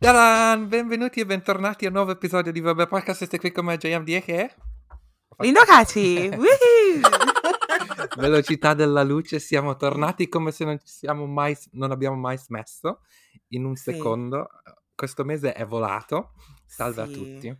Tadan! 0.00 0.66
Benvenuti 0.68 1.20
e 1.20 1.26
bentornati 1.26 1.84
a 1.84 1.88
un 1.88 1.94
nuovo 1.96 2.12
episodio 2.12 2.50
di 2.52 2.60
Vabbè 2.60 2.86
Podcast. 2.86 3.18
Siete 3.18 3.38
qui 3.38 3.52
con 3.52 3.66
me, 3.66 3.76
JMD 3.76 4.22
che? 4.22 4.54
Lindo 5.40 5.60
Caci! 5.62 6.30
Velocità 8.16 8.72
della 8.72 9.02
luce, 9.02 9.38
siamo 9.38 9.76
tornati 9.76 10.26
come 10.30 10.52
se 10.52 10.64
non, 10.64 10.78
ci 10.78 10.86
siamo 10.86 11.26
mai, 11.26 11.54
non 11.72 11.90
abbiamo 11.90 12.16
mai 12.16 12.38
smesso. 12.38 13.00
In 13.48 13.66
un 13.66 13.76
Sì. 13.76 13.92
secondo, 13.92 14.48
questo 14.94 15.22
mese 15.24 15.52
è 15.52 15.66
volato. 15.66 16.32
Salve 16.64 17.02
a 17.02 17.06
Sì. 17.06 17.12
tutti. 17.12 17.58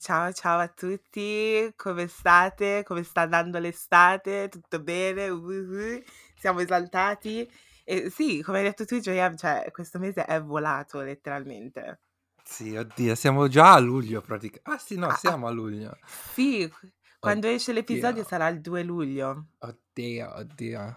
Ciao, 0.00 0.32
ciao 0.32 0.58
a 0.58 0.66
tutti, 0.66 1.72
come 1.76 2.08
state? 2.08 2.82
Come 2.84 3.04
sta 3.04 3.20
andando 3.20 3.60
l'estate? 3.60 4.48
Tutto 4.48 4.80
bene? 4.82 5.28
Uhuh. 5.28 6.02
Siamo 6.36 6.58
esaltati? 6.58 7.48
E 7.88 8.10
sì, 8.10 8.42
come 8.42 8.58
hai 8.58 8.64
detto 8.64 8.84
tu, 8.84 8.98
Joyam, 8.98 9.36
cioè, 9.36 9.70
questo 9.72 9.98
mese 9.98 10.24
è 10.24 10.42
volato 10.42 11.00
letteralmente. 11.00 12.00
Sì, 12.42 12.74
oddio, 12.74 13.14
siamo 13.14 13.46
già 13.48 13.74
a 13.74 13.78
luglio 13.78 14.20
praticamente. 14.22 14.70
Ah 14.70 14.78
sì, 14.78 14.96
no, 14.96 15.08
Ah, 15.08 15.12
ah, 15.12 15.14
siamo 15.14 15.46
a 15.46 15.50
luglio. 15.50 15.98
sì, 16.24 16.70
quando 17.18 17.46
esce 17.48 17.72
l'episodio 17.72 18.22
Oddio, 18.22 18.24
sarà 18.24 18.48
il 18.48 18.60
2 18.60 18.82
luglio. 18.82 19.48
oddio, 19.68 20.26
oddio. 20.40 20.96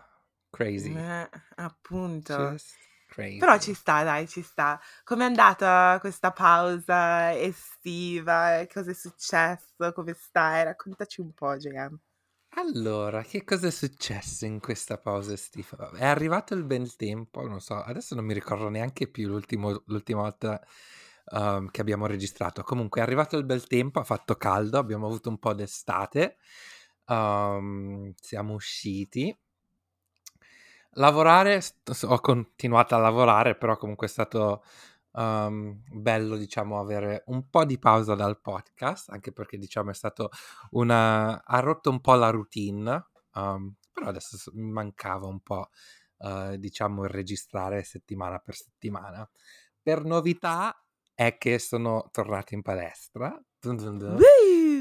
Crazy. 0.51 0.95
Eh, 0.95 1.29
appunto. 1.55 2.33
Just 2.35 2.77
Però 3.35 3.57
ci 3.59 3.73
crazy. 3.73 3.73
sta, 3.73 4.03
dai, 4.03 4.27
ci 4.27 4.41
sta. 4.43 4.79
Com'è 5.03 5.25
andata 5.25 5.97
questa 6.01 6.31
pausa 6.31 7.37
estiva? 7.39 8.65
Cosa 8.71 8.91
è 8.91 8.93
successo? 8.93 9.93
Come 9.93 10.13
stai? 10.13 10.63
Raccontaci 10.65 11.21
un 11.21 11.33
po', 11.33 11.55
Joyam. 11.57 11.99
Allora, 12.53 13.21
che 13.23 13.43
cosa 13.43 13.67
è 13.67 13.71
successo 13.71 14.45
in 14.45 14.59
questa 14.59 14.97
pausa 14.97 15.33
estiva? 15.33 15.91
È 15.91 16.05
arrivato 16.05 16.53
il 16.55 16.63
bel 16.63 16.95
tempo, 16.95 17.45
non 17.47 17.61
so, 17.61 17.75
adesso 17.75 18.15
non 18.15 18.25
mi 18.25 18.33
ricordo 18.33 18.69
neanche 18.69 19.07
più 19.07 19.27
l'ultima 19.29 20.21
volta 20.21 20.61
um, 21.31 21.69
che 21.69 21.81
abbiamo 21.81 22.05
registrato. 22.07 22.63
Comunque 22.63 23.01
è 23.01 23.03
arrivato 23.03 23.37
il 23.37 23.45
bel 23.45 23.65
tempo, 23.67 23.99
ha 23.99 24.03
fatto 24.03 24.35
caldo, 24.35 24.77
abbiamo 24.79 25.05
avuto 25.07 25.29
un 25.29 25.37
po' 25.39 25.53
d'estate, 25.53 26.37
um, 27.05 28.11
siamo 28.19 28.53
usciti. 28.53 29.35
Lavorare, 30.93 31.61
ho 32.07 32.19
continuato 32.19 32.95
a 32.95 32.97
lavorare, 32.97 33.55
però 33.55 33.77
comunque 33.77 34.07
è 34.07 34.09
stato 34.09 34.63
um, 35.19 35.81
bello, 35.91 36.37
diciamo, 36.37 36.79
avere 36.79 37.23
un 37.27 37.49
po' 37.49 37.65
di 37.65 37.77
pausa 37.77 38.15
dal 38.15 38.39
podcast, 38.39 39.09
anche 39.09 39.31
perché, 39.31 39.57
diciamo, 39.57 39.91
è 39.91 39.93
stato 39.93 40.29
una... 40.71 41.43
ha 41.43 41.59
rotto 41.59 41.89
un 41.89 41.99
po' 41.99 42.15
la 42.15 42.29
routine, 42.29 43.07
um, 43.33 43.75
però 43.91 44.07
adesso 44.07 44.51
mi 44.53 44.71
mancava 44.71 45.27
un 45.27 45.41
po', 45.41 45.69
uh, 46.19 46.55
diciamo, 46.55 47.05
registrare 47.05 47.83
settimana 47.83 48.39
per 48.39 48.55
settimana. 48.55 49.29
Per 49.81 50.05
novità 50.05 50.83
è 51.13 51.37
che 51.37 51.59
sono 51.59 52.07
tornato 52.11 52.53
in 52.53 52.61
palestra. 52.61 53.37
Dun 53.59 53.75
dun 53.75 53.97
dun. 53.97 54.19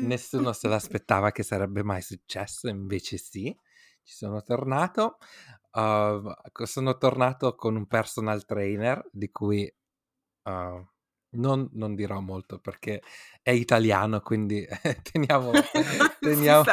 Nessuno 0.02 0.52
se 0.52 0.68
l'aspettava 0.68 1.32
che 1.32 1.42
sarebbe 1.42 1.82
mai 1.82 2.00
successo, 2.00 2.68
invece 2.68 3.16
sì, 3.16 3.56
ci 4.04 4.14
sono 4.14 4.42
tornato. 4.42 5.18
Uh, 5.72 6.32
sono 6.64 6.96
tornato 6.96 7.54
con 7.54 7.76
un 7.76 7.86
personal 7.86 8.44
trainer 8.44 9.06
di 9.12 9.30
cui 9.30 9.72
uh, 10.48 10.86
non, 11.30 11.68
non 11.72 11.94
dirò 11.94 12.20
molto 12.20 12.58
perché 12.58 13.02
è 13.42 13.50
italiano, 13.50 14.20
quindi 14.20 14.66
teniamo, 15.12 15.60
teniamo 16.20 16.64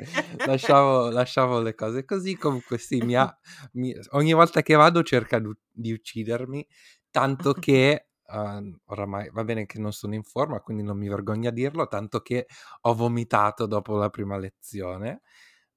lasciamo, 0.44 1.08
lasciamo 1.10 1.60
le 1.60 1.74
cose 1.74 2.04
così. 2.04 2.36
Comunque 2.36 2.78
sì, 2.78 3.00
mi 3.02 3.14
ha, 3.16 3.34
mi- 3.72 3.94
ogni 4.10 4.32
volta 4.32 4.62
che 4.62 4.74
vado 4.74 5.02
cerca 5.02 5.38
di, 5.38 5.50
di 5.70 5.92
uccidermi, 5.92 6.66
tanto 7.10 7.54
che 7.54 8.08
uh, 8.26 8.78
oramai 8.86 9.30
va 9.30 9.44
bene 9.44 9.66
che 9.66 9.78
non 9.78 9.92
sono 9.92 10.14
in 10.14 10.22
forma, 10.24 10.60
quindi 10.60 10.82
non 10.82 10.98
mi 10.98 11.08
vergogno 11.08 11.48
a 11.48 11.52
dirlo, 11.52 11.86
tanto 11.88 12.20
che 12.20 12.46
ho 12.82 12.94
vomitato 12.94 13.66
dopo 13.66 13.96
la 13.96 14.10
prima 14.10 14.36
lezione. 14.38 15.22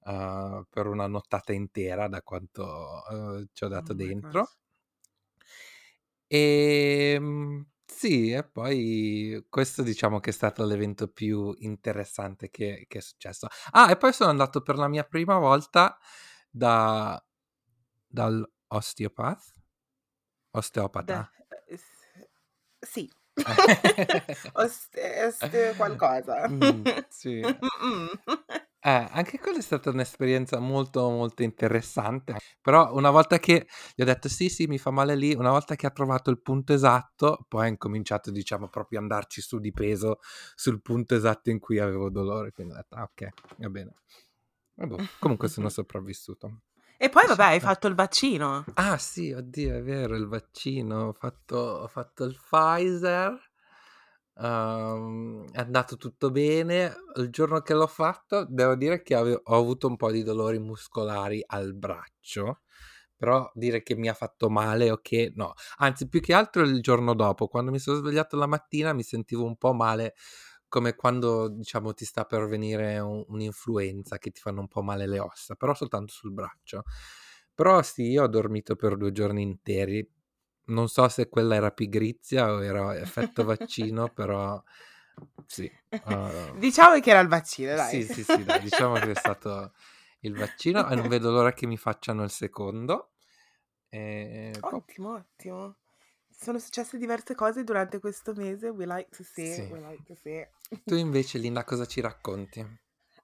uh, 0.05 0.63
per 0.69 0.87
una 0.87 1.07
nottata 1.07 1.53
intera 1.53 2.07
da 2.07 2.21
quanto 2.21 2.63
uh, 3.09 3.45
ci 3.53 3.63
ho 3.65 3.67
Oh 3.77 3.81
dato 3.81 3.93
my 3.93 4.13
dentro. 4.15 4.47
E 6.27 7.19
sì, 7.85 8.31
e 8.31 8.43
poi 8.43 9.45
questo 9.49 9.81
diciamo 9.81 10.19
che 10.19 10.29
è 10.29 10.33
stato 10.33 10.65
l'evento 10.65 11.07
più 11.07 11.55
interessante 11.59 12.49
che, 12.49 12.85
che 12.87 12.97
è 12.99 13.01
successo. 13.01 13.47
Ah, 13.71 13.89
e 13.91 13.97
poi 13.97 14.13
sono 14.13 14.29
andato 14.29 14.61
per 14.61 14.75
la 14.77 14.87
mia 14.87 15.03
prima 15.03 15.37
volta 15.39 15.97
da, 16.49 17.21
dal 18.07 18.47
osteopath, 18.67 19.53
Da, 20.53 20.59
osteopata. 20.59 21.31
eh, 21.69 21.77
s- 21.77 22.27
sì. 22.81 23.09
Oste, 24.55 25.25
oste 25.27 25.73
qualcosa. 25.77 26.47
Mm, 26.49 26.83
sì. 27.09 27.41
Mm-mm. 27.41 28.09
Eh, 28.87 29.05
anche 29.11 29.37
quella 29.37 29.57
è 29.57 29.61
stata 29.61 29.89
un'esperienza 29.89 30.59
molto 30.59 31.09
molto 31.09 31.43
interessante, 31.43 32.37
però 32.61 32.93
una 32.93 33.09
volta 33.09 33.37
che 33.37 33.67
gli 33.93 34.01
ho 34.01 34.05
detto 34.05 34.29
sì 34.29 34.47
sì 34.47 34.65
mi 34.65 34.77
fa 34.77 34.91
male 34.91 35.13
lì, 35.17 35.33
una 35.33 35.49
volta 35.49 35.75
che 35.75 35.85
ha 35.85 35.89
trovato 35.89 36.29
il 36.29 36.39
punto 36.39 36.71
esatto, 36.71 37.43
poi 37.49 37.65
ha 37.65 37.67
incominciato 37.67 38.31
diciamo 38.31 38.69
proprio 38.69 38.99
andarci 38.99 39.41
su 39.41 39.59
di 39.59 39.73
peso 39.73 40.19
sul 40.55 40.81
punto 40.81 41.15
esatto 41.15 41.49
in 41.49 41.59
cui 41.59 41.79
avevo 41.79 42.09
dolore, 42.09 42.53
quindi 42.53 42.71
ho 42.71 42.75
detto 42.77 42.95
ah 42.95 43.03
ok, 43.03 43.27
va 43.57 43.69
bene. 43.69 43.93
E 44.77 44.87
boh, 44.87 45.05
comunque 45.19 45.49
sono 45.49 45.67
sopravvissuto. 45.67 46.61
E 46.99 47.09
poi, 47.09 47.27
vabbè, 47.27 47.43
hai 47.43 47.59
fatto 47.59 47.87
il 47.87 47.93
vaccino. 47.93 48.63
Ah 48.75 48.97
sì, 48.97 49.33
oddio, 49.33 49.75
è 49.75 49.83
vero, 49.83 50.15
il 50.15 50.27
vaccino, 50.27 51.09
ho 51.09 51.13
fatto, 51.13 51.57
ho 51.57 51.87
fatto 51.87 52.23
il 52.23 52.39
Pfizer, 52.41 53.46
ehm, 54.39 55.51
è 55.51 55.59
andato 55.59 55.97
tutto 55.97 56.31
bene. 56.31 56.93
Il 57.15 57.29
giorno 57.29 57.61
che 57.61 57.73
l'ho 57.73 57.87
fatto, 57.87 58.45
devo 58.49 58.75
dire 58.75 59.01
che 59.01 59.15
ave- 59.15 59.39
ho 59.43 59.55
avuto 59.55 59.87
un 59.87 59.95
po' 59.97 60.11
di 60.11 60.23
dolori 60.23 60.59
muscolari 60.59 61.43
al 61.45 61.73
braccio, 61.75 62.61
però 63.15 63.49
dire 63.53 63.81
che 63.83 63.95
mi 63.95 64.07
ha 64.09 64.13
fatto 64.13 64.49
male 64.49 64.91
o 64.91 64.99
che 65.01 65.31
no, 65.35 65.53
anzi 65.77 66.07
più 66.07 66.19
che 66.21 66.33
altro 66.33 66.63
il 66.63 66.81
giorno 66.81 67.13
dopo, 67.15 67.47
quando 67.47 67.71
mi 67.71 67.79
sono 67.79 67.97
svegliato 67.97 68.37
la 68.37 68.45
mattina 68.47 68.93
mi 68.93 69.03
sentivo 69.03 69.43
un 69.45 69.57
po' 69.57 69.73
male, 69.73 70.13
come 70.67 70.95
quando 70.95 71.47
diciamo 71.49 71.93
ti 71.93 72.05
sta 72.05 72.25
per 72.25 72.45
venire 72.47 72.99
un- 72.99 73.23
un'influenza 73.27 74.17
che 74.17 74.31
ti 74.31 74.39
fanno 74.41 74.59
un 74.61 74.67
po' 74.67 74.81
male 74.83 75.07
le 75.07 75.19
ossa, 75.19 75.55
però 75.55 75.73
soltanto 75.73 76.11
sul 76.13 76.31
braccio. 76.33 76.83
Però 77.53 77.81
sì, 77.81 78.03
io 78.09 78.23
ho 78.23 78.27
dormito 78.27 78.75
per 78.75 78.97
due 78.97 79.11
giorni 79.11 79.41
interi. 79.41 80.07
Non 80.67 80.87
so 80.89 81.07
se 81.09 81.29
quella 81.29 81.55
era 81.55 81.71
pigrizia 81.71 82.51
o 82.51 82.63
era 82.63 82.97
effetto 82.97 83.43
vaccino, 83.45 84.09
però 84.09 84.61
sì. 85.45 85.65
eh, 85.65 86.53
Diciamo 86.59 86.99
che 86.99 87.09
era 87.09 87.19
il 87.19 87.27
vaccino, 87.27 87.75
sì, 87.75 87.75
dai. 87.75 88.07
sì, 88.07 88.23
sì, 88.23 88.43
dai, 88.43 88.59
diciamo 88.61 88.99
che 88.99 89.11
è 89.11 89.15
stato 89.15 89.73
il 90.21 90.35
vaccino 90.35 90.89
e 90.89 90.95
non 90.95 91.07
vedo 91.07 91.31
l'ora 91.31 91.53
che 91.53 91.67
mi 91.67 91.77
facciano 91.77 92.23
il 92.23 92.31
secondo. 92.31 93.11
E 93.89 94.63
boh, 94.69 94.83
Ottimo, 94.83 95.13
ottimo. 95.13 95.75
Sono 96.29 96.59
successe 96.59 96.97
diverse 96.97 97.33
cose 97.35 97.63
durante 97.63 97.99
questo 97.99 98.33
mese. 98.33 98.69
We 98.69 98.85
like 98.85 99.09
to 99.15 99.23
see, 99.23 99.55
sì. 99.55 99.61
we 99.69 99.79
like 99.79 100.03
to 100.05 100.15
see. 100.15 100.47
Tu 100.85 100.95
invece, 100.95 101.37
Linda, 101.37 101.63
cosa 101.63 101.85
ci 101.85 102.01
racconti? 102.01 102.65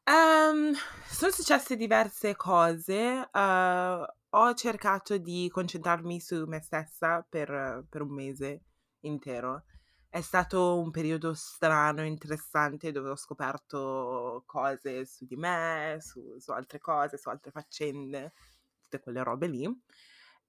Ehm, 0.05 0.73
sono 1.09 1.31
successe 1.31 1.75
diverse 1.75 2.35
cose. 2.35 3.29
eh, 3.31 4.05
ho 4.35 4.53
cercato 4.53 5.17
di 5.17 5.49
concentrarmi 5.51 6.19
su 6.19 6.45
me 6.47 6.61
stessa 6.61 7.25
per, 7.27 7.85
per 7.89 8.01
un 8.01 8.13
mese 8.13 8.63
intero. 9.01 9.63
È 10.09 10.21
stato 10.21 10.79
un 10.79 10.91
periodo 10.91 11.33
strano, 11.33 12.03
interessante, 12.03 12.91
dove 12.91 13.09
ho 13.09 13.15
scoperto 13.15 14.43
cose 14.45 15.05
su 15.05 15.25
di 15.25 15.35
me, 15.35 15.97
su, 16.01 16.37
su 16.39 16.51
altre 16.51 16.79
cose, 16.79 17.17
su 17.17 17.29
altre 17.29 17.51
faccende, 17.51 18.33
tutte 18.81 18.99
quelle 18.99 19.23
robe 19.23 19.47
lì. 19.47 19.67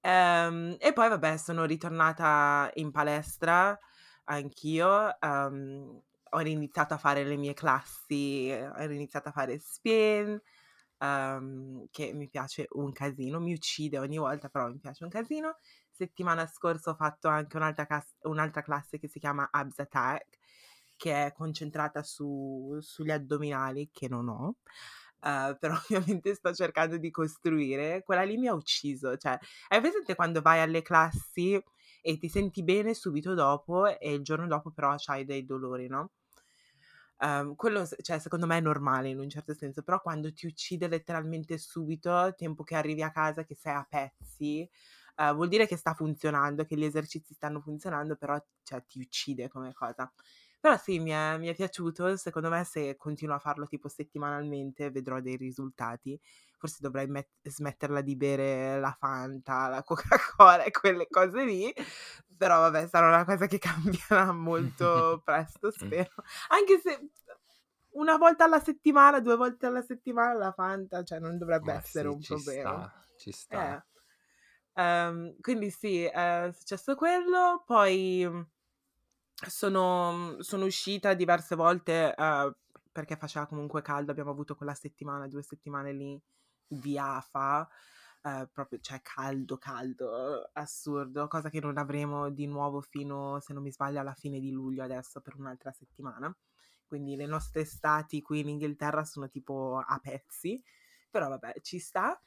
Ehm, 0.01 0.77
e 0.79 0.93
poi, 0.93 1.09
vabbè, 1.09 1.37
sono 1.37 1.65
ritornata 1.65 2.71
in 2.75 2.91
palestra 2.91 3.79
anch'io. 4.25 5.19
ehm, 5.21 6.03
ho 6.37 6.41
iniziato 6.41 6.95
a 6.95 6.99
fare 6.99 7.23
le 7.25 7.37
mie 7.37 7.55
classi, 7.55 8.51
ho 8.51 8.83
iniziato 8.83 9.29
a 9.29 9.33
fare 9.33 9.59
spin, 9.61 10.41
ehm, 11.05 11.87
che 11.91 12.13
mi 12.15 12.29
piace 12.29 12.67
un 12.73 12.93
casino, 12.93 13.41
mi 13.41 13.53
uccide 13.53 13.99
ogni 13.99 14.19
volta, 14.19 14.49
però 14.49 14.69
mi 14.69 14.79
piace 14.79 15.05
un 15.05 15.11
casino. 15.11 15.57
Settimana 15.91 16.47
scorsa 16.47 16.91
ho 16.91 16.95
fatto 16.95 17.29
anche 17.29 17.57
un'altra, 17.57 17.87
cas- 17.87 18.17
un'altra 18.23 18.63
classe 18.63 18.99
che 18.99 19.09
si 19.09 19.19
chiama 19.19 19.49
Abs 19.51 19.79
Attack, 19.81 20.39
che 20.97 21.27
è 21.27 21.33
concentrata 21.33 22.03
su- 22.03 22.79
sugli 22.81 23.11
addominali, 23.11 23.91
che 23.93 24.09
non 24.09 24.29
ho. 24.29 24.57
eh, 25.23 25.57
però 25.59 25.75
ovviamente 25.75 26.35
sto 26.35 26.53
cercando 26.55 26.97
di 26.99 27.11
costruire. 27.11 28.03
Quella 28.05 28.23
lì 28.23 28.37
mi 28.37 28.49
ha 28.49 28.55
ucciso. 28.55 29.17
Cioè, 29.17 29.39
hai 29.69 29.81
presente 29.81 30.15
quando 30.15 30.41
vai 30.43 30.61
alle 30.61 30.83
classi 30.83 31.61
e 32.03 32.19
ti 32.19 32.29
senti 32.29 32.63
bene 32.63 32.95
subito 32.95 33.35
dopo 33.35 33.87
e 33.99 34.13
il 34.15 34.23
giorno 34.23 34.47
dopo 34.47 34.71
però 34.71 34.95
hai 35.07 35.25
dei 35.25 35.45
dolori, 35.45 35.87
no? 35.89 36.11
Ehm, 37.25 37.55
quello, 37.55 37.87
cioè, 38.03 38.19
secondo 38.19 38.47
me 38.47 38.59
è 38.59 38.61
normale 38.61 39.09
in 39.09 39.19
un 39.19 39.29
certo 39.31 39.55
senso, 39.55 39.83
però 39.83 40.01
quando 40.01 40.33
ti 40.33 40.47
uccide 40.47 40.89
letteralmente 40.89 41.57
subito, 41.59 42.35
tempo 42.37 42.63
che 42.65 42.75
arrivi 42.77 43.03
a 43.03 43.11
casa 43.11 43.45
che 43.45 43.55
sei 43.55 43.75
a 43.75 43.87
pezzi, 43.89 44.69
uh, 45.17 45.33
vuol 45.35 45.49
dire 45.49 45.67
che 45.67 45.77
sta 45.77 45.95
funzionando, 45.95 46.65
che 46.65 46.77
gli 46.77 46.85
esercizi 46.85 47.35
stanno 47.35 47.61
funzionando, 47.61 48.17
però 48.17 48.37
cioè, 48.63 48.85
ti 48.87 48.99
uccide 49.01 49.49
come 49.49 49.73
cosa. 49.73 50.13
Però 50.61 50.77
sì, 50.79 50.99
mi 50.99 51.11
è, 51.11 51.37
mi 51.39 51.49
è 51.49 51.55
piaciuto, 51.55 52.17
secondo 52.17 52.49
me 52.49 52.65
se 52.65 52.97
continuo 52.97 53.35
a 53.37 53.39
farlo 53.39 53.67
tipo 53.67 53.89
settimanalmente 53.89 54.91
vedrò 54.91 55.21
dei 55.21 55.37
risultati. 55.37 56.19
Forse 56.59 56.79
dovrei 56.81 57.07
met- 57.07 57.29
smetterla 57.43 58.01
di 58.01 58.17
bere 58.17 58.81
la 58.81 58.97
Fanta, 58.99 59.69
la 59.69 59.83
Coca-Cola 59.83 60.63
e 60.65 60.71
quelle 60.71 61.07
cose 61.11 61.45
lì, 61.45 61.71
però 62.37 62.61
vabbè, 62.61 62.89
sarà 62.89 63.09
una 63.09 63.25
cosa 63.25 63.47
che 63.47 63.59
cambierà 63.59 64.33
molto 64.33 65.21
presto, 65.25 65.71
spero. 65.71 66.11
Anche 66.49 66.81
se 66.83 67.11
una 67.91 68.17
volta 68.17 68.45
alla 68.45 68.61
settimana, 68.61 69.21
due 69.21 69.37
volte 69.37 69.67
alla 69.67 69.83
settimana 69.83 70.35
la 70.35 70.53
Fanta, 70.53 71.03
cioè 71.03 71.19
non 71.19 71.39
dovrebbe 71.39 71.73
Ma 71.73 71.79
essere 71.79 72.09
sì, 72.09 72.15
un 72.15 72.21
ci 72.21 72.35
problema. 72.35 72.71
Sta, 72.71 73.05
ci 73.17 73.33
sta. 73.33 73.77
Eh. 73.77 73.93
Um, 74.77 75.37
quindi 75.41 75.71
sì, 75.71 76.03
è 76.05 76.51
successo 76.53 76.97
quello, 76.97 77.63
poi 77.65 78.29
sono, 79.47 80.37
sono 80.41 80.65
uscita 80.65 81.15
diverse 81.15 81.55
volte 81.55 82.13
uh, 82.17 82.53
perché 82.91 83.17
faceva 83.17 83.47
comunque 83.47 83.83
caldo, 83.83 84.11
abbiamo 84.11 84.31
avuto 84.31 84.57
quella 84.57 84.75
settimana, 84.75 85.29
due 85.29 85.43
settimane 85.43 85.93
lì 85.93 86.21
di 86.67 86.99
AFA, 86.99 87.69
uh, 88.25 88.49
proprio, 88.53 88.79
cioè 88.81 89.01
caldo, 89.03 89.59
caldo, 89.59 90.51
assurdo, 90.55 91.29
cosa 91.29 91.51
che 91.51 91.61
non 91.61 91.79
avremo 91.79 92.31
di 92.31 92.47
nuovo 92.47 92.81
fino, 92.81 93.39
se 93.41 93.53
non 93.53 93.63
mi 93.63 93.71
sbaglio, 93.73 94.01
alla 94.01 94.15
fine 94.15 94.41
di 94.41 94.51
luglio 94.51 94.83
adesso 94.83 95.21
per 95.21 95.37
un'altra 95.37 95.73
settimana. 95.73 96.35
Quindi 96.87 97.17
le 97.17 97.27
nostre 97.27 97.63
estati 97.63 98.23
qui 98.23 98.41
in 98.41 98.49
Inghilterra 98.49 99.05
sono 99.05 99.29
tipo 99.29 99.83
a 99.85 99.99
pezzi, 100.01 100.63
però 101.11 101.29
vabbè, 101.29 101.61
ci 101.63 101.79
sta. 101.79 102.21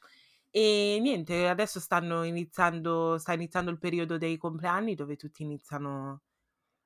E 0.50 0.98
niente, 1.00 1.48
adesso 1.48 1.78
stanno 1.80 2.22
iniziando, 2.24 3.18
sta 3.18 3.32
iniziando 3.34 3.70
il 3.70 3.78
periodo 3.78 4.18
dei 4.18 4.36
compleanni 4.38 4.94
dove 4.94 5.16
tutti 5.16 5.42
iniziano 5.42 6.22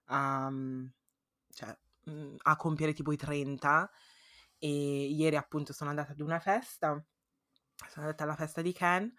a, 0.07 0.51
cioè, 1.53 1.79
mhmm, 2.05 2.37
a 2.43 2.57
compiere 2.57 2.93
tipo 2.93 3.13
i 3.13 3.17
30 3.17 3.91
e 4.59 4.69
ieri 5.07 5.37
appunto 5.37 5.73
sono 5.73 5.91
andata 5.91 6.13
ad 6.13 6.21
una 6.21 6.39
festa, 6.41 7.03
sono 7.89 8.07
andata 8.07 8.25
alla 8.25 8.37
festa 8.37 8.63
di 8.63 8.73
Ken 8.73 9.13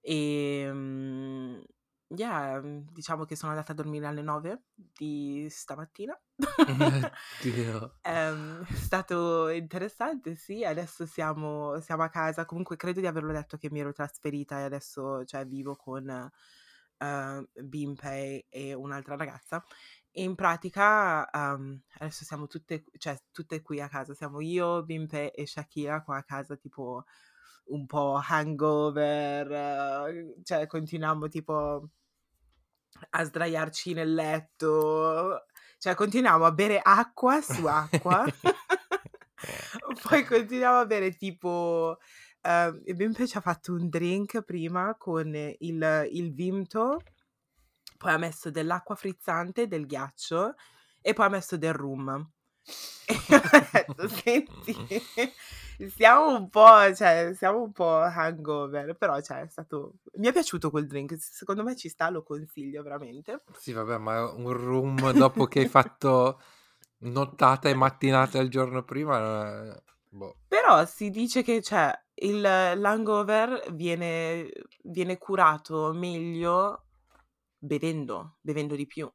e 0.00 0.68
um, 0.70 1.62
Yeah, 2.10 2.58
mhmm, 2.62 2.86
diciamo 2.90 3.24
che 3.26 3.36
sono 3.36 3.52
andata 3.52 3.72
a 3.72 3.74
dormire 3.74 4.06
alle 4.06 4.22
9 4.22 4.62
di 4.74 5.46
stamattina. 5.50 6.18
Dio. 7.40 7.92
Ehm, 8.02 8.64
è 8.64 8.74
stato 8.74 9.48
interessante, 9.48 10.34
sì. 10.36 10.64
Adesso 10.64 11.04
siamo 11.06 11.78
siamo 11.80 12.02
a 12.04 12.08
casa. 12.08 12.46
Comunque 12.46 12.76
credo 12.76 13.00
di 13.00 13.06
averlo 13.06 13.32
detto 13.32 13.58
che 13.58 13.68
mi 13.70 13.80
ero 13.80 13.92
trasferita 13.92 14.60
e 14.60 14.62
adesso, 14.62 15.24
cioè, 15.26 15.44
vivo 15.46 15.76
con, 15.76 16.30
ehm, 16.98 17.48
Bimpei 17.64 18.46
e 18.48 18.72
un'altra 18.74 19.16
ragazza. 19.16 19.62
E 20.10 20.22
in 20.22 20.34
pratica, 20.34 21.28
uhm, 21.32 21.80
adesso 21.98 22.24
siamo 22.24 22.46
tutte 22.46 22.84
cioè, 22.98 23.16
tutte 23.32 23.60
qui 23.62 23.80
a 23.80 23.88
casa. 23.88 24.14
Siamo 24.14 24.40
io, 24.40 24.82
Bimpei 24.84 25.28
e 25.30 25.46
Shakira 25.46 26.02
qua 26.02 26.16
a 26.18 26.22
casa, 26.24 26.56
tipo 26.56 27.04
un 27.68 27.86
po' 27.86 28.20
hangover, 28.22 30.34
cioè 30.42 30.66
continuiamo 30.66 31.28
tipo 31.28 31.88
a 33.10 33.24
sdraiarci 33.24 33.92
nel 33.92 34.14
letto, 34.14 35.46
cioè 35.78 35.94
continuiamo 35.94 36.44
a 36.44 36.52
bere 36.52 36.80
acqua 36.82 37.40
su 37.40 37.66
acqua, 37.66 38.24
poi 40.08 40.24
continuiamo 40.24 40.78
a 40.78 40.86
bere 40.86 41.14
tipo... 41.14 41.98
Uh, 42.40 42.94
Bimpe 42.94 43.26
ci 43.26 43.36
ha 43.36 43.40
fatto 43.40 43.72
un 43.72 43.88
drink 43.88 44.42
prima 44.42 44.94
con 44.96 45.34
il, 45.34 46.08
il 46.12 46.32
Vimto, 46.32 47.02
poi 47.98 48.12
ha 48.12 48.16
messo 48.16 48.50
dell'acqua 48.50 48.94
frizzante, 48.94 49.66
del 49.66 49.86
ghiaccio 49.86 50.54
e 51.02 51.12
poi 51.12 51.26
ha 51.26 51.30
messo 51.30 51.56
del 51.56 51.74
rum. 51.74 52.30
E 53.08 53.34
ho 53.34 53.40
detto, 53.72 54.08
senti, 54.08 54.76
siamo 55.86 56.36
un 56.36 56.48
po', 56.48 56.94
cioè, 56.94 57.32
siamo 57.34 57.62
un 57.62 57.72
po' 57.72 57.98
hangover, 57.98 58.96
però, 58.96 59.20
cioè, 59.20 59.42
è 59.42 59.48
stato... 59.48 59.94
Mi 60.14 60.26
è 60.26 60.32
piaciuto 60.32 60.70
quel 60.70 60.86
drink, 60.86 61.16
secondo 61.18 61.62
me 61.62 61.76
ci 61.76 61.88
sta, 61.88 62.10
lo 62.10 62.22
consiglio 62.22 62.82
veramente. 62.82 63.42
Sì, 63.56 63.72
vabbè, 63.72 63.98
ma 63.98 64.30
un 64.32 64.52
rum 64.52 65.12
dopo 65.12 65.46
che 65.46 65.60
hai 65.60 65.68
fatto 65.68 66.40
nottata 66.98 67.68
e 67.68 67.74
mattinata 67.74 68.38
il 68.38 68.50
giorno 68.50 68.82
prima... 68.82 69.80
Boh. 70.10 70.38
Però 70.48 70.84
si 70.86 71.10
dice 71.10 71.42
che, 71.42 71.62
cioè, 71.62 71.92
il, 72.14 72.40
l'hangover 72.40 73.72
viene, 73.72 74.50
viene 74.82 75.18
curato 75.18 75.92
meglio 75.92 76.86
bevendo, 77.58 78.38
bevendo 78.40 78.74
di 78.74 78.86
più. 78.86 79.10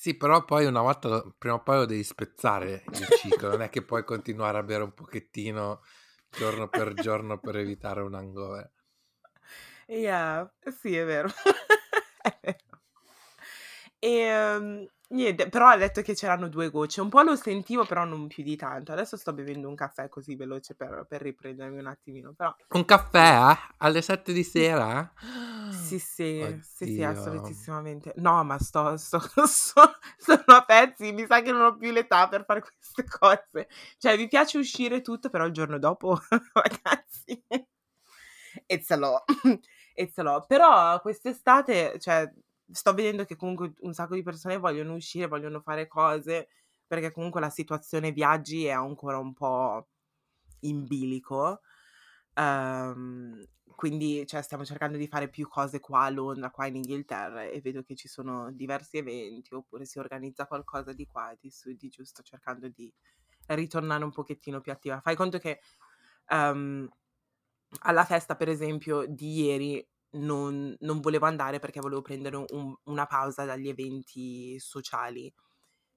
Sì, 0.00 0.16
però 0.16 0.44
poi 0.44 0.64
una 0.64 0.80
volta, 0.80 1.24
prima 1.36 1.56
o 1.56 1.62
poi 1.64 1.78
lo 1.78 1.84
devi 1.84 2.04
spezzare 2.04 2.84
il 2.86 3.08
ciclo, 3.18 3.48
non 3.48 3.62
è 3.62 3.68
che 3.68 3.82
puoi 3.82 4.04
continuare 4.04 4.56
a 4.56 4.62
bere 4.62 4.84
un 4.84 4.94
pochettino 4.94 5.82
giorno 6.30 6.68
per 6.68 6.94
giorno 6.94 7.40
per 7.40 7.56
evitare 7.56 8.02
un 8.02 8.14
hangover. 8.14 8.70
Yeah, 9.88 10.48
sì, 10.80 10.94
è 10.94 11.04
vero. 11.04 11.28
è 12.22 12.38
vero. 12.40 12.58
E, 13.98 14.56
um, 14.56 14.86
Niente, 15.10 15.48
però 15.48 15.68
ha 15.68 15.76
detto 15.78 16.02
che 16.02 16.12
c'erano 16.12 16.48
due 16.48 16.68
gocce. 16.68 17.00
Un 17.00 17.08
po' 17.08 17.22
lo 17.22 17.34
sentivo, 17.34 17.86
però 17.86 18.04
non 18.04 18.26
più 18.26 18.42
di 18.42 18.56
tanto. 18.56 18.92
Adesso 18.92 19.16
sto 19.16 19.32
bevendo 19.32 19.66
un 19.66 19.74
caffè 19.74 20.10
così 20.10 20.36
veloce 20.36 20.74
per, 20.74 21.06
per 21.08 21.22
riprendermi 21.22 21.78
un 21.78 21.86
attimino. 21.86 22.34
Però... 22.34 22.54
Un 22.68 22.84
caffè? 22.84 23.52
Eh? 23.52 23.74
Alle 23.78 24.02
7 24.02 24.34
di 24.34 24.44
sera? 24.44 25.10
Sì, 25.70 25.98
sì, 25.98 26.60
sì, 26.60 26.92
sì, 26.92 27.02
assolutissimamente. 27.02 28.12
No, 28.16 28.44
ma 28.44 28.58
sto, 28.58 28.98
sto, 28.98 29.18
sto, 29.46 29.96
sono 30.18 30.42
a 30.44 30.64
pezzi. 30.66 31.10
Mi 31.12 31.24
sa 31.24 31.40
che 31.40 31.52
non 31.52 31.62
ho 31.62 31.76
più 31.76 31.90
l'età 31.90 32.28
per 32.28 32.44
fare 32.44 32.60
queste 32.60 33.04
cose. 33.18 33.68
Cioè, 33.96 34.14
mi 34.18 34.28
piace 34.28 34.58
uscire 34.58 35.00
tutto, 35.00 35.30
però 35.30 35.46
il 35.46 35.52
giorno 35.52 35.78
dopo, 35.78 36.20
ragazzi, 36.52 37.42
it's 38.66 38.90
a 38.90 38.96
lot. 38.96 39.24
It's 39.94 40.18
a 40.18 40.22
lot. 40.22 40.46
Però 40.46 41.00
quest'estate, 41.00 41.98
cioè 41.98 42.30
sto 42.70 42.94
vedendo 42.94 43.24
che 43.24 43.36
comunque 43.36 43.74
un 43.80 43.94
sacco 43.94 44.14
di 44.14 44.22
persone 44.22 44.58
vogliono 44.58 44.94
uscire, 44.94 45.26
vogliono 45.26 45.60
fare 45.60 45.86
cose, 45.86 46.48
perché 46.86 47.12
comunque 47.12 47.40
la 47.40 47.50
situazione 47.50 48.12
viaggi 48.12 48.64
è 48.64 48.70
ancora 48.70 49.18
un 49.18 49.32
po' 49.32 49.88
in 50.60 50.86
bilico. 50.86 51.60
Um, 52.34 53.44
quindi 53.78 54.26
cioè, 54.26 54.42
stiamo 54.42 54.64
cercando 54.64 54.96
di 54.96 55.06
fare 55.06 55.28
più 55.28 55.48
cose 55.48 55.80
qua 55.80 56.02
a 56.02 56.10
Londra, 56.10 56.50
qua 56.50 56.66
in 56.66 56.76
Inghilterra 56.76 57.44
e 57.44 57.60
vedo 57.60 57.82
che 57.82 57.94
ci 57.94 58.08
sono 58.08 58.50
diversi 58.52 58.98
eventi 58.98 59.54
oppure 59.54 59.84
si 59.84 59.98
organizza 59.98 60.46
qualcosa 60.46 60.92
di 60.92 61.06
qua 61.06 61.36
di 61.38 61.50
su, 61.50 61.72
di 61.72 61.88
giù, 61.88 62.04
sto 62.04 62.22
cercando 62.22 62.68
di 62.68 62.92
ritornare 63.46 64.04
un 64.04 64.10
pochettino 64.12 64.60
più 64.60 64.72
attiva. 64.72 65.00
Fai 65.00 65.16
conto 65.16 65.38
che 65.38 65.60
um, 66.30 66.88
alla 67.82 68.04
festa, 68.04 68.36
per 68.36 68.48
esempio, 68.48 69.04
di 69.06 69.42
ieri 69.42 69.88
non, 70.10 70.74
non 70.80 71.00
volevo 71.00 71.26
andare 71.26 71.58
perché 71.58 71.80
volevo 71.80 72.02
prendere 72.02 72.36
un, 72.48 72.74
una 72.84 73.06
pausa 73.06 73.44
dagli 73.44 73.68
eventi 73.68 74.58
sociali, 74.58 75.32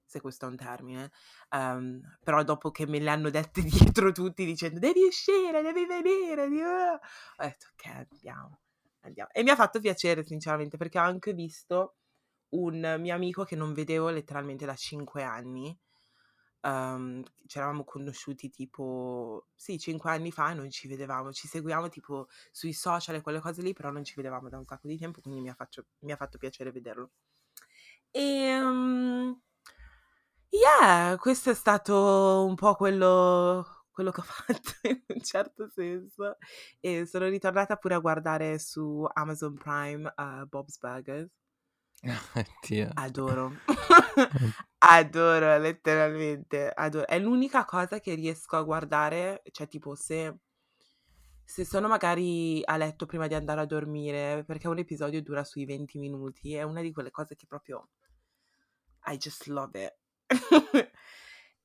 se 0.04 0.20
questo 0.20 0.46
è 0.46 0.48
un 0.48 0.56
termine. 0.56 1.10
Um, 1.50 2.00
però 2.22 2.42
dopo 2.42 2.70
che 2.70 2.86
me 2.86 2.98
le 2.98 3.10
hanno 3.10 3.30
dette 3.30 3.62
dietro 3.62 4.12
tutti 4.12 4.44
dicendo 4.44 4.78
devi 4.78 5.02
uscire, 5.02 5.62
devi 5.62 5.86
venire, 5.86 6.48
devi... 6.48 6.60
ho 6.62 6.98
detto 7.38 7.66
ok, 7.72 8.06
andiamo, 8.10 8.60
andiamo. 9.00 9.30
E 9.32 9.42
mi 9.42 9.50
ha 9.50 9.56
fatto 9.56 9.80
piacere 9.80 10.22
sinceramente 10.24 10.76
perché 10.76 10.98
ho 10.98 11.02
anche 11.02 11.32
visto 11.32 11.96
un 12.50 12.96
mio 12.98 13.14
amico 13.14 13.44
che 13.44 13.56
non 13.56 13.72
vedevo 13.72 14.10
letteralmente 14.10 14.66
da 14.66 14.74
cinque 14.74 15.22
anni 15.22 15.76
um, 16.62 17.22
ci 17.46 17.58
eravamo 17.58 17.84
conosciuti 17.84 18.50
tipo, 18.50 19.48
sì, 19.54 19.78
cinque 19.78 20.10
anni 20.10 20.32
fa 20.32 20.50
e 20.50 20.54
non 20.54 20.70
ci 20.70 20.88
vedevamo, 20.88 21.32
ci 21.32 21.46
seguiamo 21.48 21.88
tipo 21.88 22.28
sui 22.50 22.72
social 22.72 23.16
e 23.16 23.20
quelle 23.20 23.40
cose 23.40 23.62
lì, 23.62 23.72
però 23.72 23.90
non 23.90 24.04
ci 24.04 24.14
vedevamo 24.16 24.48
da 24.48 24.58
un 24.58 24.64
sacco 24.66 24.88
di 24.88 24.98
tempo, 24.98 25.20
quindi 25.20 25.40
mi 25.40 25.48
ha, 25.48 25.54
faccio, 25.54 25.86
mi 26.00 26.12
ha 26.12 26.16
fatto 26.16 26.38
piacere 26.38 26.72
vederlo. 26.72 27.10
E... 28.10 28.60
Um, 28.60 29.40
yeah, 30.50 31.16
questo 31.18 31.50
è 31.50 31.54
stato 31.54 32.44
un 32.46 32.54
po' 32.54 32.74
quello, 32.74 33.86
quello 33.90 34.10
che 34.10 34.20
ho 34.20 34.24
fatto 34.26 34.72
in 34.82 35.02
un 35.06 35.22
certo 35.22 35.68
senso 35.68 36.36
e 36.80 37.06
sono 37.06 37.28
ritornata 37.28 37.76
pure 37.76 37.94
a 37.94 37.98
guardare 37.98 38.58
su 38.58 39.06
Amazon 39.14 39.54
Prime 39.54 40.12
uh, 40.16 40.46
Bob's 40.46 40.78
Burgers 40.78 41.30
Dio. 42.66 42.90
Adoro. 42.94 43.52
Adoro, 44.84 45.56
letteralmente, 45.58 46.68
adoro. 46.68 47.06
È 47.06 47.18
l'unica 47.18 47.64
cosa 47.64 48.00
che 48.00 48.14
riesco 48.14 48.56
a 48.56 48.62
guardare, 48.62 49.42
cioè 49.52 49.68
tipo 49.68 49.94
se, 49.94 50.36
se 51.44 51.64
sono 51.64 51.88
magari 51.88 52.62
a 52.64 52.76
letto 52.76 53.06
prima 53.06 53.26
di 53.26 53.34
andare 53.34 53.60
a 53.60 53.66
dormire, 53.66 54.44
perché 54.44 54.68
un 54.68 54.78
episodio 54.78 55.22
dura 55.22 55.44
sui 55.44 55.64
20 55.64 55.98
minuti, 55.98 56.54
è 56.54 56.62
una 56.62 56.80
di 56.82 56.92
quelle 56.92 57.10
cose 57.10 57.36
che 57.36 57.46
proprio 57.46 57.88
I 59.06 59.16
just 59.18 59.46
love 59.48 59.72
it. 59.84 59.94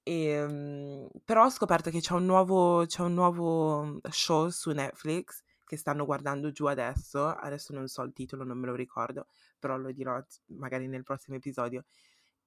e, 0.04 0.44
um, 0.44 1.10
però 1.24 1.46
ho 1.46 1.50
scoperto 1.50 1.90
che 1.90 2.00
c'è 2.00 2.14
un, 2.14 2.26
nuovo, 2.26 2.86
c'è 2.86 3.02
un 3.02 3.14
nuovo 3.14 4.00
show 4.10 4.50
su 4.50 4.72
Netflix 4.72 5.44
che 5.64 5.78
stanno 5.78 6.06
guardando 6.06 6.52
giù 6.52 6.66
adesso, 6.66 7.28
adesso 7.28 7.74
non 7.74 7.88
so 7.88 8.02
il 8.04 8.14
titolo, 8.14 8.44
non 8.44 8.58
me 8.58 8.68
lo 8.68 8.76
ricordo, 8.76 9.28
però 9.60 9.78
lo 9.78 9.92
dirò 9.92 10.20
magari 10.48 10.88
nel 10.88 11.04
prossimo 11.04 11.36
episodio. 11.38 11.86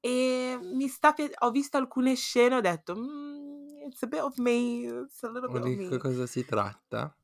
E 0.00 0.58
mi 0.62 0.88
sta 0.88 1.12
pi- 1.12 1.30
ho 1.40 1.50
visto 1.50 1.76
alcune 1.76 2.14
scene, 2.14 2.56
ho 2.56 2.60
detto, 2.60 2.96
mm, 2.96 3.82
it's 3.86 4.02
a 4.02 4.06
bit 4.06 4.20
of 4.20 4.36
me, 4.38 5.02
it's 5.04 5.22
a 5.22 5.28
little 5.30 5.48
bit 5.50 5.62
of 5.62 5.68
Di 5.68 5.76
che 5.76 5.90
me. 5.90 5.98
cosa 5.98 6.26
si 6.26 6.44
tratta? 6.44 7.14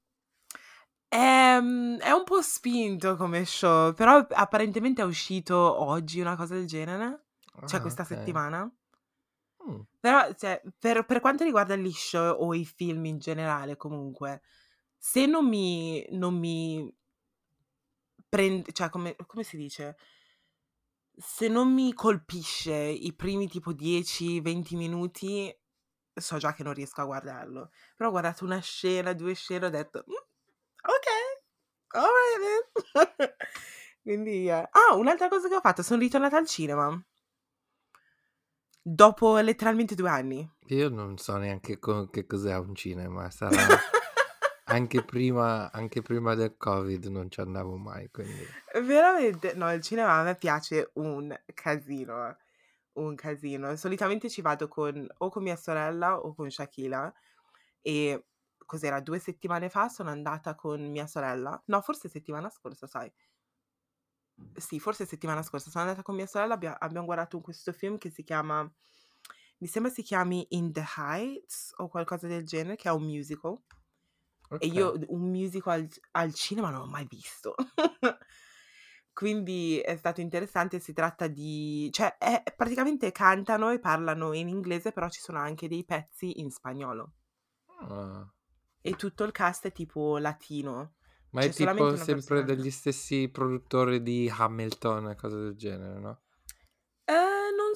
È, 1.09 1.59
mm, 1.61 1.97
è 1.99 2.11
un 2.11 2.25
po' 2.25 2.43
spinto 2.43 3.17
come 3.17 3.45
show, 3.45 3.95
però 3.95 4.27
apparentemente 4.31 5.03
è 5.03 5.05
uscito 5.05 5.57
oggi 5.57 6.21
una 6.21 6.37
cosa 6.37 6.55
del 6.55 6.67
genere, 6.67 7.27
cioè 7.65 7.79
Ah, 7.79 7.83
questa 7.83 8.03
ok. 8.03 8.09
settimana. 8.11 8.71
Mm. 9.69 9.81
Però, 10.01 10.33
cioè, 10.35 10.61
per, 10.79 11.05
per 11.05 11.21
quanto 11.21 11.45
riguarda 11.45 11.75
gli 11.77 11.91
show 11.91 12.37
o 12.41 12.55
i 12.55 12.65
film 12.65 13.05
in 13.07 13.19
generale, 13.19 13.77
comunque, 13.77 14.43
se 14.97 15.27
non 15.27 15.47
mi, 15.49 16.05
non 16.11 16.35
mi 16.39 16.93
prende, 18.29 18.73
cioè, 18.73 18.89
come, 18.91 19.17
come 19.27 19.43
si 19.43 19.57
dice? 19.57 19.97
Se 21.17 21.49
non 21.49 21.73
mi 21.73 21.95
colpisce 21.95 22.75
i 22.75 23.15
primi 23.15 23.49
tipo 23.49 23.73
10-20 23.73 24.77
minuti, 24.77 25.55
so 26.13 26.37
già 26.37 26.53
che 26.53 26.63
non 26.63 26.75
riesco 26.75 27.01
a 27.01 27.05
guardarlo. 27.07 27.71
Però 27.97 28.09
ho 28.09 28.13
guardato 28.13 28.45
una 28.45 28.61
scena, 28.61 29.13
due 29.15 29.35
scene, 29.35 29.67
ho 29.67 29.71
detto, 29.71 30.05
"Mm, 30.09 30.13
ok, 30.83 31.07
alright 31.95 32.41
then. 32.93 33.35
Quindi, 34.03 34.47
eh. 34.49 34.69
ah, 34.71 34.95
un'altra 34.95 35.29
cosa 35.29 35.49
che 35.49 35.57
ho 35.57 35.61
fatto, 35.61 35.83
sono 35.83 36.01
ritornata 36.01 36.37
al 36.37 36.47
cinema. 36.47 37.03
Dopo 38.83 39.37
letteralmente 39.39 39.95
due 39.97 40.09
anni. 40.09 40.49
Io 40.69 40.89
non 40.89 41.17
so 41.19 41.37
neanche 41.39 41.79
co- 41.81 42.09
che 42.09 42.25
cos'è 42.27 42.57
un 42.57 42.75
cinema, 42.75 43.29
sarà 43.31 43.57
anche 44.69 45.03
prima, 45.05 45.73
anche 45.73 46.03
prima 46.03 46.35
del 46.37 46.57
Covid 46.57 47.07
non 47.07 47.29
ci 47.33 47.41
andavo 47.41 47.77
mai, 47.77 48.09
quindi 48.13 48.57
Veramente, 48.75 49.55
no, 49.55 49.73
il 49.73 49.83
cinema 49.83 50.15
a 50.19 50.23
me 50.23 50.35
piace 50.37 50.91
un 50.95 51.37
casino, 51.55 52.37
un 52.95 53.15
casino. 53.15 53.77
Solitamente 53.77 54.29
ci 54.31 54.43
vado 54.43 54.69
con 54.69 55.07
o 55.19 55.29
con 55.31 55.43
mia 55.43 55.57
sorella 55.57 56.19
o 56.19 56.35
con 56.35 56.51
Shakila 56.51 57.13
e 57.81 58.27
cos'era, 58.67 59.01
due 59.01 59.19
settimane 59.19 59.69
fa 59.71 59.89
sono 59.89 60.11
andata 60.11 60.55
con 60.55 60.91
mia 60.91 61.07
sorella, 61.07 61.61
no, 61.67 61.81
forse 61.83 62.09
settimana 62.09 62.51
scorsa, 62.51 62.87
sai. 62.87 63.13
Sì, 64.55 64.81
forse 64.81 65.07
settimana 65.07 65.43
scorsa 65.43 65.71
sono 65.71 65.85
andata 65.85 66.03
con 66.03 66.15
mia 66.15 66.27
sorella, 66.27 66.55
abbia- 66.55 66.79
abbiamo 66.81 67.07
guardato 67.07 67.41
questo 67.41 67.73
film 67.73 67.99
che 67.99 68.11
si 68.11 68.23
chiama, 68.23 68.63
mi 69.59 69.67
sembra 69.67 69.91
si 69.93 70.03
chiami 70.03 70.47
In 70.51 70.73
the 70.73 70.85
Heights 70.97 71.73
o 71.77 71.89
qualcosa 71.89 72.27
del 72.27 72.45
genere, 72.45 72.77
che 72.77 72.89
è 72.89 72.93
un 72.93 73.05
musical. 73.05 73.57
E 74.51 74.67
ok. 74.67 74.75
io 74.75 74.95
un 75.09 75.31
musical 75.31 75.87
al, 76.13 76.35
cinema 76.35 76.71
non 76.71 76.81
l'ho 76.81 76.87
mai 76.87 77.07
visto. 77.09 77.55
Quindi 79.13 79.79
è 79.79 79.97
stato 79.97 80.21
interessante, 80.21 80.79
si 80.79 80.93
tratta 80.93 81.27
di... 81.27 81.89
cioè 81.91 82.19
è- 82.19 82.43
praticamente 82.55 83.13
cantano 83.13 83.71
e 83.71 83.79
parlano 83.79 84.35
in 84.35 84.49
inglese, 84.49 84.93
però 84.93 85.09
ci 85.09 85.21
sono 85.21 85.39
anche 85.39 85.69
dei 85.69 85.85
pezzi 85.85 86.41
in 86.41 86.51
spagnolo. 86.51 87.13
Ah. 87.81 88.31
E 88.81 88.95
tutto 88.95 89.25
il 89.25 89.33
cast 89.33 89.67
è 89.67 89.73
tipo 89.73 90.19
latino. 90.19 90.97
Ma 91.31 91.41
è 91.41 91.51
tipo 91.51 91.97
sempre 91.97 92.15
persona. 92.15 92.43
degli 92.43 92.71
stessi 92.71 93.29
produttori 93.29 94.03
di 94.03 94.31
Hamilton 94.35 95.11
e 95.11 95.17
cose 95.17 95.37
del 95.37 95.57
genere, 95.57 95.99
no? 95.99 96.21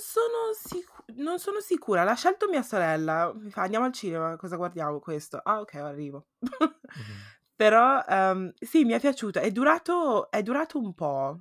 Sono, 0.00 0.52
sicu- 0.54 1.04
non 1.16 1.38
sono 1.38 1.60
sicura, 1.60 2.04
l'ha 2.04 2.14
scelto 2.14 2.48
mia 2.48 2.62
sorella. 2.62 3.32
Mi 3.34 3.50
fa 3.50 3.62
andiamo 3.62 3.84
al 3.84 3.92
cinema, 3.92 4.36
cosa 4.36 4.56
guardiamo 4.56 4.98
questo? 4.98 5.38
Ah, 5.38 5.60
ok, 5.60 5.74
arrivo. 5.74 6.26
Mhm. 6.40 6.80
Però 7.60 8.02
ehm, 8.08 8.52
sì, 8.58 8.84
mi 8.84 8.92
è 8.94 9.00
piaciuto. 9.00 9.38
È 9.38 9.50
durato, 9.50 10.30
è 10.30 10.42
durato 10.42 10.78
un 10.78 10.94
po'. 10.94 11.40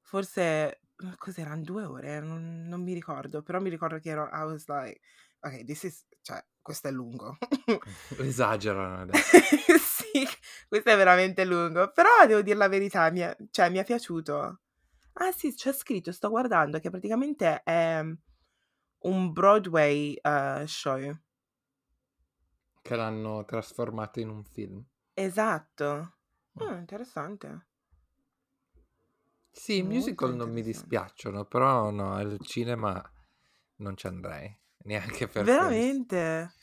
Forse 0.00 0.80
cos'erano 1.18 1.62
due 1.62 1.84
ore? 1.84 2.20
Non, 2.20 2.66
non 2.66 2.82
mi 2.82 2.94
ricordo. 2.94 3.42
Però 3.42 3.60
mi 3.60 3.68
ricordo 3.68 3.98
che 3.98 4.10
ero. 4.10 4.28
I 4.32 4.44
was 4.44 4.66
like, 4.68 5.00
ok, 5.40 5.64
this 5.64 5.82
is. 5.82 6.06
cioè, 6.22 6.42
questo 6.62 6.88
è 6.88 6.90
lungo. 6.90 7.36
Esagerano 8.18 9.02
adesso. 9.02 9.38
sì, 9.78 10.26
questo 10.68 10.88
è 10.90 10.96
veramente 10.96 11.44
lungo. 11.44 11.92
Però 11.92 12.08
devo 12.26 12.40
dire 12.42 12.56
la 12.56 12.68
verità, 12.68 13.10
mi 13.10 13.20
è, 13.20 13.36
cioè, 13.50 13.68
mi 13.68 13.78
è 13.78 13.84
piaciuto. 13.84 14.61
Ah, 15.14 15.32
sì, 15.32 15.54
c'è 15.54 15.72
scritto, 15.72 16.12
sto 16.12 16.30
guardando 16.30 16.78
che 16.78 16.90
praticamente 16.90 17.62
è 17.62 18.02
un 19.04 19.32
Broadway 19.32 20.14
eh, 20.14 20.64
show. 20.66 21.16
Che 22.82 22.96
l'hanno 22.96 23.44
trasformato 23.44 24.20
in 24.20 24.28
un 24.28 24.44
film. 24.44 24.84
Esatto. 25.14 26.16
Mm. 26.62 26.66
Ah, 26.66 26.76
interessante. 26.76 27.66
Sì, 29.50 29.76
i 29.78 29.82
musical 29.82 30.34
non 30.34 30.50
mi 30.50 30.62
dispiacciono, 30.62 31.44
però 31.44 31.90
no, 31.90 32.14
al 32.14 32.38
cinema 32.40 33.02
non 33.76 33.96
ci 33.96 34.06
andrei, 34.06 34.58
neanche 34.84 35.28
per 35.28 35.44
questo. 35.44 35.52
Veramente? 35.52 36.54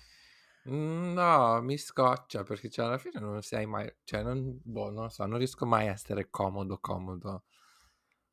Mm, 0.70 1.14
No, 1.14 1.62
mi 1.62 1.78
scoccia 1.78 2.44
perché 2.44 2.70
cioè, 2.70 2.86
alla 2.86 2.98
fine 2.98 3.20
non 3.20 3.42
sei 3.42 3.66
mai, 3.66 3.92
cioè 4.04 4.24
non, 4.24 4.60
boh, 4.64 4.90
non 4.92 5.10
so, 5.10 5.26
non 5.26 5.38
riesco 5.38 5.66
mai 5.66 5.88
a 5.88 5.92
essere 5.92 6.30
comodo, 6.30 6.80
comodo 6.80 7.44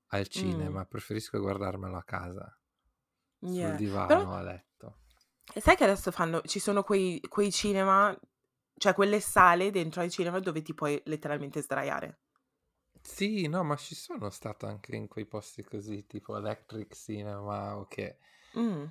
al 0.08 0.28
Mm, 0.36 0.76
cinema, 0.76 0.84
preferisco 0.86 1.38
guardarmelo 1.40 1.96
a 1.96 2.04
casa, 2.04 2.58
sul 3.48 3.74
yeah. 3.74 3.76
Però 4.06 4.26
divano, 4.26 4.34
a 4.34 4.42
letto. 4.42 4.98
e 5.54 5.60
sai 5.60 5.74
che 5.76 5.82
adesso 5.84 6.10
fanno, 6.12 6.40
ci 6.42 6.58
sono 6.60 6.82
quei, 6.84 7.20
quei 7.28 7.50
cinema, 7.50 8.16
cioè 8.76 8.94
quelle 8.94 9.20
sale 9.20 9.70
dentro 9.70 10.00
ai 10.02 10.10
cinema 10.10 10.38
dove 10.40 10.62
ti 10.62 10.74
puoi 10.74 11.00
letteralmente 11.06 11.60
sdraiare. 11.62 12.20
Sì, 13.00 13.46
no, 13.48 13.64
ma 13.64 13.76
ci 13.76 13.94
sono 13.94 14.28
stato 14.28 14.66
anche 14.66 14.94
in 14.96 15.08
quei 15.08 15.24
posti 15.24 15.62
così, 15.64 16.04
tipo 16.06 16.36
Electric 16.36 16.94
Cinema, 16.94 17.78
ok. 17.78 18.16
Mm. 18.56 18.90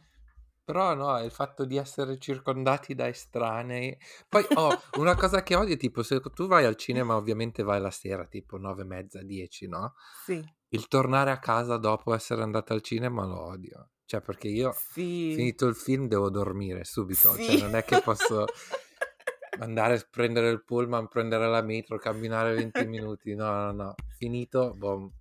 Però 0.64 0.96
no, 0.96 1.20
il 1.24 1.30
fatto 1.32 1.64
di 1.64 1.78
essere 1.78 2.18
circondati 2.18 2.96
da 2.96 3.08
estranei. 3.08 3.96
Poi, 4.28 4.48
oh, 4.54 4.76
una 4.94 5.16
cosa 5.16 5.44
che 5.44 5.56
odio, 5.56 5.78
tipo, 5.78 6.02
se 6.02 6.20
tu 6.34 6.48
vai 6.48 6.66
al 6.66 6.76
cinema, 6.76 7.16
ovviamente 7.16 7.62
vai 7.64 7.80
la 7.80 7.92
sera, 7.92 8.26
tipo 8.26 8.58
nove 8.58 8.82
e 8.82 8.86
mezza, 8.86 9.22
dieci, 9.22 9.68
no? 9.68 9.94
Sì, 10.24 10.44
Il 10.76 10.88
tornare 10.88 11.32
a 11.32 11.40
casa 11.40 11.78
dopo 11.78 12.14
essere 12.14 12.42
andato 12.44 12.74
al 12.74 12.82
cinema 12.82 13.26
lo 13.26 13.40
odio. 13.40 13.90
Cioè, 14.06 14.22
perché 14.22 14.48
io, 14.50 14.72
sì, 14.72 15.34
finito 15.36 15.66
il 15.66 15.76
film, 15.76 16.08
devo 16.08 16.30
dormire 16.30 16.84
subito. 16.84 17.36
Cioè, 17.36 17.58
sì. 17.58 17.62
non 17.62 17.76
è 17.76 17.84
che 17.84 18.02
posso 18.02 18.46
andare 19.60 19.96
a 19.96 20.08
prendere 20.10 20.50
il 20.50 20.64
pullman, 20.64 21.08
prendere 21.08 21.48
la 21.48 21.62
metro, 21.62 21.98
camminare 21.98 22.54
20 22.54 22.86
minuti. 22.86 23.34
No, 23.34 23.52
no, 23.52 23.72
no. 23.72 23.96
Finito, 24.16 24.74
boh, 24.76 25.14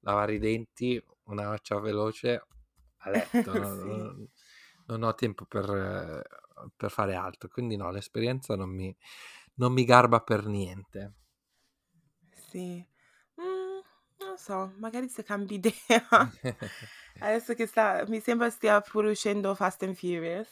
lavare 0.00 0.34
i 0.34 0.38
denti, 0.38 1.02
una 1.24 1.44
doccia 1.44 1.78
veloce, 1.78 2.46
a 2.98 3.10
letto. 3.10 3.52
no? 3.58 3.74
Sì, 3.80 3.86
Non, 3.86 4.28
non 4.86 5.02
ho 5.04 5.14
tempo 5.14 5.44
per, 5.44 6.24
per 6.74 6.90
fare 6.90 7.14
altro. 7.14 7.48
Quindi 7.48 7.76
no, 7.76 7.90
l'esperienza 7.92 8.56
non 8.56 8.70
mi, 8.70 8.94
non 9.54 9.72
mi 9.72 9.84
garba 9.84 10.20
per 10.20 10.46
niente. 10.46 11.14
sì. 12.50 12.90
Non 14.32 14.38
so, 14.40 14.72
magari 14.78 15.08
se 15.10 15.22
cambi 15.22 15.54
idea. 15.60 16.32
Adesso 17.18 17.54
che 17.54 17.66
sta, 17.66 18.04
mi 18.08 18.20
sembra 18.20 18.48
stia 18.50 18.80
pure 18.80 19.10
uscendo 19.10 19.54
Fast 19.54 19.82
and 19.82 19.94
Furious, 19.94 20.48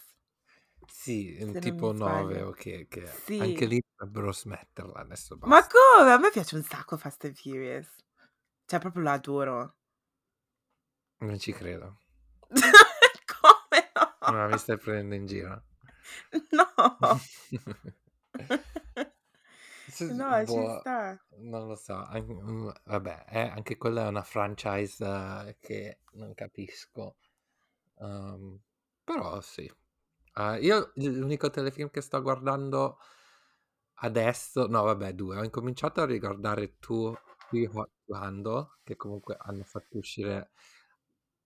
Sì, 0.87 1.39
se 1.45 1.59
non 1.61 1.75
mi 1.77 1.89
tipo 1.89 1.93
9, 1.93 2.43
sbaglio. 2.43 2.43
ok, 2.43 2.87
che 2.89 3.23
anche 3.37 3.65
Sì. 3.65 3.67
lì 3.67 3.81
dovrebbero 3.97 4.31
smetterla, 4.33 4.99
adesso 5.01 5.37
Ma 5.43 5.61
basta. 5.61 5.67
come? 5.67 6.13
A 6.13 6.19
me 6.19 6.31
piace 6.31 6.55
un 6.57 6.63
sacco 6.63 6.97
Fast 6.97 7.25
and 7.27 7.35
Furious. 7.37 7.89
Cioè, 8.65 8.81
proprio 8.81 9.03
lo 9.03 9.11
adoro. 9.11 9.77
Non 11.21 11.39
ci 11.39 11.53
credo. 11.53 11.97
Come 13.27 13.91
No, 14.27 14.49
no? 14.49 14.49
mi 14.49 14.57
stai 14.57 14.79
prendendo 14.79 15.15
in 15.15 15.27
giro. 15.27 15.63
No. 16.53 17.21
Se- 20.07 20.13
No, 20.15 20.45
ci 20.47 20.53
boh, 20.53 20.79
sta. 20.81 21.19
non 21.39 21.67
lo 21.69 21.77
so. 21.77 21.95
an- 21.95 22.25
mm, 22.27 22.69
vabbè, 22.85 23.25
eh, 23.29 23.41
anche 23.41 23.77
quella 23.77 24.05
è 24.05 24.09
una 24.09 24.23
franchise 24.23 25.05
eh, 25.05 25.57
che 25.61 25.99
non 26.13 26.35
capisco. 26.35 27.17
Um, 27.97 28.59
però 29.05 29.41
sì. 29.41 29.71
Ah, 30.35 30.57
io 30.59 30.93
l'unico 30.97 31.51
telefilm 31.51 31.91
che 31.91 32.01
sto 32.01 32.23
guardando 32.23 32.99
adesso, 34.03 34.67
no 34.67 34.83
vabbè 34.85 35.13
due, 35.15 35.37
ho 35.39 35.45
incominciato 35.45 36.01
a 36.01 36.07
riguardare 36.07 36.79
Two 36.79 37.19
Three 37.49 37.69
Hot 37.73 37.91
Handle, 38.11 38.79
che 38.83 38.97
comunque 38.97 39.37
hanno 39.39 39.65
fatto 39.65 39.99
uscire 39.99 40.51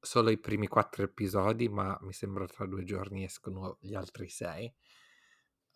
solo 0.00 0.30
i 0.30 0.38
primi 0.38 0.66
quattro 0.68 1.02
episodi, 1.02 1.68
ma 1.68 1.96
mi 2.02 2.12
sembra 2.12 2.46
tra 2.46 2.66
due 2.66 2.84
giorni 2.84 3.24
escono 3.24 3.78
gli 3.80 3.94
altri 3.94 4.28
sei. 4.28 4.72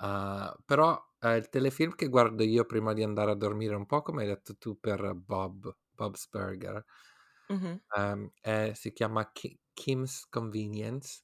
Uh, 0.00 0.54
però 0.64 0.96
eh, 1.20 1.36
il 1.36 1.48
telefilm 1.48 1.94
che 1.94 2.08
guardo 2.08 2.44
io 2.44 2.64
prima 2.66 2.92
di 2.92 3.02
andare 3.02 3.32
a 3.32 3.34
dormire, 3.34 3.74
un 3.74 3.86
po' 3.86 4.02
come 4.02 4.22
hai 4.22 4.28
detto 4.28 4.56
tu 4.56 4.78
per 4.78 5.14
Bob, 5.14 5.76
Bob's 5.90 6.28
Burger, 6.28 6.84
Mhm. 7.50 7.78
ehm, 7.96 8.30
è- 8.40 8.72
si 8.74 8.92
chiama 8.92 9.30
Ki- 9.32 9.58
Kim's 9.72 10.26
Convenience, 10.28 11.22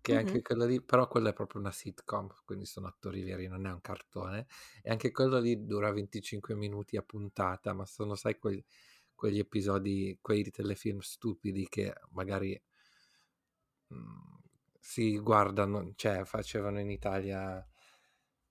che 0.00 0.14
anche 0.16 0.40
Mh-mh. 0.40 0.42
quello 0.42 0.66
lì 0.66 0.82
però 0.82 1.08
quello 1.08 1.28
è 1.30 1.32
proprio 1.32 1.60
una 1.60 1.72
sitcom, 1.72 2.28
quindi 2.44 2.64
sono 2.66 2.86
attori 2.88 3.22
veri, 3.22 3.48
non 3.48 3.66
è 3.66 3.72
un 3.72 3.80
cartone, 3.80 4.46
e 4.82 4.90
anche 4.90 5.10
quello 5.12 5.38
lì 5.40 5.64
dura 5.66 5.90
25 5.92 6.54
minuti 6.54 6.96
a 6.96 7.02
puntata, 7.02 7.72
ma 7.74 7.86
sono, 7.86 8.14
sai, 8.14 8.38
quei 8.38 8.64
quegli 9.14 9.38
episodi, 9.38 10.18
quei 10.20 10.50
telefilm 10.50 10.98
stupidi 11.00 11.66
che 11.68 11.94
magari, 12.10 12.60
mhmm, 13.88 14.38
si 14.80 15.18
guardano 15.18 15.92
cioè 15.96 16.24
facevano 16.24 16.80
in 16.80 16.90
Italia 16.90 17.66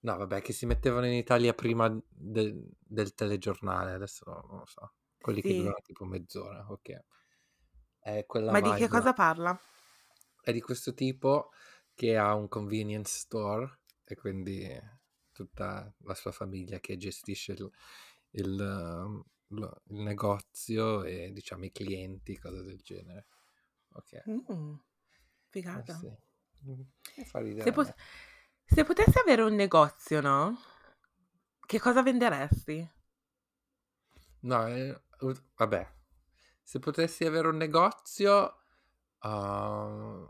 no 0.05 0.17
vabbè, 0.17 0.41
che 0.41 0.53
si 0.53 0.65
mettevano 0.65 1.05
in 1.07 1.13
Italia 1.13 1.53
prima 1.53 1.89
del 2.09 2.69
del 2.79 3.13
telegiornale, 3.13 3.91
adesso 3.93 4.23
non 4.47 4.59
lo 4.59 4.65
so, 4.65 4.93
quelli 5.19 5.41
che 5.41 5.53
Sì. 5.53 5.55
durano 5.55 5.79
tipo 5.83 6.05
mezz'ora, 6.05 6.65
okay. 6.71 7.01
È 7.99 8.25
quella 8.25 8.53
Ma 8.53 8.59
di 8.61 8.73
che 8.73 8.87
vibe 8.87 8.87
cosa 8.87 9.13
parla? 9.13 9.59
È 10.41 10.51
di 10.51 10.61
questo 10.61 10.93
tipo 10.93 11.49
che 11.93 12.17
ha 12.17 12.33
un 12.35 12.47
convenience 12.47 13.17
store 13.19 13.79
e 14.03 14.15
quindi 14.15 14.67
tutta 15.31 15.93
la 15.99 16.13
sua 16.13 16.31
famiglia 16.31 16.79
che 16.79 16.97
gestisce 16.97 17.53
il 17.53 17.69
il 18.31 18.55
lo 19.49 19.81
il 19.89 20.01
negozio 20.01 21.03
e 21.03 21.31
diciamo 21.31 21.65
i 21.65 21.71
clienti, 21.71 22.37
cose 22.37 22.63
del 22.63 22.79
genere. 22.81 23.27
Okay. 23.91 24.21
Mh, 24.27 24.79
Eh 25.73 25.83
figata. 25.83 25.95
sì. 25.97 26.07
E 27.15 27.25
fa 27.25 27.39
Se 27.63 27.71
ridere 27.71 27.71
a 27.73 27.75
pos 27.75 27.89
me. 27.89 27.95
Se 28.65 28.83
potessi 28.83 29.17
avere 29.17 29.41
un 29.43 29.55
negozio, 29.55 30.21
no, 30.21 30.57
che 31.65 31.79
cosa 31.79 32.01
venderesti? 32.03 32.89
No, 34.41 34.59
u 35.21 35.33
vabbè, 35.57 35.87
se 36.61 36.79
potessi 36.79 37.25
avere 37.25 37.47
un 37.47 37.57
negozio, 37.57 38.57
uhm, 39.21 40.27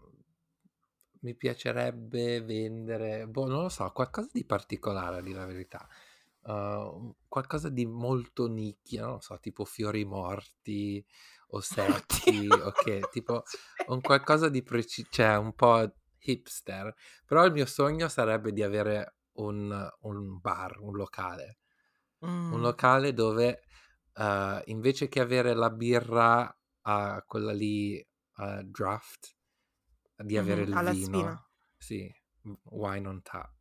mi 1.21 1.35
piacerebbe 1.35 2.41
vendere, 2.41 3.27
boh, 3.27 3.47
non 3.47 3.63
lo 3.63 3.69
so, 3.69 3.91
qualcosa 3.91 4.29
di 4.31 4.45
particolare 4.45 5.17
a 5.17 5.21
dir 5.21 5.35
la 5.35 5.45
verità. 5.45 5.87
Uhm, 6.43 7.15
qualcosa 7.27 7.69
di 7.69 7.85
molto 7.85 8.47
nicchia, 8.47 9.03
non 9.03 9.13
lo 9.13 9.19
so, 9.21 9.39
tipo 9.39 9.65
fiori 9.65 10.05
morti 10.05 11.03
o 11.49 11.57
Oddio, 11.57 12.65
okay, 12.67 13.01
tipo 13.11 13.43
un 13.87 14.01
qualcosa 14.01 14.49
di 14.49 14.63
preci 14.63 15.05
cioè 15.09 15.37
un 15.37 15.53
po' 15.53 15.93
hipster. 16.25 16.93
Però 17.25 17.45
il 17.45 17.51
mio 17.53 17.65
sogno 17.65 18.07
sarebbe 18.09 18.51
di 18.53 18.63
avere 18.63 19.17
un 19.33 19.89
un 20.01 20.39
bar, 20.39 20.79
un 20.79 20.95
locale. 20.95 21.59
Un 22.47 22.61
Mh. 22.61 22.75
locale 22.75 23.13
dove, 23.13 23.61
uhm, 24.15 24.61
invece 24.65 25.07
che 25.09 25.19
avere 25.21 25.53
la 25.55 25.69
birra, 25.71 26.55
uhm, 26.83 27.23
quella 27.25 27.53
lì, 27.53 28.05
uhm, 28.37 28.61
draft, 28.63 29.35
di 30.17 30.37
avere 30.37 30.61
Mh-mh, 30.61 30.69
il 30.69 30.77
alla 30.77 30.93
spina. 30.93 31.33
vino 31.33 31.47
sì, 31.77 32.11
w 32.43 32.53
wine 32.63 33.07
on 33.07 33.21
tap. 33.23 33.53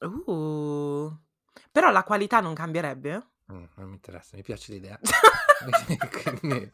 Uh, 0.00 1.10
però 1.70 1.90
la 1.90 2.02
qualità 2.04 2.40
non 2.40 2.54
cambierebbe? 2.54 3.22
Mh, 3.48 3.66
non 3.76 3.88
mi 3.88 3.94
interessa, 3.94 4.36
mi 4.36 4.42
piace 4.42 4.72
l'idea. 4.72 5.00
Quindi, 6.40 6.70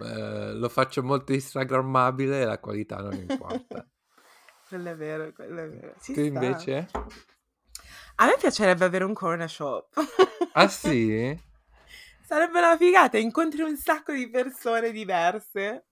ehm, 0.00 0.58
lo 0.58 0.68
faccio 0.68 1.02
molto 1.02 1.32
instagrammabile 1.32 2.42
e 2.42 2.44
la 2.44 2.58
qualità 2.58 2.96
non 3.00 3.14
importa. 3.18 3.86
Quello 4.68 4.88
è 4.90 4.96
vero, 4.96 5.32
quello 5.32 5.60
è 5.60 5.68
vero. 5.68 5.94
Ci 6.00 6.14
Tu 6.14 6.20
sta. 6.20 6.24
invece? 6.24 6.88
A 8.16 8.26
me 8.26 8.36
piacerebbe 8.38 8.84
avere 8.86 9.04
un 9.04 9.12
corner 9.12 9.50
shop. 9.50 9.94
Ah 10.54 10.68
sì? 10.68 11.38
Sarebbe 12.24 12.58
una 12.58 12.76
figata, 12.76 13.18
incontri 13.18 13.62
un 13.62 13.76
sacco 13.76 14.12
di 14.12 14.28
persone 14.30 14.90
diverse. 14.92 15.86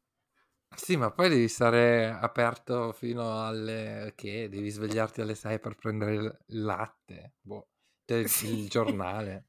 Sì, 0.76 0.96
ma 0.96 1.10
poi 1.10 1.28
devi 1.28 1.48
stare 1.48 2.08
aperto 2.10 2.92
fino 2.92 3.44
alle 3.46 4.12
che? 4.14 4.48
Devi 4.48 4.68
svegliarti 4.70 5.20
alle 5.20 5.34
6 5.34 5.58
per 5.60 5.74
prendere 5.74 6.14
il 6.14 6.38
il 6.48 6.62
latte, 6.62 7.34
boh, 7.40 7.68
te 8.04 8.26
Sì. 8.26 8.64
il 8.64 8.68
giornale. 8.68 9.46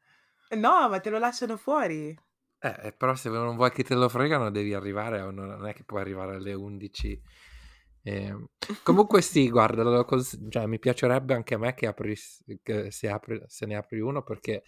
No, 0.55 0.89
ma 0.89 0.99
te 0.99 1.09
lo 1.09 1.19
lasciano 1.19 1.55
fuori. 1.57 2.17
Eh, 2.63 2.87
e 2.87 2.93
però 2.93 3.15
se 3.15 3.29
non 3.29 3.55
vuoi 3.55 3.71
che 3.71 3.83
te 3.83 3.95
lo 3.95 4.07
fregano 4.07 4.51
devi 4.51 4.73
arrivare 4.75 5.19
non 5.31 5.65
è 5.65 5.73
che 5.73 5.83
puoi 5.83 6.01
arrivare 6.01 6.35
alle 6.35 6.53
11. 6.53 7.19
Ehm, 8.03 8.49
comunque 8.83 9.21
sì, 9.21 9.49
guarda, 9.49 10.03
cons 10.05 10.37
cioè 10.49 10.67
mi 10.67 10.77
piacerebbe 10.79 11.33
anche 11.33 11.55
a 11.55 11.57
me 11.57 11.73
che 11.73 11.87
apris 11.87 12.43
che 12.63 12.91
si 12.91 13.07
apri 13.07 13.41
se 13.47 13.65
ne 13.65 13.75
apri 13.75 13.99
uno 13.99 14.21
perché 14.23 14.63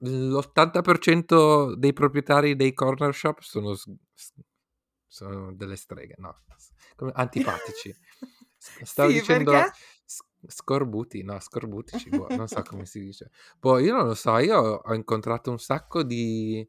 l'80% 0.00 1.74
dei 1.76 1.92
proprietari 1.92 2.54
dei 2.56 2.72
corner 2.72 3.12
shop 3.14 3.40
sono 3.40 3.74
sono 5.06 5.54
delle 5.54 5.76
streghe, 5.76 6.14
no, 6.18 6.42
antipatici. 7.14 7.94
Stavo 8.82 9.10
Sì, 9.10 9.12
dicendo 9.12 9.52
perché? 9.52 9.72
scorbuti, 10.46 11.22
no, 11.22 11.38
scorbutici, 11.40 12.10
boh, 12.12 12.30
non 12.34 12.48
so 12.48 12.62
come 12.64 12.86
si 12.86 13.00
dice. 13.00 13.30
Boh, 13.58 13.78
io 13.78 13.94
non 13.94 14.06
lo 14.06 14.14
so, 14.14 14.36
io 14.38 14.58
ho 14.58 14.94
incontrato 14.94 15.50
un 15.50 15.58
sacco 15.58 16.02
di 16.02 16.68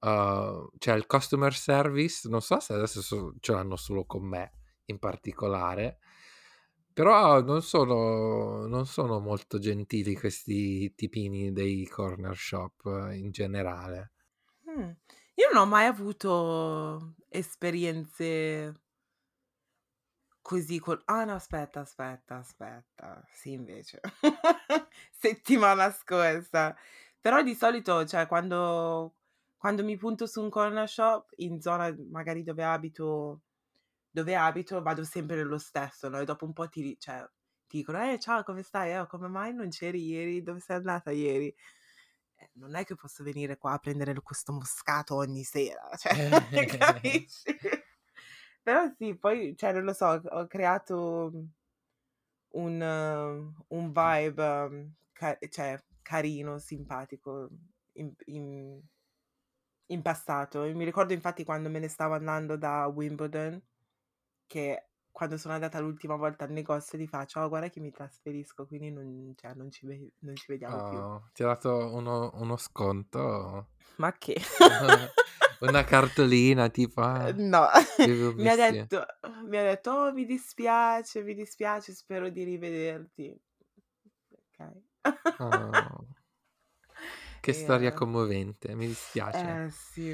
uhm, 0.00 0.68
cioè 0.78 0.94
il 0.96 1.06
customer 1.06 1.54
service, 1.54 2.28
non 2.28 2.40
so 2.42 2.60
se 2.60 2.72
adesso 2.74 3.02
so 3.02 3.34
ce 3.40 3.52
l'hanno 3.52 3.76
solo 3.76 4.04
con 4.06 4.24
me 4.26 4.52
in 4.86 4.98
particolare, 4.98 5.98
però 6.92 7.40
non 7.42 7.62
sono 7.62 8.66
non 8.66 8.86
sono 8.86 9.20
molto 9.20 9.58
gentili 9.58 10.14
questi 10.16 10.94
tipini 10.94 11.52
dei 11.52 11.86
corner 11.86 12.36
shop 12.36 12.84
in 13.12 13.30
generale. 13.30 14.12
Mh, 14.66 14.90
io 15.34 15.48
non 15.52 15.62
ho 15.62 15.66
mai 15.66 15.86
avuto 15.86 17.14
esperienze 17.28 18.72
così 20.42 20.78
col 20.78 21.02
ah 21.06 21.24
no, 21.24 21.34
aspetta, 21.34 21.80
aspetta, 21.80 22.36
aspetta, 22.36 23.22
sì 23.30 23.52
invece. 23.52 24.00
Settimana 25.12 25.90
scorsa. 25.92 26.76
Però 27.20 27.42
di 27.42 27.54
solito, 27.54 28.04
cioè 28.06 28.26
quando 28.26 29.17
quando 29.58 29.84
mi 29.84 29.96
punto 29.96 30.26
su 30.26 30.42
un 30.42 30.50
corner 30.50 30.88
shop 30.88 31.32
in 31.38 31.60
zona 31.60 31.94
magari 32.10 32.42
dove 32.44 32.64
abito 32.64 33.42
dove 34.10 34.34
abito, 34.36 34.82
vado 34.82 35.04
sempre 35.04 35.36
nello 35.36 35.58
stesso, 35.58 36.08
no, 36.08 36.18
e 36.20 36.24
dopo 36.24 36.44
un 36.46 36.52
po' 36.52 36.68
ti 36.68 36.96
cioè 36.98 37.24
ti 37.66 37.78
dicono: 37.78 38.00
"Eh, 38.10 38.18
ciao 38.18 38.42
come 38.44 38.62
stai? 38.62 38.92
Eh, 38.96 39.06
come 39.06 39.28
mai 39.28 39.54
non 39.54 39.68
c'eri 39.70 40.02
ieri? 40.06 40.42
Dove 40.42 40.60
sei 40.60 40.76
andata 40.76 41.10
ieri?" 41.12 41.54
Eh, 42.36 42.50
non 42.54 42.74
è 42.76 42.84
che 42.84 42.94
posso 42.96 43.22
venire 43.24 43.58
qua 43.58 43.72
a 43.74 43.78
prendere 43.78 44.14
questo 44.22 44.52
moscato 44.52 45.16
ogni 45.16 45.42
sera, 45.44 45.88
cioè 45.98 46.14
capisci? 46.78 47.58
Però 48.62 48.90
sì, 48.98 49.16
poi 49.16 49.56
cioè 49.56 49.72
non 49.72 49.84
lo 49.84 49.92
so, 49.92 50.06
ho 50.24 50.46
creato 50.46 51.32
un 52.52 52.80
un 53.68 53.92
vibe 53.92 54.92
ca 55.12 55.38
cioè 55.50 55.82
carino, 56.02 56.58
simpatico 56.58 57.48
in 57.94 58.14
in 58.26 58.80
in 59.88 60.02
passato. 60.02 60.62
Mi 60.62 60.84
ricordo 60.84 61.12
infatti 61.12 61.44
quando 61.44 61.68
me 61.70 61.78
ne 61.78 61.88
stavo 61.88 62.14
andando 62.14 62.56
da 62.56 62.86
Wimbledon, 62.86 63.60
che 64.46 64.90
quando 65.12 65.38
sono 65.38 65.54
andata 65.54 65.80
l'ultima 65.80 66.16
volta 66.16 66.44
al 66.44 66.52
negozio 66.52 66.98
gli 66.98 67.06
faccio: 67.08 67.40
"Oh, 67.40 67.48
guarda 67.48 67.70
che 67.70 67.80
mi 67.80 67.90
trasferisco, 67.92 68.66
quindi 68.66 68.90
non 68.92 69.34
cioè 69.36 69.54
non 69.54 69.70
ci 69.70 69.86
ve 69.86 70.12
non 70.20 70.36
ci 70.38 70.46
vediamo 70.52 70.82
più." 70.82 71.04
Oh, 71.04 71.30
ti 71.32 71.42
ha 71.42 71.46
dato 71.46 71.94
uno 71.94 72.30
uno 72.34 72.56
sconto? 72.56 73.68
Ma 73.96 74.12
che? 74.16 74.36
Una 75.60 75.84
cartolina 75.84 76.68
tipo: 76.70 77.00
"Ah, 77.02 77.30
Ehm, 77.30 77.48
no, 77.50 77.68
mi 78.36 78.48
ha 78.48 78.56
messi" 78.56 78.56
detto 78.56 79.04
mi 79.46 79.56
ha 79.58 79.62
detto: 79.62 79.90
"Oh, 79.90 80.12
mi 80.12 80.24
dispiace, 80.24 81.22
mi 81.22 81.34
dispiace, 81.34 81.92
spero 81.94 82.28
di 82.28 82.44
rivederti." 82.44 83.38
Okay. 84.54 84.82
Oh. 85.40 86.06
Che 87.40 87.52
storia 87.52 87.92
eh 87.92 87.94
commovente, 87.94 88.74
mi 88.74 88.86
dispiace. 88.86 89.62
Eh 89.62 89.68
sì, 89.70 90.12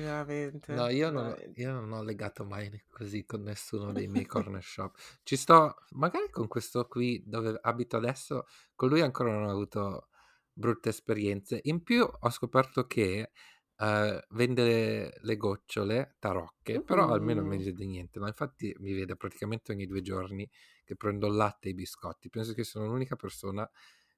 No, 0.67 0.89
veramente, 0.89 0.89
io 0.89 1.11
non 1.11 1.35
veramente. 1.35 1.57
io 1.57 1.73
non 1.73 1.93
ho 1.93 2.03
legato 2.03 2.45
mai 2.45 2.71
così 2.89 3.25
con 3.27 3.43
nessuno 3.43 3.93
dei 3.93 4.09
miei 4.09 4.25
corner 4.27 4.63
shop. 4.65 4.97
Ci 5.23 5.37
sto 5.37 5.75
magari 5.91 6.31
con 6.31 6.49
questo 6.49 6.87
qui 6.89 7.23
dove 7.27 7.59
abito 7.61 7.97
adesso, 7.99 8.47
con 8.75 8.89
lui 8.89 9.03
ancora 9.03 9.31
non 9.33 9.45
ho 9.45 9.51
avuto 9.51 10.09
brutte 10.53 10.89
esperienze. 10.89 11.61
In 11.65 11.83
più 11.83 12.09
ho 12.19 12.31
scoperto 12.31 12.87
che, 12.87 13.31
ehm, 13.77 14.21
vende 14.31 15.13
le 15.21 15.37
gocciole, 15.37 16.17
tarocche, 16.19 16.83
però 16.83 17.09
almeno 17.13 17.43
Uh. 17.43 17.45
meglio 17.45 17.71
di 17.73 17.85
niente, 17.87 18.19
no, 18.19 18.27
infatti 18.27 18.75
mi 18.79 18.95
vede 18.95 19.17
praticamente 19.17 19.71
ogni 19.73 19.85
2 19.87 20.01
giorni 20.01 20.49
che 20.83 20.97
prendo 20.97 21.27
il 21.27 21.35
latte 21.35 21.69
e 21.69 21.73
i 21.73 21.75
biscotti. 21.75 22.31
Penso 22.31 22.55
che 22.55 22.65
sono 22.65 22.87
l'unica 22.87 23.17
persona 23.17 23.69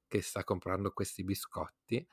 che 0.07 0.21
sta 0.21 0.43
comprando 0.45 0.91
questi 0.91 1.23
biscotti. 1.25 2.07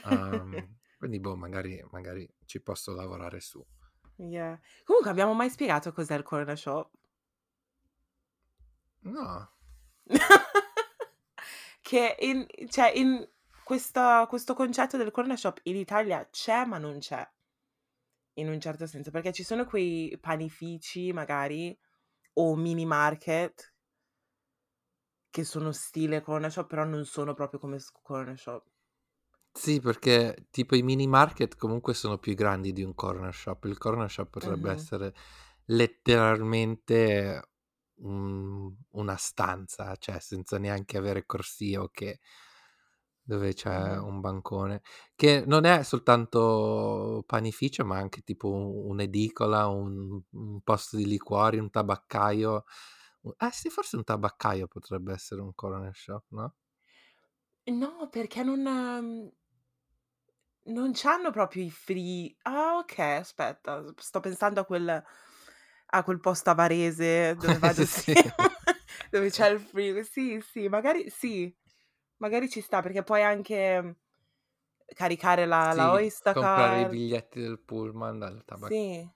Uhm, 0.00 0.76
quindi 0.98 1.20
boh, 1.20 1.36
magari 1.36 1.82
magari 1.90 2.28
ci 2.44 2.60
posso 2.62 2.92
lavorare 2.94 3.40
su. 3.40 3.64
Yeah. 4.18 4.58
Comunque 4.84 5.10
abbiamo 5.10 5.34
mai 5.34 5.50
spiegato 5.50 5.92
cos'è 5.92 6.14
il 6.16 6.22
corner 6.22 6.56
shop? 6.58 6.90
No. 9.04 9.48
Che 11.82 12.16
in 12.20 12.46
cioè 12.68 12.92
in 12.94 13.28
questa 13.64 14.26
questo 14.28 14.54
concetto 14.54 14.96
del 14.96 15.10
corner 15.10 15.38
shop 15.38 15.60
in 15.64 15.76
Italia 15.76 16.28
c'è, 16.30 16.64
ma 16.64 16.78
non 16.78 16.98
c'è. 16.98 17.28
In 18.34 18.48
un 18.48 18.60
certo 18.60 18.86
senso, 18.86 19.10
perché 19.10 19.32
ci 19.32 19.42
sono 19.42 19.64
quei 19.64 20.18
panifici 20.20 21.12
magari 21.12 21.74
o 22.34 22.56
mini 22.56 22.84
market 22.86 23.74
che 25.30 25.42
sono 25.44 25.72
stile 25.72 26.20
corner 26.20 26.52
shop, 26.52 26.68
però 26.68 26.84
non 26.84 27.04
sono 27.04 27.34
proprio 27.34 27.58
come 27.58 27.78
s 27.78 27.90
corner 27.90 28.38
shop. 28.38 28.71
Sì, 29.56 29.80
perché 29.80 30.46
tipo 30.50 30.74
i 30.76 30.82
mini 30.82 31.06
market 31.06 31.56
comunque 31.56 31.92
sono 31.92 32.16
più 32.18 32.34
grandi 32.34 32.72
di 32.72 32.82
un 32.82 32.94
corner 32.94 33.34
shop. 33.34 33.64
Il 33.66 33.76
corner 33.76 34.10
shop 34.10 34.30
potrebbe 34.30 34.70
Mh-mh. 34.70 34.72
essere 34.72 35.14
letteralmente, 35.66 37.50
mhmm, 37.96 38.74
una 38.92 39.16
stanza, 39.16 39.94
cioè 39.96 40.18
senza 40.20 40.56
neanche 40.58 40.96
avere 40.96 41.26
corsie 41.26 41.76
o 41.76 41.88
che, 41.90 42.18
dove 43.24 43.54
c'è 43.54 43.98
un 43.98 44.20
bancone, 44.20 44.82
che 45.14 45.44
non 45.46 45.64
è 45.64 45.82
soltanto 45.84 47.22
panificio, 47.26 47.84
ma 47.84 47.96
anche 47.98 48.22
tipo 48.22 48.48
un'edicola, 48.50 49.66
un 49.68 50.20
un 50.32 50.60
posto 50.62 50.96
di 50.96 51.06
liquori, 51.06 51.58
un 51.58 51.70
tabaccaio. 51.70 52.64
Eh 53.38 53.50
sì, 53.52 53.68
forse 53.70 53.96
un 53.96 54.04
tabaccaio 54.04 54.66
potrebbe 54.66 55.12
essere 55.12 55.40
un 55.42 55.54
corner 55.54 55.94
shop, 55.94 56.24
no? 56.30 56.54
No, 57.66 58.08
perché 58.10 58.42
non 58.42 58.60
mhmm 58.62 59.30
non 60.66 60.92
c'hanno 60.94 61.30
proprio 61.30 61.64
i 61.64 61.70
fri 61.70 62.34
ah 62.42 62.76
okay, 62.78 63.16
aspetta, 63.18 63.84
s 63.84 63.94
sto 64.06 64.20
pensando 64.20 64.60
a 64.60 64.64
quel 64.64 65.02
a 65.94 66.02
quel 66.04 66.20
posto 66.20 66.50
a 66.50 66.54
Varese 66.54 67.36
dove 67.36 67.58
vado 67.58 67.84
Sì, 67.84 68.14
sempre, 68.14 68.32
dove 69.10 69.30
c'è 69.30 69.48
il 69.50 69.60
frigo. 69.60 70.02
Sì, 70.04 70.40
sì, 70.40 70.68
magari 70.68 71.10
sì, 71.10 71.54
magari 72.18 72.48
ci 72.48 72.60
sta 72.60 72.80
perché 72.82 73.02
puoi 73.02 73.22
anche 73.22 73.96
caricare 74.94 75.46
la 75.46 75.72
la 75.72 76.00
Sì, 76.00 76.12
comprare 76.28 76.80
i 76.80 76.86
biglietti 76.86 77.40
del 77.40 77.60
pullman 77.60 78.18
dal 78.18 78.44
tabac 78.44 78.76
Sì. 78.76 79.12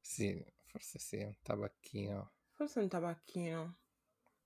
sì, 0.00 0.44
forse 0.66 0.98
sì, 0.98 1.16
un 1.18 1.36
tabacchino. 1.42 2.32
Forse 2.56 2.80
un 2.80 2.88
tabacchino. 2.88 3.78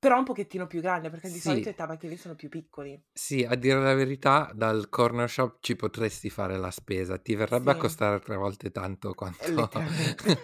Però 0.03 0.19
un 0.19 0.25
pochettino 0.25 0.67
più 0.67 0.81
grande, 0.81 1.11
perché 1.11 1.31
di 1.31 1.39
solito 1.39 1.69
Sì. 1.69 1.69
i 1.69 1.77
tabacchini 1.77 2.17
sono 2.17 2.35
più 2.35 2.49
piccoli. 2.49 3.01
Sì, 3.17 3.45
a 3.45 3.55
dire 3.57 3.79
la 3.79 3.93
verità 3.93 4.51
dal 4.55 4.89
corner 4.89 5.29
shop 5.29 5.59
ci 5.61 5.77
potresti 5.77 6.31
fare 6.31 6.57
la 6.57 6.71
spesa. 6.71 7.19
Ti 7.19 7.35
verrebbe 7.35 7.71
a 7.71 7.75
Sì. 7.75 7.77
costare 7.77 8.21
3 8.21 8.37
volte 8.37 8.71
tanto 8.71 9.13
Eh, 9.39 9.49
quanto 9.49 9.53
letteralmente. 9.53 10.41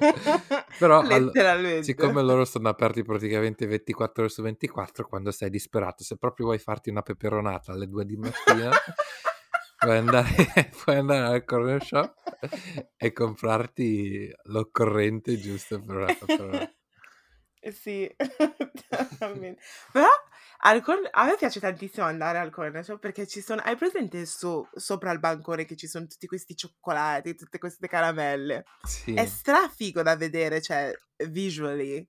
però 0.77 1.03
al 1.09 1.38
Letteralmente. 1.38 1.81
siccome 1.81 2.23
loro 2.23 2.44
sono 2.44 2.68
aperti 2.68 3.03
praticamente 3.05 3.66
24 3.66 4.25
ore 4.25 4.33
su 4.33 4.42
24, 4.42 5.07
quando 5.09 5.31
sei 5.31 5.49
disperato, 5.49 6.05
se 6.05 6.18
proprio 6.18 6.47
vuoi 6.47 6.59
farti 6.59 6.90
una 6.90 7.03
peperonata 7.03 7.73
alle 7.73 7.88
2 7.88 8.05
di 8.05 8.16
mattina, 8.16 8.83
puoi 9.79 9.97
andare 9.99 10.71
puoi 10.85 10.97
andare 10.97 11.35
al 11.37 11.44
corner 11.44 11.83
shop 11.83 12.14
e 12.97 13.12
comprarti 13.12 14.31
l'occorrente 14.44 15.38
giusto 15.38 15.83
per 15.83 15.97
una 15.97 16.12
peperona 16.12 16.62
Eh 16.62 16.78
sì, 17.73 18.09
totalmen 18.88 19.57
però 19.92 20.07
al 20.61 20.83
corn 20.83 21.07
a 21.11 21.25
me 21.25 21.37
piace 21.37 21.61
tantissimo 21.61 22.07
andare 22.07 22.38
al 22.38 22.51
corner 22.51 22.85
shop 22.85 22.99
perché 23.01 23.27
ci 23.27 23.40
sono 23.40 23.61
hai 23.62 23.77
presente 23.77 24.27
so 24.27 24.68
sopra 24.75 25.12
il 25.12 25.18
bancone 25.21 25.64
che 25.64 25.77
ci 25.77 25.87
son 25.87 26.09
tutti 26.09 26.27
questi 26.27 26.57
cioccolati, 26.57 27.35
tutte 27.35 27.59
queste 27.59 27.87
caramelle? 27.88 28.64
È 29.12 29.25
Sì. 29.25 29.27
strafigo 29.27 30.03
da 30.03 30.16
vedere, 30.16 30.61
cioè 30.61 30.92
visually. 31.29 32.07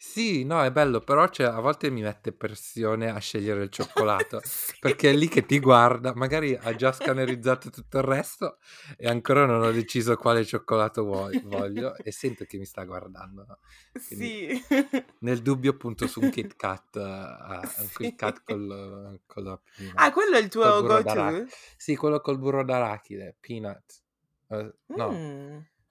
Sì, 0.00 0.44
no, 0.44 0.62
è 0.62 0.70
bello, 0.70 1.00
però 1.00 1.26
cioè 1.28 1.46
a 1.48 1.58
volte 1.58 1.90
mi 1.90 2.02
mette 2.02 2.32
pressione 2.32 3.10
a 3.10 3.18
scegliere 3.18 3.64
il 3.64 3.68
cioccolato, 3.70 4.42
Sì. 4.46 4.76
perché 4.78 5.10
è 5.10 5.12
lì 5.12 5.26
che 5.26 5.44
ti 5.44 5.58
guarda, 5.58 6.14
magari 6.14 6.54
ha 6.54 6.72
già 6.76 6.92
scannerizzato 6.92 7.68
tutto 7.70 7.98
il 7.98 8.04
resto 8.04 8.58
e 8.96 9.08
ancora 9.08 9.44
non 9.44 9.60
ho 9.60 9.72
deciso 9.72 10.14
quale 10.16 10.44
cioccolato 10.44 11.02
vuoi 11.02 11.36
voglio 11.42 12.00
e 12.00 12.12
sento 12.12 12.44
che 12.44 12.58
mi 12.58 12.64
sta 12.64 12.84
guardando, 12.84 13.58
quindi 14.06 14.32
Sì. 14.36 14.60
nel 15.20 15.42
dubbio 15.42 15.76
punto 15.76 16.06
su 16.06 16.20
un 16.20 16.28
Kit 16.28 16.54
Kat, 16.56 16.96
a 16.96 17.74
un 17.78 17.90
Kit 17.92 18.14
Sì. 18.14 18.16
Kat 18.16 18.42
col 18.44 19.20
con 19.26 19.42
la 19.44 19.60
peanut 19.74 19.96
Ah, 20.00 20.12
quello 20.12 20.36
è 20.36 20.40
il 20.40 20.48
tuo 20.48 20.70
burro 20.74 20.84
go 20.84 21.02
d'ara 21.02 21.36
to? 21.42 21.48
sì, 21.76 21.96
quello 21.96 22.20
col 22.20 22.38
burro 22.38 22.64
d'arachide, 22.64 23.36
peanut. 23.40 24.02
Uhm, 24.48 24.72
no, 24.94 25.24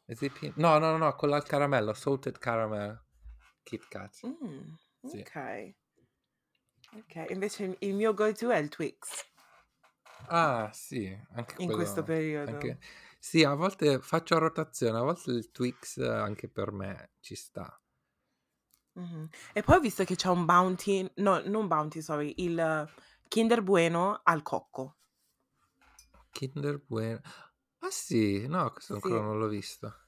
pea 0.07 0.53
no, 0.55 0.79
no, 0.79 0.91
no, 0.91 0.97
no, 0.97 1.15
quello 1.15 1.35
al 1.35 1.43
caramello, 1.45 1.93
salted 1.93 2.37
caramel 2.39 3.01
Kit 3.67 3.88
Kat. 3.89 4.15
Mh, 4.21 4.77
Sì. 5.03 5.25
okay. 5.25 5.75
Okay, 6.93 7.27
invece 7.32 7.77
il 7.80 7.93
mio 7.95 8.13
go 8.13 8.30
to 8.34 8.49
è 8.49 8.58
il 8.58 8.67
Twix. 8.67 9.25
Ah, 10.30 10.69
sì, 10.73 11.17
anche 11.34 11.60
In 11.60 11.71
questo 11.71 12.01
quello 12.01 12.03
periodo. 12.03 12.58
anche 12.58 12.80
sì, 13.19 13.43
a 13.43 13.53
volte 13.56 13.99
faccio 14.01 14.36
a 14.36 14.39
rotazione, 14.39 14.97
a 14.97 15.01
volte 15.01 15.32
il 15.32 15.51
Twix 15.51 15.97
anche 15.99 16.49
per 16.49 16.71
me 16.71 17.12
ci 17.19 17.36
sta. 17.36 17.80
Mh-mh. 18.99 19.30
E 19.53 19.63
poi 19.63 19.75
ho 19.77 19.80
visto 19.80 20.03
che 20.03 20.15
c'è 20.15 20.27
un 20.30 20.43
Bounty 20.45 21.10
no, 21.17 21.39
non 21.45 21.67
Bounty, 21.67 22.01
sorry, 22.01 22.34
il 22.38 22.89
Kinder 23.30 23.62
Bueno 23.63 24.19
al 24.23 24.41
cocco. 24.41 24.97
Kinder 26.34 26.77
Bue 26.80 27.21
ah 27.80 27.89
sì? 27.91 28.47
No, 28.47 28.71
questo 28.71 28.93
ancora 28.93 29.19
Sì. 29.19 29.23
non 29.23 29.38
l'ho 29.39 29.47
visto. 29.47 30.06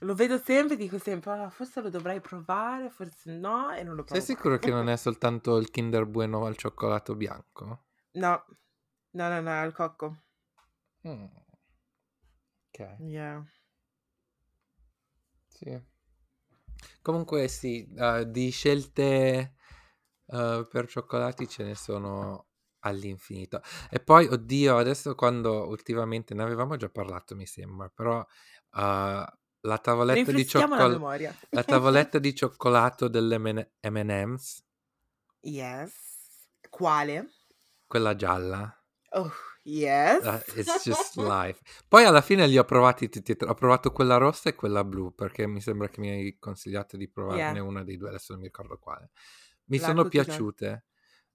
Lo 0.00 0.14
vedo 0.14 0.38
sempre 0.38 0.74
e 0.74 0.76
dico 0.76 0.98
sempre: 0.98 1.30
"Ah, 1.32 1.50
forse 1.50 1.80
lo 1.80 1.88
dovrei 1.88 2.20
provare, 2.20 2.90
forse 2.90 3.30
no", 3.32 3.70
e 3.70 3.84
non 3.84 3.94
lo 3.94 4.02
Sei 4.08 4.20
provo 4.20 4.20
sicuro 4.20 4.58
che 4.58 4.70
non 4.70 4.90
è 4.90 4.96
soltanto 4.98 5.56
il 5.56 5.70
Kinder 5.70 6.04
Bueno 6.04 6.44
al 6.44 6.56
cioccolato 6.56 7.14
bianco? 7.16 7.84
No. 8.14 8.44
No, 9.12 9.28
no, 9.30 9.40
no, 9.42 9.50
al 9.62 9.72
cocco. 9.72 10.16
Mh. 11.04 11.28
Okay. 12.74 12.98
Yeah. 12.98 13.44
Sì. 15.52 15.84
Comunque 17.02 17.48
sì, 17.48 17.86
uhm, 17.96 18.22
di 18.22 18.48
scelte, 18.50 19.56
uhm, 20.28 20.66
per 20.70 20.86
cioccolati 20.88 21.46
ce 21.46 21.62
ne 21.64 21.74
sono 21.74 22.46
all'infinito. 22.80 23.60
E 23.90 24.00
poi, 24.00 24.26
oddio, 24.26 24.78
adesso 24.78 25.14
quando 25.14 25.68
ultimamente 25.68 26.32
ne 26.34 26.42
avevamo 26.42 26.76
già 26.76 26.88
parlato 26.88 27.36
mi 27.36 27.44
sembra, 27.46 27.90
però, 27.90 28.24
uhm, 28.76 29.26
la 29.64 29.78
tavoletta 29.78 30.30
di 30.30 30.42
la 30.42 30.48
cioccol 30.48 31.00
la 31.50 31.62
tavoletta 31.64 32.18
di 32.18 32.34
cioccolato 32.34 33.08
delle 33.08 33.38
M&M's 33.38 34.62
Yes. 35.40 35.92
Quale? 36.70 37.28
quella 37.86 38.16
gialla. 38.16 38.82
Oh, 39.10 39.30
yes. 39.64 40.24
Uh, 40.24 40.58
it's 40.58 40.82
just 40.84 41.16
life. 41.20 41.60
Poi 41.86 42.04
alla 42.04 42.22
fine 42.22 42.46
li 42.46 42.58
ho 42.58 42.64
provati 42.64 43.08
tutti 43.08 43.36
3. 43.36 43.48
Ho 43.48 43.54
provato 43.54 43.92
quella 43.92 44.16
rossa 44.16 44.48
e 44.48 44.54
quella 44.54 44.82
blu, 44.84 45.14
perché 45.14 45.46
mi 45.46 45.60
sembra 45.60 45.88
che 45.88 46.00
mi 46.00 46.08
hai 46.08 46.38
consigliato 46.38 46.96
di 46.96 47.08
provarne 47.08 47.58
Yeah. 47.58 47.62
una 47.62 47.84
dei 47.84 47.96
2, 47.96 48.08
adesso 48.08 48.32
non 48.32 48.40
mi 48.40 48.46
ricordo 48.46 48.78
quale. 48.78 49.10
Mi 49.66 49.78
La 49.78 49.86
sono 49.86 50.08
piaciute, 50.08 50.86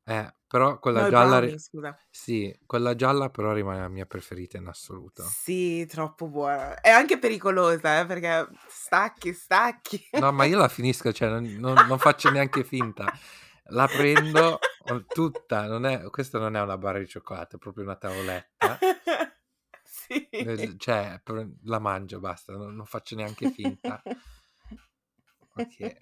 eh, 0.10 0.34
però 0.48 0.80
quella 0.80 1.02
No, 1.02 1.06
il 1.06 1.12
gialla 1.12 1.38
brownie, 1.38 1.60
scusa. 1.60 1.98
sì, 2.10 2.60
quella 2.66 2.96
gialla 2.96 3.30
però 3.30 3.54
rimane 3.54 3.82
la 3.82 3.88
mia 3.90 4.08
preferita 4.08 4.58
in 4.58 4.66
assoluto. 4.66 5.22
Sì, 5.24 5.86
troppo 5.86 6.28
buona. 6.28 6.82
È 6.82 6.90
anche 6.90 7.20
pericolosa, 7.20 8.00
eh, 8.00 8.06
perché 8.08 8.48
stacchi, 8.68 9.32
stacchi. 9.34 10.10
No, 10.14 10.32
ma 10.32 10.46
io 10.46 10.58
la 10.58 10.68
finisco, 10.68 11.12
cioè 11.14 11.30
non 11.30 11.44
non 11.60 11.86
non 11.88 12.00
faccio 12.00 12.32
neanche 12.32 12.64
finta. 12.64 13.06
La 13.72 13.86
prendo, 13.86 14.58
tutta, 15.14 15.68
non 15.68 15.86
è 15.86 16.10
questa 16.10 16.40
non 16.40 16.56
è 16.56 16.62
una 16.62 16.78
barra 16.80 16.98
di 16.98 17.08
cioccolato, 17.08 17.58
è 17.58 17.60
proprio 17.60 17.84
una 17.84 17.96
tavoletta. 17.96 18.78
Sì. 20.10 20.28
Cioè, 20.78 21.22
la 21.66 21.78
mangio, 21.78 22.20
basta, 22.20 22.54
non 22.54 22.74
non 22.76 22.86
faccio 22.88 23.16
neanche 23.16 23.52
finta. 23.52 24.02
Okay. 25.60 25.98